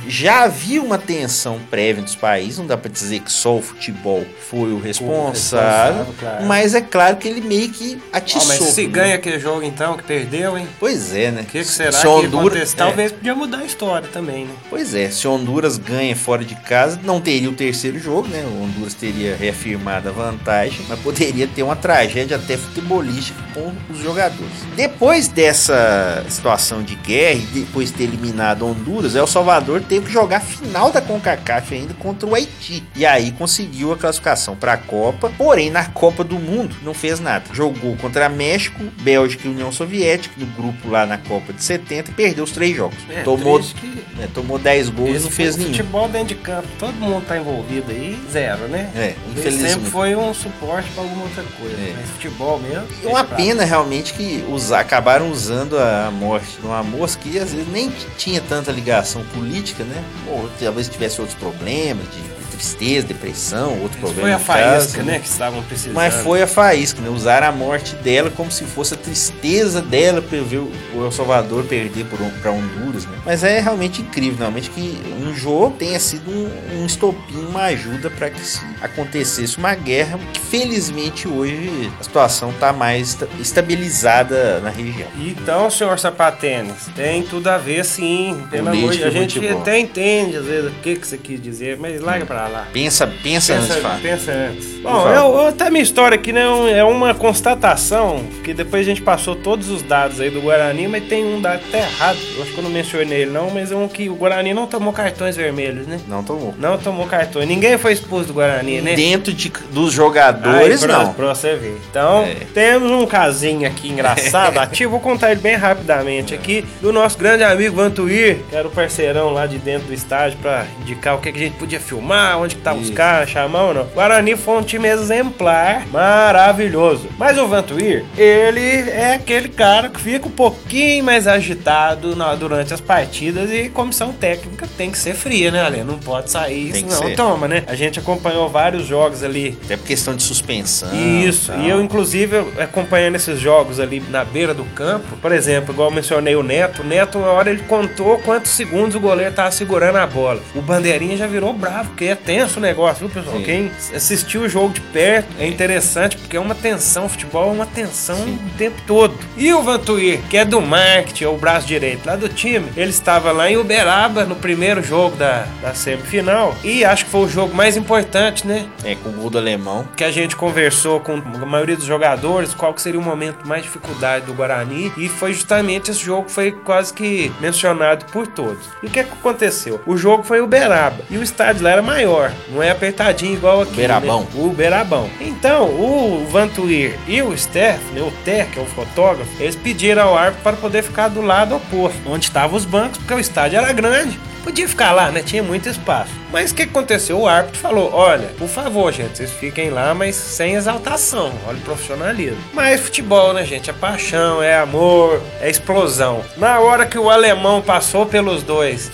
já 0.09 0.45
havia 0.45 0.83
uma 0.83 0.99
tensão 0.99 1.59
prévia 1.71 2.03
dos 2.03 2.15
países, 2.15 2.59
não 2.59 2.67
dá 2.67 2.77
pra 2.77 2.91
dizer 2.91 3.21
que 3.21 3.31
só 3.31 3.57
o 3.57 3.63
futebol 3.63 4.25
foi 4.49 4.73
o 4.73 4.79
responsável, 4.79 6.07
claro. 6.19 6.45
mas 6.47 6.75
é 6.75 6.81
claro 6.81 7.17
que 7.17 7.29
ele 7.29 7.41
meio 7.41 7.71
que 7.71 8.01
atiçou. 8.13 8.47
mas 8.49 8.75
se 8.75 8.87
né? 8.87 8.89
ganha 8.89 9.15
aquele 9.17 9.39
jogo 9.39 9.63
então, 9.63 9.97
que 9.97 10.05
perdeu, 10.05 10.57
hein? 10.57 10.67
Pois 10.79 11.15
é, 11.15 11.31
né? 11.31 11.43
O 11.43 11.45
que, 11.45 11.59
que 11.59 11.65
será 11.65 11.93
se 11.93 12.03
que 12.03 12.09
Honduras, 12.09 12.47
acontecer? 12.47 12.75
é, 12.75 12.77
Talvez 12.77 13.13
podia 13.13 13.35
mudar 13.35 13.59
a 13.59 13.65
história 13.65 14.09
também, 14.09 14.47
né? 14.47 14.55
Pois 14.71 14.95
é, 14.95 15.11
se 15.11 15.27
Honduras 15.27 15.79
ganha 15.79 16.14
fora 16.15 16.45
de 16.45 16.55
casa, 16.55 17.01
não 17.03 17.21
teria 17.21 17.51
o 17.51 17.55
terceiro 17.55 17.99
jogo, 17.99 18.29
né? 18.29 18.45
O 18.45 18.63
Honduras 18.63 18.95
teria 18.95 19.37
reafirmado 19.37 20.09
a 20.09 20.13
vantagem, 20.13 20.85
mas 20.89 20.99
poderia 21.01 21.47
ter 21.47 21.63
uma 21.63 21.77
tragédia 21.77 22.37
até 22.37 22.57
futebolística 22.57 23.39
com 23.53 23.73
os 23.91 23.99
jogadores. 24.01 24.53
Depois 24.77 25.29
dessa 25.29 26.25
situação 26.29 26.83
de 26.83 26.95
guerra 26.97 27.41
e 27.41 27.61
depois 27.61 27.91
de 27.91 27.97
ter 27.97 28.05
eliminado 28.05 28.67
Honduras, 28.67 29.15
El 29.15 29.27
Salvador 29.27 29.83
teve 29.83 30.07
que 30.07 30.13
jogar 30.13 30.41
final 30.41 30.91
da 30.91 31.01
CONCACAF 31.01 31.75
ainda 31.75 31.95
contra 31.95 32.29
o 32.29 32.35
Haiti. 32.35 32.83
E 32.97 33.05
aí 33.07 33.33
conseguiu 33.33 33.93
a 33.93 33.97
classificação 33.97 34.57
para 34.57 34.75
a 34.75 34.77
Copa, 34.77 35.31
porém 35.37 35.71
na 35.71 35.85
Copa 35.87 36.25
do 36.25 36.39
Mundo 36.39 36.77
não 36.83 36.95
fez 36.95 37.21
nada. 37.21 37.45
Jogou 37.53 37.97
contra 37.97 38.29
México, 38.29 38.83
Bélgica 39.01 39.47
e 39.47 39.51
União 39.51 39.71
Soviética, 39.71 40.35
no 40.39 40.47
grupo 40.47 40.89
lá 40.89 41.07
na 41.07 41.19
Copa 41.19 41.53
de 41.53 41.63
70 41.63 42.11
e 42.11 42.15
perdeu 42.15 42.45
os 42.45 42.51
três 42.51 42.77
jogos. 42.77 42.99
É, 43.11 43.23
Tomou 43.23 43.61
que 43.61 44.05
é, 44.21 44.27
tomou 44.33 44.59
10 44.59 44.91
gols 44.91 45.21
e 45.21 45.25
não 45.25 45.31
fez 45.31 45.57
nenhum. 45.57 45.71
Futebol 45.71 46.04
dentro 46.09 46.29
de 46.29 46.35
campo, 46.37 46.69
todo 46.79 46.93
mundo 46.95 47.25
tá 47.27 47.37
envolvido 47.37 47.91
aí, 47.91 48.19
zero, 48.31 48.69
né? 48.69 48.91
É, 48.95 49.15
infelizmente. 49.31 49.73
sempre 49.73 49.91
foi 49.91 50.15
um 50.17 50.33
suporte 50.35 50.89
pra 50.91 51.03
alguma 51.03 51.25
outra 51.25 51.43
coisa. 51.59 51.75
É. 51.77 51.95
Mas 52.01 52.11
futebol 52.11 52.59
mesmo. 52.59 52.87
E 53.03 53.07
uma 53.07 53.25
pena 53.25 53.65
realmente 53.65 54.13
que 54.15 54.45
usa- 54.49 54.79
acabaram 54.79 55.31
usando 55.31 55.79
a 55.79 56.11
morte 56.11 56.59
de 56.61 56.67
uma 56.67 56.83
moça 56.83 57.19
que 57.19 57.39
às 57.39 57.53
vezes 57.53 57.69
nem 57.73 57.91
tinha 58.17 58.41
tanta 58.41 58.71
ligação 58.73 59.25
política, 59.35 59.85
né? 59.85 60.03
Ou 60.29 60.49
talvez 60.61 60.89
tivesse 60.89 61.21
outros 61.21 61.39
problemas 61.39 62.05
de 62.11 62.34
tristeza, 62.55 63.07
depressão, 63.07 63.81
outro 63.83 63.99
problema. 63.99 64.23
Foi 64.23 64.33
a 64.33 64.39
faísca, 64.39 65.03
né? 65.03 65.19
Que 65.19 65.29
estavam 65.29 65.63
precisando. 65.63 65.95
Mas 65.95 66.15
foi 66.15 66.43
a 66.43 66.47
faísca, 66.47 67.01
né? 67.01 67.09
Usaram 67.09 67.49
a 67.49 67.53
morte 67.53 67.95
dela 67.97 68.31
como 68.31 68.51
se 68.51 68.65
fosse 68.65 68.95
a 68.95 68.97
tristeza 68.97 69.81
dela 69.83 70.23
pra 70.23 70.39
ver 70.41 70.59
o 70.59 70.71
El 71.05 71.11
Salvador 71.13 71.65
perder 71.65 72.05
por, 72.07 72.19
pra 72.41 72.51
Honduras, 72.51 73.05
né? 73.07 73.19
Mas 73.25 73.43
é 73.45 73.61
realmente 73.61 74.03
incrível, 74.03 74.39
realmente 74.39 74.71
que 74.71 74.99
um 75.21 75.35
jogo 75.35 75.77
tenha 75.79 75.99
sido 76.01 76.31
um, 76.31 76.51
um 76.83 76.87
estopim, 76.87 77.37
uma 77.49 77.65
ajuda 77.65 78.11
para 78.11 78.31
que 78.31 78.41
se 78.41 78.61
acontecesse 78.81 79.57
uma 79.59 79.75
guerra, 79.75 80.19
que 80.33 80.41
felizmente 80.41 81.27
hoje 81.27 81.91
a 81.99 82.03
situação 82.03 82.53
tá 82.61 82.73
mais 82.73 83.11
esta- 83.15 83.29
estabilizada 83.41 84.61
na 84.61 84.71
região. 84.71 85.09
Então, 85.19 85.71
senhor 85.71 85.99
Sapatênis, 85.99 86.89
tem 86.95 87.23
tudo 87.23 87.49
a 87.49 87.59
ver 87.59 87.85
sim. 87.85 88.43
Pelo 88.51 88.69
amor 88.71 88.93
de 88.93 89.05
A 89.05 89.11
gente 89.11 89.47
até 89.49 89.79
entende 89.79 90.37
às 90.37 90.45
vezes 90.47 90.71
o 90.71 90.75
que, 90.83 90.97
que 90.97 91.07
você 91.07 91.19
quis 91.19 91.41
dizer, 91.43 91.77
mas 91.79 92.01
larga 92.01 92.25
pra 92.45 92.49
falar. 92.49 92.69
Pensa, 92.73 93.07
pensa, 93.23 93.55
antes 93.55 93.77
falar. 93.77 94.01
pensa 94.01 94.33
antes. 94.33 94.75
Bom, 94.83 95.09
eu, 95.09 95.15
eu, 95.15 95.49
até 95.49 95.71
minha 95.71 95.83
história 95.83 96.15
aqui 96.17 96.33
né, 96.33 96.47
um- 96.49 96.69
é 96.69 96.85
uma 96.85 97.15
constatação 97.15 98.23
que 98.43 98.53
depois 98.53 98.83
a 98.83 98.85
gente 98.85 99.01
passou 99.03 99.35
todos 99.35 99.71
os 99.71 99.83
dados 99.83 100.21
aí 100.21 100.31
do 100.31 100.41
Guarani, 100.43 100.89
mas 100.89 101.05
tem 101.05 101.25
um 101.25 101.41
dado 101.41 101.63
até 101.69 101.79
errado. 101.79 102.19
Eu 102.37 102.43
acho 102.43 102.53
que 102.53 102.59
eu 102.59 102.65
não 102.65 102.71
mencionei 102.71 103.23
ele 103.23 103.31
não, 103.31 103.51
mas 103.51 103.73
é 103.73 103.77
um 103.77 103.89
que 103.89 104.09
o 104.09 104.15
Guarani 104.15 104.53
não 104.53 104.67
tomou 104.67 104.93
cartões 104.93 105.37
vermelhos, 105.37 105.87
né? 105.87 105.99
Não 106.07 106.23
tomou. 106.23 106.55
Não 106.59 106.77
tomou 106.79 107.07
cartões. 107.07 107.47
Ninguém 107.49 107.79
foi 107.79 107.93
expulso 107.93 108.27
do 108.29 108.35
Guarani, 108.35 108.81
né? 108.81 108.95
Dentro 108.95 109.33
de, 109.33 109.51
dos 109.71 109.93
jogadores, 109.93 110.83
Aí, 110.83 110.89
pra, 110.89 110.99
não. 111.05 111.13
Pra 111.15 111.27
você 111.35 111.55
ver. 111.57 111.79
Então, 111.91 112.23
É. 112.25 112.37
temos 112.53 112.91
um 112.91 113.07
casinho 113.07 113.67
aqui 113.67 113.89
engraçado, 113.89 114.59
ativo. 114.61 114.91
Vou 114.93 115.01
contar 115.01 115.33
ele 115.33 115.41
bem 115.41 115.57
rapidamente 115.57 116.35
aqui. 116.35 116.65
Do 116.81 116.93
nosso 116.93 117.17
grande 117.19 117.43
amigo 117.43 117.77
Vantuir, 117.77 118.39
que 118.51 118.55
era 118.57 118.69
o 118.69 118.71
parceirão 118.71 119.31
lá 119.33 119.47
de 119.47 119.59
dentro 119.59 119.89
do 119.89 119.95
estádio, 119.95 120.39
pra 120.43 120.65
indicar 120.83 121.15
o 121.15 121.19
que, 121.19 121.33
que 121.33 121.39
a 121.39 121.43
gente 121.43 121.57
podia 121.57 121.81
filmar, 121.81 122.34
onde 122.37 122.55
que 122.55 122.61
estavam 122.61 122.83
os 122.83 122.91
caras, 122.91 123.29
chamar 123.31 123.63
ou 123.65 123.75
não. 123.75 123.85
Guarani 123.95 124.37
foi 124.37 124.57
um 124.59 124.63
time 124.63 124.89
exemplar, 124.89 125.87
maravilhoso. 125.89 127.09
Mas 127.19 127.39
o 127.39 127.47
Vantuir, 127.47 128.05
ele 128.17 128.61
é 128.91 129.15
aquele 129.15 129.49
cara 129.49 129.89
que 129.89 130.01
fica 130.01 130.27
um 130.27 130.31
pouquinho 130.31 131.05
mais 131.05 131.27
agitado 131.27 132.15
na- 132.17 132.35
durante 132.35 132.73
as 132.75 132.81
partidas 132.81 133.51
e 133.51 133.69
comissão 133.69 134.13
técnica 134.13 134.67
tem 134.77 134.91
que 134.91 134.99
ser 134.99 135.15
fria, 135.15 135.51
né, 135.51 135.63
Ale? 135.63 135.85
Não 135.85 135.99
pode 135.99 136.31
sair, 136.31 136.73
Tem 136.73 136.89
senão 136.89 137.09
ser. 137.09 137.17
toma, 137.17 137.47
né? 137.49 137.63
A 137.67 137.75
gente 137.75 137.99
acompanhou 137.99 138.49
vários 138.49 138.87
jogos 138.87 139.23
ali 139.23 139.57
Até 139.65 139.77
por 139.77 139.87
questão 139.87 140.15
de 140.15 140.23
suspensão. 140.23 140.89
isso, 140.95 141.53
tal. 141.53 141.61
e 141.61 141.69
eu 141.69 141.81
inclusive 141.83 142.37
acompanhando 142.59 143.17
esses 143.17 143.39
jogos 143.39 143.79
ali 143.81 144.01
na 144.11 144.25
beira 144.25 144.53
do 144.55 144.65
campo, 144.65 145.17
por 145.21 145.33
exemplo, 145.33 145.73
igual 145.73 145.89
eu 145.91 145.95
mencionei 145.95 146.35
o 146.37 146.43
Neto, 146.43 146.83
o 146.83 146.85
Neto, 146.85 147.19
uma 147.19 147.29
hora 147.29 147.51
ele 147.51 147.63
contou 147.69 148.19
quantos 148.19 148.51
segundos 148.53 148.95
o 148.97 149.01
goleiro 149.01 149.33
tava 149.35 149.51
segurando 149.51 149.97
a 149.97 150.07
bola. 150.07 150.41
O 150.55 150.61
Bandeirinha 150.63 151.17
já 151.17 151.27
virou 151.27 151.53
bravo, 151.53 151.91
porque 151.91 152.07
é 152.07 152.15
tenso 152.25 152.59
o 152.59 152.63
negócio, 152.63 153.07
viu, 153.07 153.23
pessoal? 153.23 153.39
Sim. 153.39 153.45
Quem 153.45 153.73
assistiu 153.95 154.43
o 154.43 154.49
jogo 154.49 154.73
de 154.73 154.81
perto 154.81 155.29
é 155.39 155.47
interessante, 155.47 156.17
porque 156.17 156.37
é 156.37 156.41
uma 156.41 156.55
tensão, 156.55 157.07
o 157.07 157.09
futebol 157.09 157.51
é 157.51 157.53
uma 157.53 157.67
tensão 157.67 158.17
o 158.17 158.51
tempo 158.57 158.81
todo. 158.87 159.15
E 159.37 159.53
o 159.53 159.63
Vantuir, 159.63 160.21
que 160.29 160.37
é 160.37 160.45
do 160.45 160.61
marketing, 160.61 161.25
é 161.25 161.29
o 161.29 161.37
braço 161.37 161.67
direito 161.67 162.07
lá 162.07 162.17
do 162.17 162.29
time, 162.29 162.69
ele 162.77 162.91
estava 162.91 163.33
lá 163.33 163.51
em 163.51 163.57
Uberaba 163.57 164.25
no 164.25 164.37
primeiro 164.37 164.83
jogo 164.83 165.17
da, 165.17 165.47
da 165.61 165.75
semifinal, 165.75 166.55
e 166.63 166.85
acho 166.85 167.05
que 167.05 167.11
foi 167.11 167.23
o 167.23 167.29
jogo 167.29 167.55
mais 167.55 167.77
importante, 167.77 168.47
né? 168.47 168.67
É, 168.85 168.95
com 168.95 169.09
o 169.09 169.13
gol 169.13 169.31
do 169.31 169.39
alemão. 169.39 169.87
que 169.97 170.05
a 170.05 170.11
gente 170.11 170.37
conversou 170.37 171.01
com 171.01 171.15
a 171.15 171.47
maioria 171.47 171.77
dos 171.77 171.87
jogadores 171.87 172.55
qual 172.55 172.73
que 172.73 172.83
seria 172.83 172.99
o 173.01 173.03
momento 173.03 173.47
mais 173.47 173.63
dificuldade 173.63 174.27
do 174.27 174.35
Guarani 174.35 174.93
e 174.97 175.09
foi 175.09 175.33
justamente 175.33 175.91
esse 175.91 176.01
jogo 176.01 176.27
que 176.27 176.33
foi 176.33 176.53
quase 176.53 176.93
que 176.93 177.33
mencionado 177.41 178.05
por 178.07 178.27
todos. 178.27 178.65
E 178.83 178.87
o 178.87 178.91
que, 178.91 179.01
é 179.01 179.05
que 179.05 179.13
aconteceu? 179.13 179.81
O 179.87 179.97
jogo 179.97 180.23
foi 180.23 180.41
o 180.41 180.45
Uberaba 180.45 181.03
e 181.11 181.19
o 181.19 181.23
estádio 181.23 181.65
lá 181.65 181.71
era 181.71 181.83
maior, 181.83 182.14
não 182.51 182.63
é 182.63 182.71
apertadinho 182.71 183.35
igual 183.35 183.63
aqui. 183.63 183.73
Uberabão. 183.73 184.21
Né? 184.21 184.27
O 184.35 184.47
Uberabão. 184.47 185.11
Então, 185.21 185.65
o 185.65 186.27
Vantuir 186.31 186.99
e 187.07 187.23
o 187.23 187.37
Stephanie, 187.37 188.03
o 188.03 188.11
Té, 188.25 188.45
que 188.45 188.59
é 188.59 188.63
o 188.63 188.67
fotógrafo, 188.67 189.31
eles 189.41 189.57
pediram 189.57 190.09
ao 190.09 190.17
árbitro 190.17 190.43
para 190.43 190.57
poder 190.57 190.83
ficar 190.83 191.09
do 191.09 191.21
lado 191.21 191.57
oposto, 191.57 192.01
onde 192.07 192.27
estavam 192.27 192.57
os 192.57 192.65
bancos, 192.65 192.99
porque 192.99 193.15
o 193.15 193.21
estádio 193.21 193.59
era 193.59 193.73
grande. 193.73 194.19
Podia 194.45 194.69
ficar 194.69 194.93
lá, 194.93 195.11
né? 195.11 195.23
Tinha 195.23 195.43
muito 195.43 195.71
espaço. 195.71 196.13
Mas 196.31 196.51
o 196.51 196.55
que 196.55 196.65
aconteceu? 196.65 197.19
O 197.19 197.27
árbitro 197.27 197.59
falou: 197.59 197.91
olha, 197.95 198.29
por 198.37 198.47
favor, 198.47 198.93
gente, 198.93 199.17
vocês 199.17 199.33
fiquem 199.33 199.71
lá, 199.71 199.95
mas 199.95 200.15
sem 200.17 200.53
exaltação. 200.53 201.33
Olha 201.47 201.57
o 201.57 201.61
profissionalismo. 201.63 202.37
Mas 202.53 202.79
futebol, 202.79 203.33
né, 203.33 203.47
gente? 203.47 203.71
É 203.71 203.73
paixão, 203.73 204.43
é 204.43 204.55
amor, 204.55 205.23
é 205.41 205.49
explosão. 205.49 206.23
Na 206.37 206.61
hora 206.61 206.85
que 206.85 206.99
o 206.99 207.09
alemão 207.09 207.63
passou 207.63 208.05
pelos 208.05 208.43
dois 208.43 208.93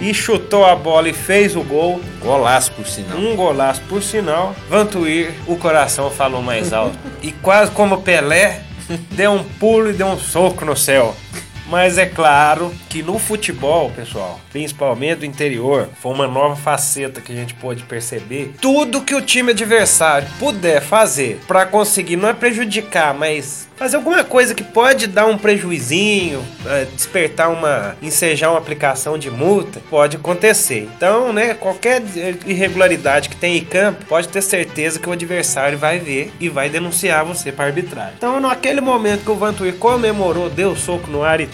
e 0.00 0.14
chutou 0.14 0.64
a 0.64 0.74
bola 0.74 1.08
e 1.08 1.12
fez 1.12 1.56
o 1.56 1.62
gol, 1.62 2.00
Golaço, 2.20 2.72
por 2.72 2.86
sinal. 2.86 3.18
um 3.18 3.34
golaço 3.36 3.80
por 3.88 4.02
sinal, 4.02 4.54
Vantuir, 4.68 5.32
o 5.46 5.56
coração 5.56 6.10
falou 6.10 6.42
mais 6.42 6.72
alto. 6.72 6.96
E 7.22 7.32
quase 7.32 7.70
como 7.72 8.02
Pelé, 8.02 8.62
deu 9.12 9.32
um 9.32 9.44
pulo 9.44 9.90
e 9.90 9.92
deu 9.92 10.06
um 10.06 10.18
soco 10.18 10.64
no 10.64 10.76
céu. 10.76 11.14
Mas 11.68 11.98
é 11.98 12.06
claro 12.06 12.74
que 12.88 13.02
no 13.02 13.18
futebol, 13.18 13.90
pessoal, 13.90 14.40
principalmente 14.50 15.18
do 15.18 15.26
interior, 15.26 15.88
foi 16.00 16.12
uma 16.12 16.26
nova 16.26 16.56
faceta 16.56 17.20
que 17.20 17.30
a 17.30 17.34
gente 17.34 17.52
pôde 17.54 17.82
perceber. 17.82 18.54
Tudo 18.60 19.02
que 19.02 19.14
o 19.14 19.20
time 19.20 19.52
adversário 19.52 20.26
puder 20.38 20.80
fazer 20.80 21.40
para 21.46 21.66
conseguir 21.66 22.16
não 22.16 22.28
é 22.28 22.32
prejudicar, 22.32 23.12
mas 23.12 23.68
fazer 23.78 23.96
alguma 23.96 24.24
coisa 24.24 24.54
que 24.54 24.64
pode 24.64 25.06
dar 25.06 25.26
um 25.26 25.38
prejuizinho, 25.38 26.44
eh, 26.66 26.86
despertar 26.92 27.48
uma, 27.48 27.96
ensejar 28.02 28.50
uma 28.50 28.58
aplicação 28.58 29.16
de 29.16 29.30
multa, 29.30 29.80
pode 29.88 30.16
acontecer. 30.16 30.88
Então, 30.96 31.32
né, 31.32 31.54
qualquer 31.54 32.02
irregularidade 32.44 33.28
que 33.28 33.36
tem 33.36 33.56
em 33.56 33.64
campo, 33.64 34.04
pode 34.06 34.28
ter 34.28 34.42
certeza 34.42 34.98
que 34.98 35.08
o 35.08 35.12
adversário 35.12 35.78
vai 35.78 36.00
ver 36.00 36.32
e 36.40 36.48
vai 36.48 36.68
denunciar 36.68 37.24
você 37.24 37.52
para 37.52 37.66
arbitragem. 37.66 38.14
Então, 38.16 38.40
naquele 38.40 38.80
momento 38.80 39.24
que 39.24 39.30
o 39.30 39.36
Vantuir 39.36 39.74
comemorou, 39.74 40.50
deu 40.50 40.74
soco 40.74 41.08
no 41.08 41.22
ar 41.22 41.40
e 41.40 41.46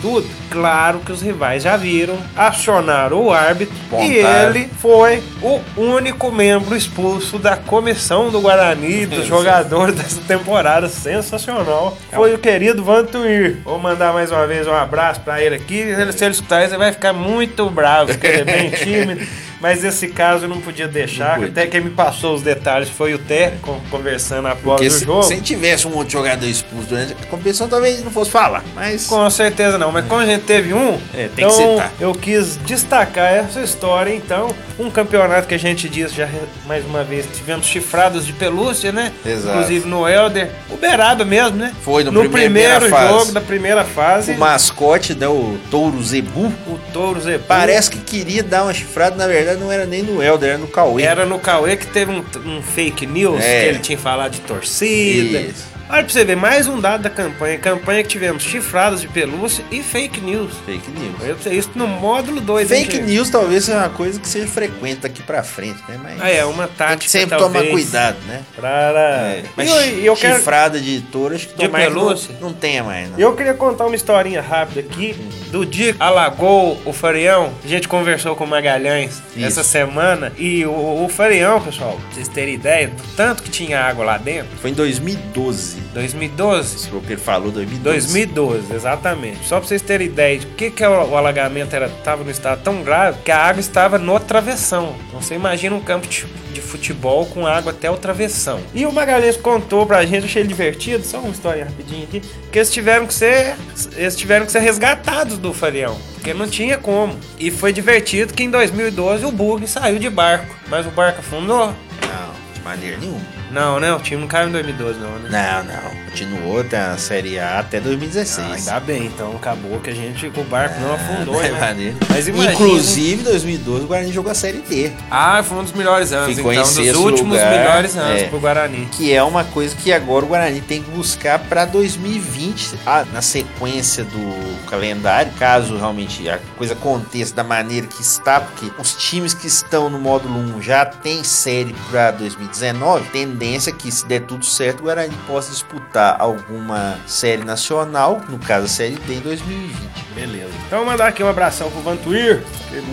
claro 0.50 1.00
que 1.00 1.12
os 1.12 1.22
rivais 1.22 1.62
já 1.62 1.76
viram, 1.76 2.18
acionaram 2.36 3.22
o 3.22 3.32
árbitro 3.32 3.74
e 4.00 4.16
ele 4.18 4.68
foi 4.78 5.22
o 5.42 5.60
único 5.76 6.30
membro 6.30 6.76
expulso 6.76 7.38
da 7.38 7.56
comissão 7.56 8.30
do 8.30 8.40
Guarani, 8.40 9.06
dos 9.06 9.26
jogadores 9.26 9.94
dessa 9.94 10.20
temporada 10.22 10.88
sensacional. 10.88 11.96
Foi 12.12 12.34
o 12.34 12.38
querido 12.38 12.84
Vantuir. 12.84 13.58
Vou 13.64 13.78
mandar 13.78 14.12
mais 14.12 14.30
uma 14.30 14.46
vez 14.46 14.66
um 14.66 14.74
abraço 14.74 15.20
pra 15.20 15.42
ele 15.42 15.56
aqui. 15.56 15.94
Se 16.12 16.24
ele 16.24 16.32
escutar 16.32 16.64
isso, 16.64 16.72
ele 16.74 16.78
vai 16.78 16.92
ficar 16.92 17.12
muito 17.12 17.68
bravo, 17.70 18.12
porque 18.12 18.26
ele 18.26 18.40
é 18.40 18.44
bem 18.44 18.70
tímido. 18.76 19.26
Mas 19.64 19.82
esse 19.82 20.08
caso 20.08 20.44
eu 20.44 20.48
não 20.50 20.60
podia 20.60 20.86
deixar. 20.86 21.38
Não. 21.38 21.46
Até 21.46 21.66
quem 21.66 21.80
me 21.80 21.88
passou 21.88 22.34
os 22.34 22.42
detalhes 22.42 22.90
foi 22.90 23.14
o 23.14 23.18
Té, 23.18 23.54
con- 23.62 23.80
conversando 23.90 24.46
após 24.48 24.62
Porque 24.78 24.86
o 24.88 24.90
se, 24.90 25.04
jogo. 25.06 25.22
se 25.22 25.40
tivesse 25.40 25.88
um 25.88 25.94
outro 25.96 26.12
jogador 26.12 26.44
expulso 26.44 26.86
durante 26.88 27.14
a 27.14 27.26
competição, 27.26 27.66
talvez 27.66 28.04
não 28.04 28.10
fosse 28.10 28.30
falar. 28.30 28.62
Mas. 28.74 29.06
Com 29.06 29.30
certeza 29.30 29.78
não, 29.78 29.90
mas 29.90 30.04
como 30.04 30.20
a 30.20 30.26
gente 30.26 30.42
teve 30.42 30.74
um, 30.74 30.98
É, 31.14 31.28
tem 31.34 31.46
então 31.46 31.48
que 31.48 31.54
citar. 31.72 31.92
eu 31.98 32.12
quis 32.12 32.58
destacar 32.66 33.32
essa 33.32 33.62
história. 33.62 34.14
Então, 34.14 34.54
um 34.78 34.90
campeonato 34.90 35.48
que 35.48 35.54
a 35.54 35.58
gente 35.58 35.88
diz 35.88 36.12
já 36.12 36.28
mais 36.66 36.84
uma 36.84 37.02
vez 37.02 37.26
tivemos 37.34 37.64
chifrados 37.66 38.26
de 38.26 38.34
pelúcia, 38.34 38.92
né? 38.92 39.12
Exato. 39.24 39.56
Inclusive 39.56 39.88
no 39.88 40.06
Helder, 40.06 40.50
Uberado 40.70 41.24
mesmo, 41.24 41.56
né? 41.56 41.72
Foi 41.82 42.04
no 42.04 42.10
no 42.12 42.20
primeiro- 42.20 42.52
primeiro 42.52 42.80
primeira 42.80 42.96
fase. 43.08 43.18
jogo 43.18 43.32
da 43.32 43.40
primeira 43.40 43.84
fase. 43.84 44.32
O 44.32 44.38
mascote, 44.38 45.14
né, 45.14 45.26
o 45.26 45.56
touro 45.70 46.02
zebu, 46.02 46.52
O 46.66 46.78
Touro 46.92 47.18
Zebu. 47.20 47.44
parece 47.48 47.90
que 47.90 47.98
queria 47.98 48.42
dar 48.42 48.64
uma 48.64 48.74
chifrada, 48.74 49.16
na 49.16 49.26
verdade 49.26 49.53
não 49.56 49.70
era 49.70 49.86
nem 49.86 50.02
no 50.02 50.22
Helder, 50.22 50.50
era 50.50 50.58
no 50.58 50.66
Cauê. 50.68 51.02
Era 51.02 51.26
no 51.26 51.38
Cauê 51.38 51.76
que 51.76 51.86
teve 51.86 52.10
um, 52.12 52.24
um 52.46 52.62
fake 52.62 53.06
news, 53.06 53.42
É. 53.42 53.60
que 53.62 53.68
ele 53.70 53.78
tinha 53.80 53.98
falado 53.98 54.32
de 54.32 54.40
torcida. 54.40 55.40
Isso. 55.40 55.73
Olha 55.86 56.02
pra 56.02 56.12
você 56.12 56.24
ver, 56.24 56.34
mais 56.34 56.66
um 56.66 56.80
dado 56.80 57.02
da 57.02 57.10
campanha. 57.10 57.58
Campanha 57.58 58.02
que 58.02 58.08
tivemos 58.08 58.42
chifrados 58.42 59.02
de 59.02 59.08
pelúcia 59.08 59.62
e 59.70 59.82
fake 59.82 60.18
news. 60.20 60.52
Fake 60.64 60.90
news. 60.90 61.14
Olha 61.22 61.34
pra 61.34 61.42
você, 61.42 61.50
isso 61.54 61.70
no 61.74 61.86
módulo 61.86 62.40
2. 62.40 62.68
Fake 62.68 63.02
news 63.02 63.28
talvez 63.28 63.64
seja 63.64 63.78
uma 63.78 63.90
coisa 63.90 64.18
que 64.18 64.26
seja 64.26 64.46
frequente 64.46 65.00
daqui 65.00 65.22
pra 65.22 65.42
frente, 65.42 65.78
né? 65.86 66.00
Mas 66.02 66.20
Ah, 66.22 66.30
é, 66.30 66.42
uma 66.44 66.64
tem 66.66 66.72
que 66.72 66.78
tática 66.78 67.10
sempre 67.10 67.36
talvez, 67.36 67.64
tomar 67.64 67.74
cuidado, 67.76 68.16
né? 68.26 68.42
Para... 68.56 68.98
É, 69.34 69.42
Mas 69.54 69.68
E 69.68 69.72
eu, 69.72 70.04
eu 70.04 70.16
quero... 70.16 70.38
chifrada 70.38 70.80
de 70.80 71.00
touro, 71.02 71.34
acho 71.34 71.48
que 71.48 71.54
De 71.54 71.68
pelúcia? 71.68 72.34
Não, 72.40 72.48
não 72.48 72.54
tenha 72.54 72.82
mais, 72.82 73.10
não. 73.10 73.18
Eu 73.18 73.36
queria 73.36 73.54
contar 73.54 73.84
uma 73.86 73.94
historinha 73.94 74.40
rápida 74.40 74.80
aqui 74.80 75.12
do 75.52 75.66
dia 75.66 75.92
que 75.92 76.02
alagou 76.02 76.80
o 76.86 76.92
Farião. 76.94 77.52
A 77.62 77.68
gente 77.68 77.86
conversou 77.86 78.34
com 78.34 78.44
o 78.44 78.48
Magalhães 78.48 79.22
Isso. 79.36 79.46
essa 79.46 79.62
semana 79.62 80.32
e 80.38 80.64
o, 80.64 81.04
o 81.04 81.08
Farião, 81.10 81.60
pessoal, 81.60 81.92
pra 82.00 82.14
vocês 82.14 82.26
terem 82.26 82.54
ideia 82.54 82.88
do 82.88 83.02
tanto 83.14 83.42
que 83.42 83.50
tinha 83.50 83.80
água 83.80 84.04
lá 84.04 84.16
dentro, 84.16 84.56
Foi 84.60 84.70
em 84.70 84.74
2012. 84.74 85.83
2012. 85.92 86.76
Isso 86.76 86.88
foi 86.88 86.98
o 86.98 87.02
que 87.02 87.12
ele 87.12 87.20
falou, 87.20 87.50
2012. 87.50 88.12
2012, 88.12 88.74
exatamente. 88.74 89.44
Só 89.44 89.58
pra 89.58 89.68
vocês 89.68 89.82
terem 89.82 90.06
ideia 90.06 90.38
de 90.38 90.46
que, 90.46 90.70
que 90.70 90.84
o, 90.84 91.10
o 91.10 91.16
alagamento 91.16 91.74
era, 91.74 91.88
tava 91.88 92.24
no 92.24 92.30
estado 92.30 92.62
tão 92.62 92.82
grave 92.82 93.18
que 93.24 93.30
a 93.30 93.38
água 93.38 93.60
estava 93.60 93.98
no 93.98 94.18
travessão. 94.18 94.94
Então 95.08 95.20
você 95.20 95.34
imagina 95.34 95.74
um 95.74 95.80
campo 95.80 96.06
de, 96.06 96.24
de 96.52 96.60
futebol 96.60 97.26
com 97.26 97.46
água 97.46 97.72
até 97.72 97.90
o 97.90 97.96
travessão. 97.96 98.60
E 98.74 98.86
o 98.86 98.92
Magalhães 98.92 99.36
contou 99.36 99.86
pra 99.86 100.04
gente, 100.04 100.24
achei 100.26 100.44
divertido, 100.44 101.04
só 101.04 101.18
uma 101.18 101.30
história 101.30 101.64
rapidinho 101.64 102.04
aqui, 102.04 102.20
que 102.50 102.58
eles 102.58 102.72
tiveram 102.72 103.06
que 103.06 103.14
ser, 103.14 103.56
eles 103.96 104.16
tiveram 104.16 104.46
que 104.46 104.52
ser 104.52 104.60
resgatados 104.60 105.38
do 105.38 105.52
Farião. 105.52 105.98
Porque 106.14 106.32
não 106.32 106.48
tinha 106.48 106.78
como. 106.78 107.14
E 107.38 107.50
foi 107.50 107.72
divertido 107.72 108.32
que 108.32 108.42
em 108.42 108.50
2012 108.50 109.26
o 109.26 109.30
Bug 109.30 109.66
saiu 109.68 109.98
de 109.98 110.08
barco. 110.08 110.54
Mas 110.68 110.86
o 110.86 110.90
barco 110.90 111.20
afundou? 111.20 111.66
Não, 111.66 112.54
de 112.54 112.60
maneira 112.62 112.96
nenhuma. 112.96 113.43
Não, 113.54 113.78
né? 113.78 113.94
O 113.94 114.00
time 114.00 114.20
não 114.20 114.28
caiu 114.28 114.48
em 114.48 114.52
2012, 114.52 114.98
não, 114.98 115.18
né? 115.20 115.30
Não, 115.30 115.64
não. 115.64 116.03
Continuou 116.14 116.62
da 116.62 116.96
Série 116.96 117.40
A 117.40 117.58
até 117.58 117.80
2016. 117.80 118.38
Ah, 118.38 118.54
ainda 118.54 118.80
bem, 118.86 119.06
então 119.06 119.34
acabou 119.34 119.80
que 119.80 119.90
a 119.90 119.92
gente, 119.92 120.28
o 120.28 120.44
barco 120.44 120.78
não 120.78 120.94
afundou, 120.94 121.42
É 121.42 121.50
né? 121.50 121.96
Mas 122.08 122.28
imagina... 122.28 122.52
Inclusive, 122.52 123.22
em 123.22 123.24
2012, 123.24 123.84
o 123.84 123.88
Guarani 123.88 124.12
jogou 124.12 124.30
a 124.30 124.34
Série 124.34 124.58
D. 124.58 124.92
Ah, 125.10 125.42
foi 125.42 125.58
um 125.58 125.64
dos 125.64 125.72
melhores 125.72 126.12
anos, 126.12 126.36
Ficou 126.36 126.52
então, 126.52 126.62
dos 126.62 126.72
sexto 126.72 127.00
últimos 127.00 127.32
lugar, 127.36 127.50
melhores 127.50 127.96
anos 127.96 128.22
é. 128.22 128.26
pro 128.28 128.38
Guarani. 128.38 128.86
Que 128.92 129.12
é 129.12 129.24
uma 129.24 129.42
coisa 129.42 129.74
que 129.74 129.92
agora 129.92 130.24
o 130.24 130.28
Guarani 130.28 130.60
tem 130.60 130.84
que 130.84 130.90
buscar 130.92 131.36
para 131.36 131.64
2020, 131.64 132.78
ah, 132.86 133.04
na 133.12 133.20
sequência 133.20 134.04
do 134.04 134.66
calendário, 134.70 135.32
caso 135.32 135.76
realmente 135.76 136.28
a 136.28 136.38
coisa 136.56 136.74
aconteça 136.74 137.34
da 137.34 137.42
maneira 137.42 137.88
que 137.88 138.00
está, 138.00 138.38
porque 138.38 138.70
os 138.78 138.94
times 138.94 139.34
que 139.34 139.48
estão 139.48 139.90
no 139.90 139.98
módulo 139.98 140.38
1 140.58 140.62
já 140.62 140.86
têm 140.86 141.24
série 141.24 141.74
para 141.90 142.12
2019, 142.12 143.10
tendência 143.10 143.70
é 143.70 143.72
que 143.72 143.90
se 143.90 144.06
der 144.06 144.20
tudo 144.20 144.44
certo, 144.44 144.78
o 144.78 144.82
Guarani 144.84 145.16
possa 145.26 145.50
disputar 145.50 146.03
alguma 146.12 146.98
série 147.06 147.44
nacional, 147.44 148.20
no 148.28 148.38
caso 148.38 148.66
a 148.66 148.68
série 148.68 148.94
D 148.96 149.14
em 149.14 149.20
2020. 149.20 150.04
Beleza. 150.14 150.50
Então 150.66 150.78
vou 150.78 150.86
mandar 150.86 151.08
aqui 151.08 151.22
um 151.22 151.28
abração 151.28 151.70
pro 151.70 151.80
Vantuir. 151.80 152.42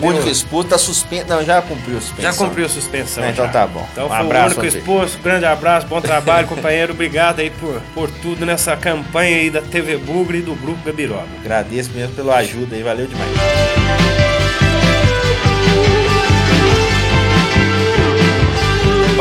O 0.00 0.06
único 0.06 0.28
expulso 0.28 0.68
tá 0.68 0.78
suspenso, 0.78 1.26
não, 1.28 1.44
já 1.44 1.62
cumpriu 1.62 1.98
a 1.98 2.00
suspensão. 2.00 2.32
Já 2.32 2.36
cumpriu 2.38 2.66
a 2.66 2.68
suspensão. 2.68 3.24
Ah, 3.24 3.30
então 3.30 3.46
já. 3.46 3.52
tá 3.52 3.66
bom. 3.66 3.86
Então 3.92 4.06
Um 4.06 4.08
foi 4.08 4.16
abraço, 4.18 4.56
o 4.56 4.60
único 4.60 4.76
expulso. 4.78 5.18
Grande 5.22 5.44
abraço, 5.44 5.86
bom 5.86 6.00
trabalho, 6.00 6.46
companheiro. 6.48 6.92
Obrigado 6.92 7.40
aí 7.40 7.50
por, 7.50 7.80
por 7.94 8.10
tudo 8.10 8.44
nessa 8.44 8.76
campanha 8.76 9.36
aí 9.36 9.50
da 9.50 9.62
TV 9.62 9.96
Bugre 9.98 10.38
e 10.38 10.42
do 10.42 10.54
Grupo 10.54 10.84
Gabiroba. 10.84 11.26
Agradeço 11.40 11.90
mesmo 11.92 12.14
pela 12.14 12.36
ajuda 12.36 12.74
aí, 12.74 12.82
valeu 12.82 13.06
demais. 13.06 14.21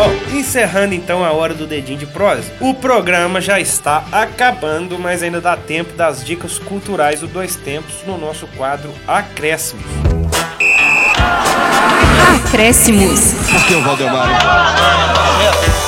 Bom, 0.02 0.12
encerrando 0.36 0.96
então 0.96 1.24
a 1.24 1.32
hora 1.32 1.54
do 1.54 1.68
dedinho 1.68 2.00
de 2.00 2.08
prosa, 2.08 2.52
o 2.60 2.74
programa 2.74 3.40
já 3.40 3.60
está 3.60 4.04
acabando, 4.12 4.98
mas 4.98 5.22
ainda 5.22 5.40
dá 5.40 5.56
tempo 5.56 5.94
das 5.94 6.26
dicas 6.26 6.58
culturais 6.58 7.20
do 7.20 7.28
Dois 7.28 7.56
Tempos 7.56 7.98
no 8.08 8.18
nosso 8.18 8.48
quadro 8.58 8.92
Acréscimos. 9.08 9.86
Acréscimos. 12.48 13.34
Aqui 13.56 13.76
é 13.76 13.78
o 13.78 13.84
Valdemar. 13.84 15.81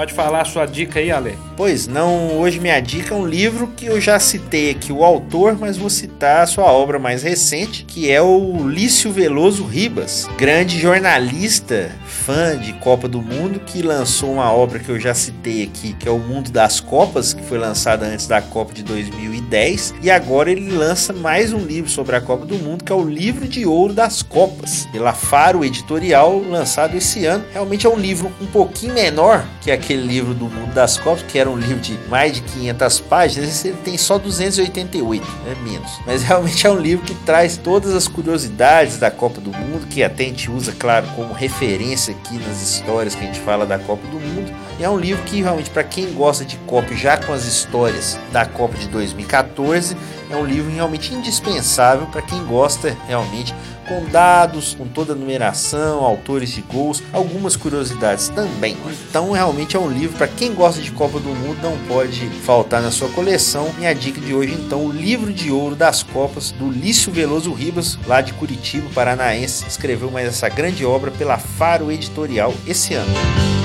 Pode 0.00 0.14
falar 0.14 0.40
a 0.40 0.44
sua 0.46 0.64
dica 0.64 0.98
aí, 0.98 1.12
Ale. 1.12 1.36
Pois 1.58 1.86
não, 1.86 2.38
hoje 2.38 2.58
minha 2.58 2.80
dica 2.80 3.14
é 3.14 3.18
um 3.18 3.26
livro 3.26 3.66
que 3.76 3.84
eu 3.84 4.00
já 4.00 4.18
citei 4.18 4.70
aqui 4.70 4.90
o 4.90 5.04
autor, 5.04 5.58
mas 5.60 5.76
vou 5.76 5.90
citar 5.90 6.42
a 6.42 6.46
sua 6.46 6.72
obra 6.72 6.98
mais 6.98 7.22
recente, 7.22 7.84
que 7.84 8.10
é 8.10 8.22
o 8.22 8.66
Lício 8.66 9.12
Veloso 9.12 9.62
Ribas, 9.62 10.26
grande 10.38 10.80
jornalista, 10.80 11.90
fã 12.06 12.56
de 12.56 12.72
Copa 12.72 13.06
do 13.06 13.20
Mundo, 13.20 13.60
que 13.60 13.82
lançou 13.82 14.32
uma 14.32 14.50
obra 14.50 14.78
que 14.78 14.88
eu 14.88 14.98
já 14.98 15.12
citei 15.12 15.64
aqui, 15.64 15.92
que 15.92 16.08
é 16.08 16.10
O 16.10 16.18
Mundo 16.18 16.50
das 16.50 16.80
Copas, 16.80 17.34
que 17.34 17.42
foi 17.42 17.58
lançada 17.58 18.06
antes 18.06 18.26
da 18.26 18.40
Copa 18.40 18.72
de 18.72 18.82
2010, 18.82 19.96
e 20.02 20.10
agora 20.10 20.50
ele 20.50 20.70
lança 20.70 21.12
mais 21.12 21.52
um 21.52 21.58
livro 21.58 21.90
sobre 21.90 22.16
a 22.16 22.22
Copa 22.22 22.46
do 22.46 22.54
Mundo, 22.54 22.84
que 22.84 22.90
é 22.90 22.94
o 22.94 23.04
Livro 23.04 23.46
de 23.46 23.66
Ouro 23.66 23.92
das 23.92 24.22
Copas, 24.22 24.88
pela 24.90 25.12
Faro 25.12 25.62
Editorial, 25.62 26.42
lançado 26.48 26.96
esse 26.96 27.26
ano. 27.26 27.44
Realmente 27.52 27.86
é 27.86 27.90
um 27.90 27.98
livro 27.98 28.32
um 28.40 28.46
pouquinho 28.46 28.94
menor 28.94 29.44
que 29.60 29.70
aquele 29.70 29.89
livro 29.96 30.34
do 30.34 30.46
Mundo 30.46 30.74
das 30.74 30.96
Copas, 30.96 31.22
que 31.22 31.38
era 31.38 31.50
um 31.50 31.56
livro 31.56 31.80
de 31.80 31.98
mais 32.08 32.32
de 32.32 32.40
500 32.42 33.00
páginas, 33.00 33.64
ele 33.64 33.76
tem 33.84 33.96
só 33.96 34.18
288, 34.18 35.26
é 35.46 35.54
menos. 35.62 35.90
Mas 36.06 36.22
realmente 36.22 36.66
é 36.66 36.70
um 36.70 36.78
livro 36.78 37.04
que 37.04 37.14
traz 37.14 37.56
todas 37.56 37.94
as 37.94 38.08
curiosidades 38.08 38.98
da 38.98 39.10
Copa 39.10 39.40
do 39.40 39.50
Mundo, 39.52 39.86
que 39.86 40.02
até 40.02 40.24
a 40.24 40.26
gente 40.26 40.50
usa, 40.50 40.72
claro, 40.72 41.06
como 41.16 41.32
referência 41.32 42.14
aqui 42.14 42.38
nas 42.38 42.62
histórias 42.62 43.14
que 43.14 43.22
a 43.22 43.26
gente 43.26 43.40
fala 43.40 43.66
da 43.66 43.78
Copa 43.78 44.06
do 44.08 44.20
Mundo. 44.20 44.49
É 44.80 44.88
um 44.88 44.98
livro 44.98 45.22
que 45.24 45.42
realmente, 45.42 45.68
para 45.68 45.84
quem 45.84 46.10
gosta 46.14 46.42
de 46.42 46.56
Copa, 46.66 46.94
já 46.94 47.18
com 47.18 47.34
as 47.34 47.44
histórias 47.44 48.18
da 48.32 48.46
Copa 48.46 48.78
de 48.78 48.88
2014, 48.88 49.94
é 50.30 50.36
um 50.36 50.46
livro 50.46 50.72
realmente 50.72 51.12
indispensável 51.12 52.06
para 52.06 52.22
quem 52.22 52.42
gosta 52.46 52.96
realmente 53.06 53.54
com 53.86 54.06
dados, 54.06 54.72
com 54.72 54.86
toda 54.86 55.12
a 55.12 55.16
numeração, 55.16 56.02
autores 56.02 56.50
de 56.50 56.62
gols, 56.62 57.02
algumas 57.12 57.56
curiosidades 57.56 58.30
também. 58.30 58.74
Então, 59.10 59.32
realmente 59.32 59.76
é 59.76 59.78
um 59.78 59.90
livro 59.90 60.16
para 60.16 60.28
quem 60.28 60.54
gosta 60.54 60.80
de 60.80 60.92
Copa 60.92 61.20
do 61.20 61.28
Mundo, 61.28 61.58
não 61.60 61.76
pode 61.86 62.26
faltar 62.42 62.80
na 62.80 62.90
sua 62.90 63.10
coleção. 63.10 63.70
Minha 63.76 63.94
dica 63.94 64.18
de 64.18 64.32
hoje, 64.32 64.54
então, 64.54 64.86
o 64.86 64.90
livro 64.90 65.30
de 65.30 65.50
ouro 65.50 65.76
das 65.76 66.02
Copas 66.02 66.52
do 66.52 66.70
Lício 66.70 67.12
Veloso 67.12 67.52
Ribas, 67.52 67.98
lá 68.06 68.22
de 68.22 68.32
Curitiba, 68.32 68.88
paranaense, 68.94 69.66
escreveu 69.68 70.10
mais 70.10 70.26
essa 70.26 70.48
grande 70.48 70.86
obra 70.86 71.10
pela 71.10 71.36
Faro 71.36 71.92
Editorial 71.92 72.54
esse 72.66 72.94
ano. 72.94 73.59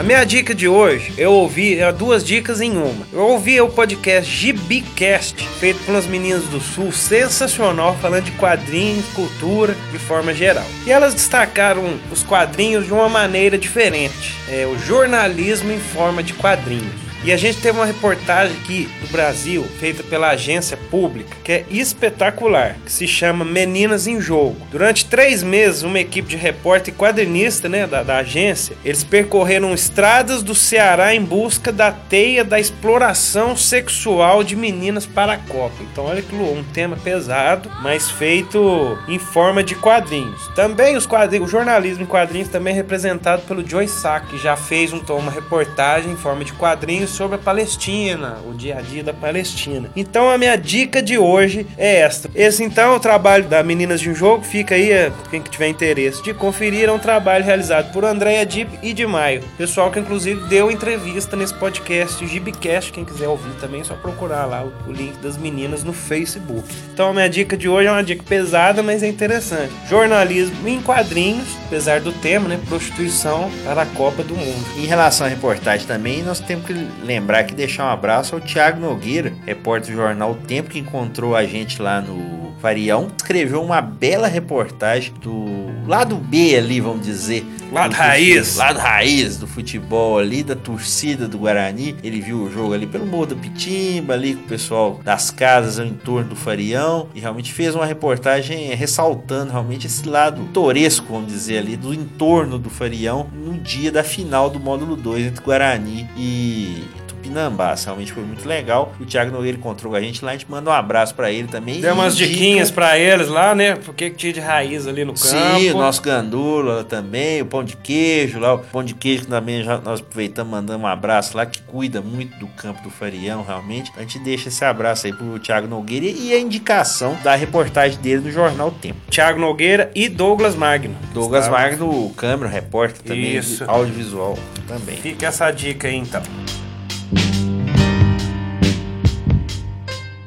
A 0.00 0.02
minha 0.02 0.24
dica 0.24 0.54
de 0.54 0.66
hoje, 0.66 1.12
eu 1.18 1.30
ouvi 1.30 1.78
é, 1.78 1.92
duas 1.92 2.24
dicas 2.24 2.62
em 2.62 2.74
uma. 2.74 3.06
Eu 3.12 3.20
ouvi 3.20 3.60
o 3.60 3.68
podcast 3.68 4.34
Gibicast, 4.34 5.46
feito 5.58 5.78
pelas 5.84 6.06
meninas 6.06 6.44
do 6.44 6.58
Sul, 6.58 6.90
sensacional, 6.90 7.94
falando 8.00 8.24
de 8.24 8.30
quadrinhos, 8.30 9.04
cultura, 9.08 9.76
de 9.92 9.98
forma 9.98 10.32
geral. 10.32 10.64
E 10.86 10.90
elas 10.90 11.12
destacaram 11.12 12.00
os 12.10 12.22
quadrinhos 12.22 12.86
de 12.86 12.94
uma 12.94 13.10
maneira 13.10 13.58
diferente. 13.58 14.34
É 14.48 14.64
o 14.64 14.78
jornalismo 14.78 15.70
em 15.70 15.78
forma 15.78 16.22
de 16.22 16.32
quadrinhos. 16.32 17.09
E 17.22 17.30
a 17.32 17.36
gente 17.36 17.60
teve 17.60 17.78
uma 17.78 17.84
reportagem 17.84 18.56
aqui 18.56 18.88
do 19.02 19.08
Brasil, 19.08 19.62
feita 19.78 20.02
pela 20.02 20.30
agência 20.30 20.74
pública, 20.74 21.36
que 21.44 21.52
é 21.52 21.64
espetacular, 21.68 22.76
que 22.82 22.90
se 22.90 23.06
chama 23.06 23.44
Meninas 23.44 24.06
em 24.06 24.18
Jogo. 24.18 24.56
Durante 24.70 25.04
três 25.04 25.42
meses, 25.42 25.82
uma 25.82 26.00
equipe 26.00 26.26
de 26.26 26.36
repórter 26.36 26.94
e 26.94 26.96
quadrinista 26.96 27.68
né, 27.68 27.86
da, 27.86 28.02
da 28.02 28.16
agência, 28.18 28.74
eles 28.82 29.04
percorreram 29.04 29.74
estradas 29.74 30.42
do 30.42 30.54
Ceará 30.54 31.14
em 31.14 31.22
busca 31.22 31.70
da 31.70 31.92
teia 31.92 32.42
da 32.42 32.58
exploração 32.58 33.54
sexual 33.54 34.42
de 34.42 34.56
meninas 34.56 35.04
para 35.04 35.34
a 35.34 35.38
Copa. 35.38 35.76
Então 35.92 36.06
olha 36.06 36.22
que 36.22 36.34
um 36.34 36.64
tema 36.72 36.96
pesado, 36.96 37.70
mas 37.82 38.10
feito 38.10 38.96
em 39.06 39.18
forma 39.18 39.62
de 39.62 39.74
quadrinhos. 39.74 40.48
Também 40.54 40.96
os 40.96 41.04
quadrinhos, 41.04 41.48
o 41.48 41.50
jornalismo 41.50 42.04
em 42.04 42.06
quadrinhos 42.06 42.48
também 42.48 42.72
é 42.72 42.76
representado 42.76 43.42
pelo 43.42 43.66
Joy 43.66 43.86
Sack, 43.86 44.28
que 44.28 44.38
já 44.38 44.56
fez 44.56 44.90
um, 44.94 45.00
uma 45.10 45.30
reportagem 45.30 46.12
em 46.12 46.16
forma 46.16 46.44
de 46.44 46.54
quadrinhos 46.54 47.09
sobre 47.10 47.36
a 47.36 47.38
Palestina, 47.38 48.38
o 48.48 48.54
dia 48.54 48.78
a 48.78 48.80
dia 48.80 49.02
da 49.02 49.12
Palestina. 49.12 49.90
Então 49.94 50.30
a 50.30 50.38
minha 50.38 50.56
dica 50.56 51.02
de 51.02 51.18
hoje 51.18 51.66
é 51.76 52.00
esta. 52.00 52.30
Esse 52.34 52.62
então 52.62 52.92
é 52.92 52.96
o 52.96 53.00
trabalho 53.00 53.44
da 53.44 53.62
Meninas 53.62 54.00
de 54.00 54.10
um 54.10 54.14
Jogo, 54.14 54.44
fica 54.44 54.74
aí, 54.74 54.90
é, 54.90 55.12
quem 55.30 55.40
que 55.42 55.50
tiver 55.50 55.68
interesse 55.68 56.22
de 56.22 56.32
conferir, 56.34 56.88
é 56.88 56.92
um 56.92 56.98
trabalho 56.98 57.44
realizado 57.44 57.92
por 57.92 58.04
Andréia 58.04 58.44
Dip 58.46 58.78
e 58.82 58.92
de 58.92 59.06
Maio. 59.06 59.42
Pessoal 59.56 59.90
que 59.90 59.98
inclusive 59.98 60.48
deu 60.48 60.70
entrevista 60.70 61.36
nesse 61.36 61.54
podcast 61.54 62.26
Gibicast, 62.26 62.92
quem 62.92 63.04
quiser 63.04 63.28
ouvir 63.28 63.52
também 63.60 63.80
é 63.80 63.84
só 63.84 63.94
procurar 63.94 64.46
lá 64.46 64.64
o 64.64 64.92
link 64.92 65.16
das 65.18 65.36
meninas 65.36 65.84
no 65.84 65.92
Facebook. 65.92 66.68
Então 66.92 67.10
a 67.10 67.12
minha 67.12 67.28
dica 67.28 67.56
de 67.56 67.68
hoje 67.68 67.88
é 67.88 67.92
uma 67.92 68.04
dica 68.04 68.22
pesada, 68.22 68.82
mas 68.82 69.02
é 69.02 69.08
interessante. 69.08 69.72
Jornalismo 69.88 70.68
em 70.68 70.80
quadrinhos, 70.80 71.48
apesar 71.66 72.00
do 72.00 72.12
tema, 72.12 72.48
né, 72.48 72.60
prostituição 72.68 73.50
para 73.64 73.82
a 73.82 73.86
Copa 73.86 74.22
do 74.22 74.34
Mundo. 74.34 74.64
Em 74.76 74.86
relação 74.86 75.26
à 75.26 75.30
reportagem 75.30 75.86
também, 75.86 76.22
nós 76.22 76.40
temos 76.40 76.66
que 76.66 76.72
lembrar 77.02 77.44
que 77.44 77.54
deixar 77.54 77.84
um 77.84 77.90
abraço 77.90 78.34
ao 78.34 78.40
Thiago 78.40 78.80
Nogueira, 78.80 79.32
repórter 79.44 79.90
do 79.90 79.96
jornal 79.96 80.32
O 80.32 80.34
Tempo, 80.34 80.70
que 80.70 80.78
encontrou 80.78 81.34
a 81.34 81.44
gente 81.44 81.80
lá 81.80 82.00
no 82.00 82.49
Farião. 82.60 83.08
Escreveu 83.16 83.62
uma 83.62 83.80
bela 83.80 84.28
reportagem 84.28 85.12
do 85.22 85.46
lado 85.86 86.16
B 86.16 86.56
ali, 86.56 86.80
vamos 86.80 87.04
dizer. 87.04 87.44
Lado 87.72 87.90
do 87.90 87.96
raiz. 87.96 88.56
Lado 88.56 88.78
raiz 88.78 89.36
do 89.36 89.46
futebol 89.46 90.18
ali, 90.18 90.42
da 90.42 90.56
torcida 90.56 91.28
do 91.28 91.38
Guarani. 91.38 91.96
Ele 92.02 92.20
viu 92.20 92.42
o 92.42 92.52
jogo 92.52 92.74
ali 92.74 92.86
pelo 92.86 93.06
Morro 93.06 93.26
da 93.26 93.36
Pitimba, 93.36 94.14
ali 94.14 94.34
com 94.34 94.44
o 94.44 94.48
pessoal 94.48 95.00
das 95.04 95.30
casas 95.30 95.78
ao 95.78 95.86
entorno 95.86 96.30
do 96.30 96.36
Farião. 96.36 97.08
E 97.14 97.20
realmente 97.20 97.52
fez 97.52 97.74
uma 97.74 97.86
reportagem 97.86 98.74
ressaltando 98.74 99.52
realmente 99.52 99.86
esse 99.86 100.08
lado 100.08 100.44
toresco, 100.52 101.12
vamos 101.12 101.32
dizer 101.32 101.58
ali, 101.58 101.76
do 101.76 101.94
entorno 101.94 102.58
do 102.58 102.68
Farião 102.68 103.28
no 103.32 103.54
dia 103.58 103.92
da 103.92 104.02
final 104.02 104.50
do 104.50 104.58
módulo 104.58 104.96
2 104.96 105.26
entre 105.26 105.44
Guarani 105.44 106.08
e 106.16 106.82
Tupinambás. 107.20 107.84
Realmente 107.84 108.12
foi 108.12 108.22
muito 108.22 108.46
legal. 108.48 108.92
O 108.98 109.04
Thiago 109.04 109.30
Nogueira 109.30 109.56
encontrou 109.56 109.92
com 109.92 109.96
a 109.98 110.00
gente 110.00 110.24
lá, 110.24 110.30
a 110.30 110.34
gente 110.34 110.50
manda 110.50 110.70
um 110.70 110.72
abraço 110.72 111.14
pra 111.14 111.30
ele 111.30 111.48
também. 111.48 111.80
Deu 111.80 111.94
umas 111.94 112.14
indica- 112.14 112.30
diquinhas 112.30 112.70
pra 112.70 112.98
eles 112.98 113.28
lá, 113.28 113.54
né? 113.54 113.76
Porque 113.76 114.10
que 114.10 114.16
tinha 114.16 114.32
de 114.32 114.40
raiz 114.40 114.86
ali 114.86 115.04
no 115.04 115.12
campo. 115.12 115.26
Sim, 115.26 115.70
o 115.70 115.76
nosso 115.76 116.02
gandula 116.02 116.82
também, 116.84 117.42
o 117.42 117.46
pão 117.46 117.62
de 117.62 117.76
queijo 117.76 118.38
lá, 118.38 118.54
o 118.54 118.58
pão 118.58 118.82
de 118.82 118.94
queijo 118.94 119.22
que 119.24 119.28
também 119.28 119.62
já 119.62 119.78
nós 119.78 120.00
aproveitamos 120.00 120.50
mandando 120.50 120.82
um 120.82 120.86
abraço 120.86 121.36
lá, 121.36 121.44
que 121.46 121.60
cuida 121.62 122.00
muito 122.00 122.36
do 122.38 122.46
campo 122.48 122.82
do 122.82 122.90
Farião, 122.90 123.44
realmente. 123.46 123.92
A 123.96 124.00
gente 124.00 124.18
deixa 124.18 124.48
esse 124.48 124.64
abraço 124.64 125.06
aí 125.06 125.12
pro 125.12 125.38
Thiago 125.38 125.68
Nogueira 125.68 126.06
e 126.06 126.32
a 126.32 126.38
indicação 126.38 127.16
da 127.22 127.34
reportagem 127.34 127.98
dele 128.00 128.22
no 128.22 128.30
Jornal 128.32 128.70
Tempo. 128.70 128.98
Thiago 129.10 129.38
Nogueira 129.38 129.90
e 129.94 130.08
Douglas 130.08 130.54
Magno. 130.54 130.96
Douglas 131.12 131.44
Estava- 131.44 131.62
Magno, 131.62 132.10
câmera, 132.16 132.48
repórter 132.50 133.02
também, 133.02 133.36
Isso. 133.36 133.64
audiovisual 133.68 134.38
também. 134.66 134.96
Fica 134.96 135.26
essa 135.26 135.50
dica 135.50 135.88
aí 135.88 135.96
então. 135.96 136.22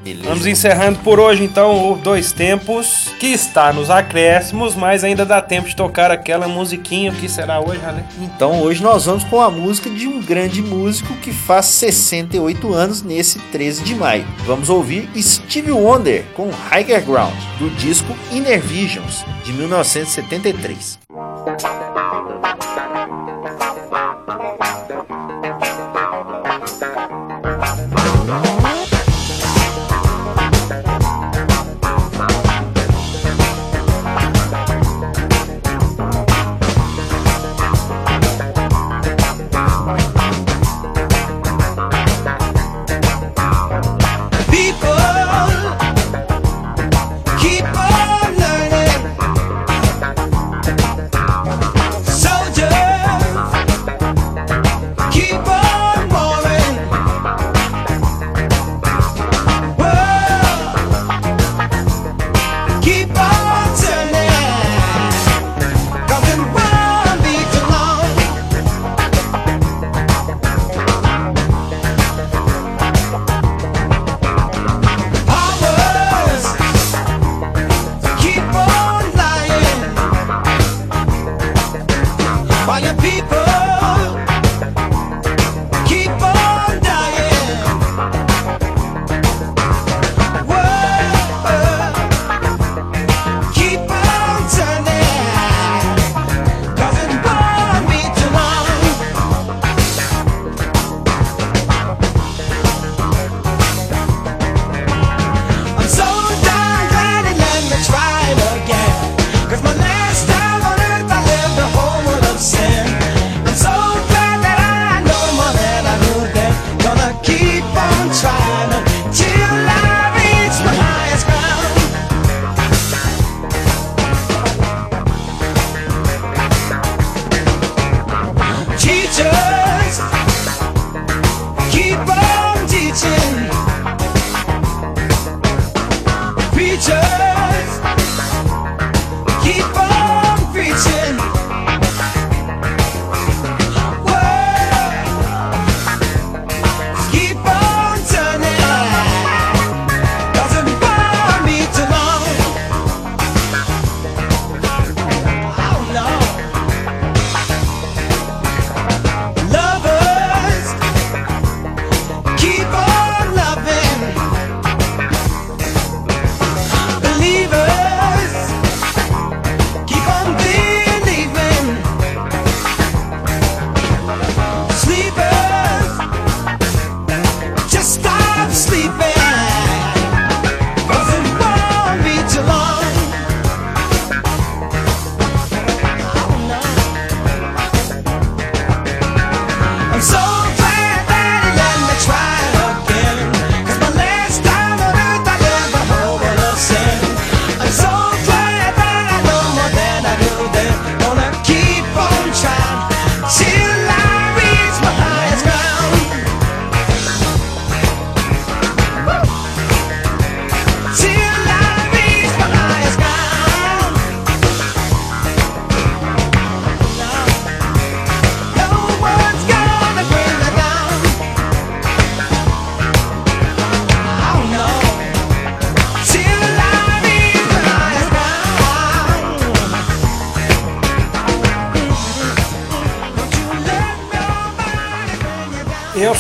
Beleza. 0.04 0.28
Vamos 0.28 0.45
encerrando 0.45 0.99
por 0.99 1.20
hoje 1.20 1.43
então 1.43 1.91
o 1.91 1.97
Dois 1.97 2.34
Tempos, 2.34 3.14
que 3.20 3.28
está 3.28 3.72
nos 3.72 3.89
acréscimos, 3.89 4.76
mas 4.76 5.04
ainda 5.04 5.26
dá 5.26 5.41
tempo 5.41 5.70
de 5.70 5.76
tocar 5.76 6.12
aquela 6.12 6.47
musiquinha 6.47 7.12
que 7.14 7.30
será 7.30 7.62
hoje, 7.62 7.80
Ale? 7.86 8.04
Então 8.20 8.62
hoje 8.62 8.84
nós 8.84 9.06
vamos 9.06 9.24
com 9.24 9.39
a 9.39 9.49
música 9.49 9.89
de 9.89 10.06
um 10.06 10.22
grande 10.22 10.62
músico 10.62 11.14
que 11.16 11.32
faz 11.32 11.68
68 11.68 12.74
anos 12.74 13.01
nesse 13.01 13.39
13 13.39 13.84
de 13.84 13.95
maio. 13.95 14.26
Vamos 14.45 14.70
ouvir 14.70 15.10
Steve 15.18 15.72
Wonder 15.72 16.26
com 16.36 16.49
Higher 16.72 17.04
Ground, 17.06 17.36
do 17.58 17.70
disco 17.70 18.14
Inner 18.32 18.62
Visions, 18.62 19.24
de 19.45 19.54
1973. 19.54 20.99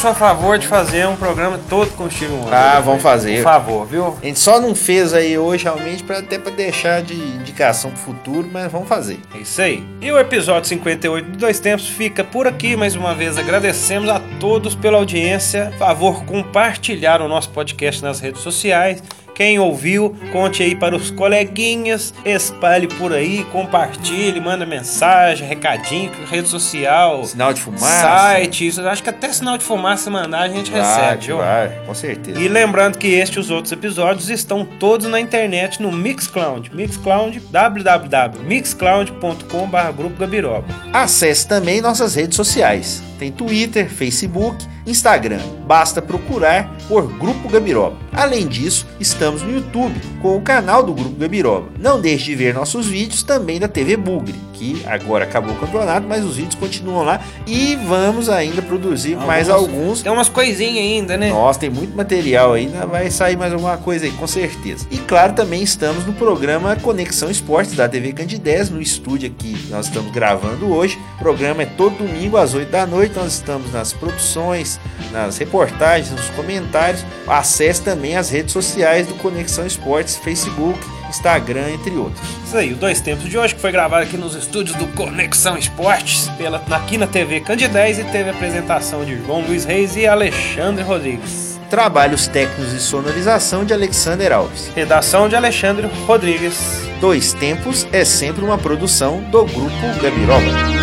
Sou 0.03 0.11
a 0.11 0.13
favor 0.13 0.59
de 0.59 0.67
fazer 0.67 1.07
um 1.07 1.15
programa 1.15 1.57
todo 1.69 1.89
com 1.91 2.03
o 2.03 2.11
Steve 2.11 2.33
Wonder. 2.33 2.53
Ah, 2.53 2.81
vamos 2.81 3.01
fazer. 3.01 3.37
Por 3.37 3.43
favor, 3.43 3.85
viu? 3.85 4.17
A 4.21 4.25
gente 4.25 4.37
só 4.37 4.59
não 4.59 4.75
fez 4.75 5.13
aí 5.13 5.37
hoje 5.37 5.63
realmente 5.63 6.03
para 6.03 6.17
até 6.19 6.37
para 6.37 6.51
deixar 6.51 7.01
de 7.01 7.13
indicação 7.13 7.89
pro 7.89 8.01
futuro, 8.01 8.49
mas 8.51 8.69
vamos 8.69 8.89
fazer. 8.89 9.17
É 9.33 9.37
isso 9.37 9.61
aí. 9.61 9.81
E 10.01 10.11
o 10.11 10.19
episódio 10.19 10.67
58 10.67 11.31
do 11.31 11.37
Dois 11.37 11.57
Tempos 11.61 11.87
fica 11.87 12.21
por 12.21 12.45
aqui. 12.45 12.75
Mais 12.75 12.97
uma 12.97 13.15
vez 13.15 13.37
agradecemos 13.37 14.09
a 14.09 14.19
todos 14.41 14.75
pela 14.75 14.97
audiência. 14.97 15.67
Por 15.67 15.77
favor, 15.77 16.25
compartilhar 16.25 17.21
o 17.21 17.29
nosso 17.29 17.49
podcast 17.51 18.03
nas 18.03 18.19
redes 18.19 18.41
sociais. 18.41 19.01
Quem 19.35 19.59
ouviu, 19.59 20.15
conte 20.31 20.61
aí 20.61 20.75
para 20.75 20.95
os 20.95 21.09
coleguinhas, 21.09 22.13
espalhe 22.23 22.87
por 22.87 23.11
aí, 23.11 23.43
compartilhe, 23.51 24.39
manda 24.39 24.65
mensagem, 24.65 25.47
recadinho, 25.47 26.11
rede 26.29 26.47
social, 26.47 27.25
Sinal 27.25 27.53
de 27.53 27.61
fumaça. 27.61 28.01
site, 28.01 28.67
isso, 28.67 28.87
acho 28.87 29.01
que 29.01 29.09
até 29.09 29.31
sinal 29.33 29.57
de 29.57 29.63
fumaça 29.63 30.09
mandar 30.09 30.41
a 30.41 30.49
gente 30.49 30.71
recebe, 30.71 31.27
viu? 31.27 31.37
vai, 31.37 31.69
com 31.85 31.93
certeza. 31.93 32.39
E 32.39 32.47
lembrando 32.47 32.97
que 32.97 33.07
este 33.07 33.37
e 33.37 33.39
os 33.39 33.49
outros 33.49 33.71
episódios 33.71 34.29
estão 34.29 34.63
todos 34.63 35.07
na 35.07 35.19
internet 35.19 35.81
no 35.81 35.91
Mixcloud. 35.91 36.71
Mixcloud, 36.75 37.39
www.mixcloud.com.br 37.39 39.91
Grupo 39.95 40.17
Gabiroba. 40.17 40.65
Acesse 40.91 41.47
também 41.47 41.81
nossas 41.81 42.15
redes 42.15 42.35
sociais. 42.35 43.01
Tem 43.17 43.31
Twitter, 43.31 43.89
Facebook, 43.89 44.65
Instagram. 44.85 45.39
Basta 45.65 46.01
procurar 46.01 46.75
por 46.87 47.07
Grupo 47.17 47.49
Gabiroba. 47.49 47.97
Além 48.11 48.47
disso, 48.47 48.85
estamos 48.99 49.41
no 49.41 49.53
YouTube 49.53 49.99
com 50.21 50.37
o 50.37 50.41
canal 50.41 50.83
do 50.83 50.93
Grupo 50.93 51.15
Gabiroba. 51.19 51.69
Não 51.79 51.99
deixe 51.99 52.25
de 52.25 52.35
ver 52.35 52.53
nossos 52.53 52.87
vídeos 52.87 53.23
também 53.23 53.59
da 53.59 53.67
TV 53.67 53.97
Bugre, 53.97 54.35
aqui. 54.63 54.81
Agora 54.85 55.25
acabou 55.25 55.53
o 55.53 55.59
campeonato, 55.59 56.07
mas 56.07 56.23
os 56.23 56.37
vídeos 56.37 56.55
continuam 56.55 57.03
lá 57.03 57.19
e 57.45 57.75
vamos 57.75 58.29
ainda 58.29 58.61
produzir 58.61 59.17
mais 59.17 59.49
alguns. 59.49 60.01
Tem 60.01 60.11
umas 60.11 60.29
coisinhas 60.29 60.77
ainda, 60.77 61.17
né? 61.17 61.29
Nossa, 61.29 61.59
tem 61.59 61.69
muito 61.69 61.95
material 61.95 62.53
ainda, 62.53 62.85
vai 62.85 63.11
sair 63.11 63.35
mais 63.35 63.51
alguma 63.51 63.77
coisa 63.77 64.05
aí, 64.05 64.11
com 64.11 64.25
certeza. 64.27 64.87
E 64.89 64.97
claro, 64.97 65.33
também 65.33 65.61
estamos 65.61 66.05
no 66.05 66.13
programa 66.13 66.75
Conexão 66.77 67.29
Esportes 67.29 67.75
da 67.75 67.89
TV 67.89 68.13
Candidez, 68.13 68.69
no 68.69 68.81
estúdio 68.81 69.29
aqui 69.29 69.57
nós 69.69 69.87
estamos 69.87 70.11
gravando 70.11 70.71
hoje. 70.71 70.97
O 71.15 71.19
programa 71.19 71.63
é 71.63 71.65
todo 71.65 71.97
domingo 71.97 72.37
às 72.37 72.53
8 72.53 72.69
da 72.69 72.85
noite, 72.85 73.15
nós 73.15 73.33
estamos 73.33 73.71
nas 73.71 73.91
produções, 73.91 74.79
nas 75.11 75.37
reportagens, 75.37 76.11
nos 76.11 76.29
comentários. 76.31 77.03
Acesse 77.27 77.81
também 77.81 78.15
as 78.15 78.29
redes 78.29 78.53
sociais 78.53 79.07
do 79.07 79.15
Conexão 79.15 79.65
Esportes, 79.65 80.15
Facebook, 80.17 80.79
Instagram, 81.13 81.69
entre 81.71 81.95
outros. 81.95 82.27
Isso 82.45 82.57
aí, 82.57 82.73
o 82.73 82.75
Dois 82.75 82.99
Tempos 82.99 83.29
de 83.29 83.37
hoje 83.37 83.55
que 83.55 83.61
foi 83.61 83.71
gravado 83.71 84.03
aqui 84.03 84.17
nos 84.17 84.35
estúdios 84.35 84.75
do 84.75 84.87
Conexão 84.87 85.57
Esportes, 85.57 86.27
pela, 86.37 86.61
aqui 86.71 86.97
na 86.97 87.07
TV 87.07 87.39
Candidez 87.39 87.99
e 87.99 88.03
teve 88.05 88.29
a 88.29 88.33
apresentação 88.33 89.05
de 89.05 89.17
João 89.17 89.41
Luiz 89.41 89.63
Reis 89.63 89.95
e 89.95 90.07
Alexandre 90.07 90.83
Rodrigues. 90.83 91.59
Trabalhos 91.69 92.27
técnicos 92.27 92.73
e 92.73 92.79
sonorização 92.79 93.63
de 93.65 93.73
Alexander 93.73 94.31
Alves. 94.31 94.71
Redação 94.75 95.27
de 95.29 95.35
Alexandre 95.35 95.87
Rodrigues. 96.05 96.59
Dois 96.99 97.33
Tempos 97.33 97.87
é 97.91 98.05
sempre 98.05 98.43
uma 98.43 98.57
produção 98.57 99.21
do 99.31 99.45
Grupo 99.45 100.01
Gabiroba. 100.01 100.82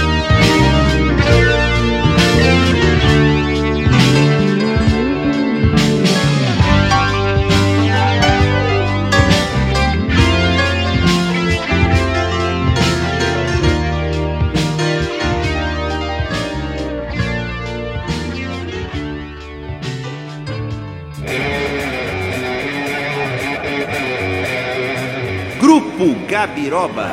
Grupo 26.00 26.16
Gabiroba. 26.26 27.12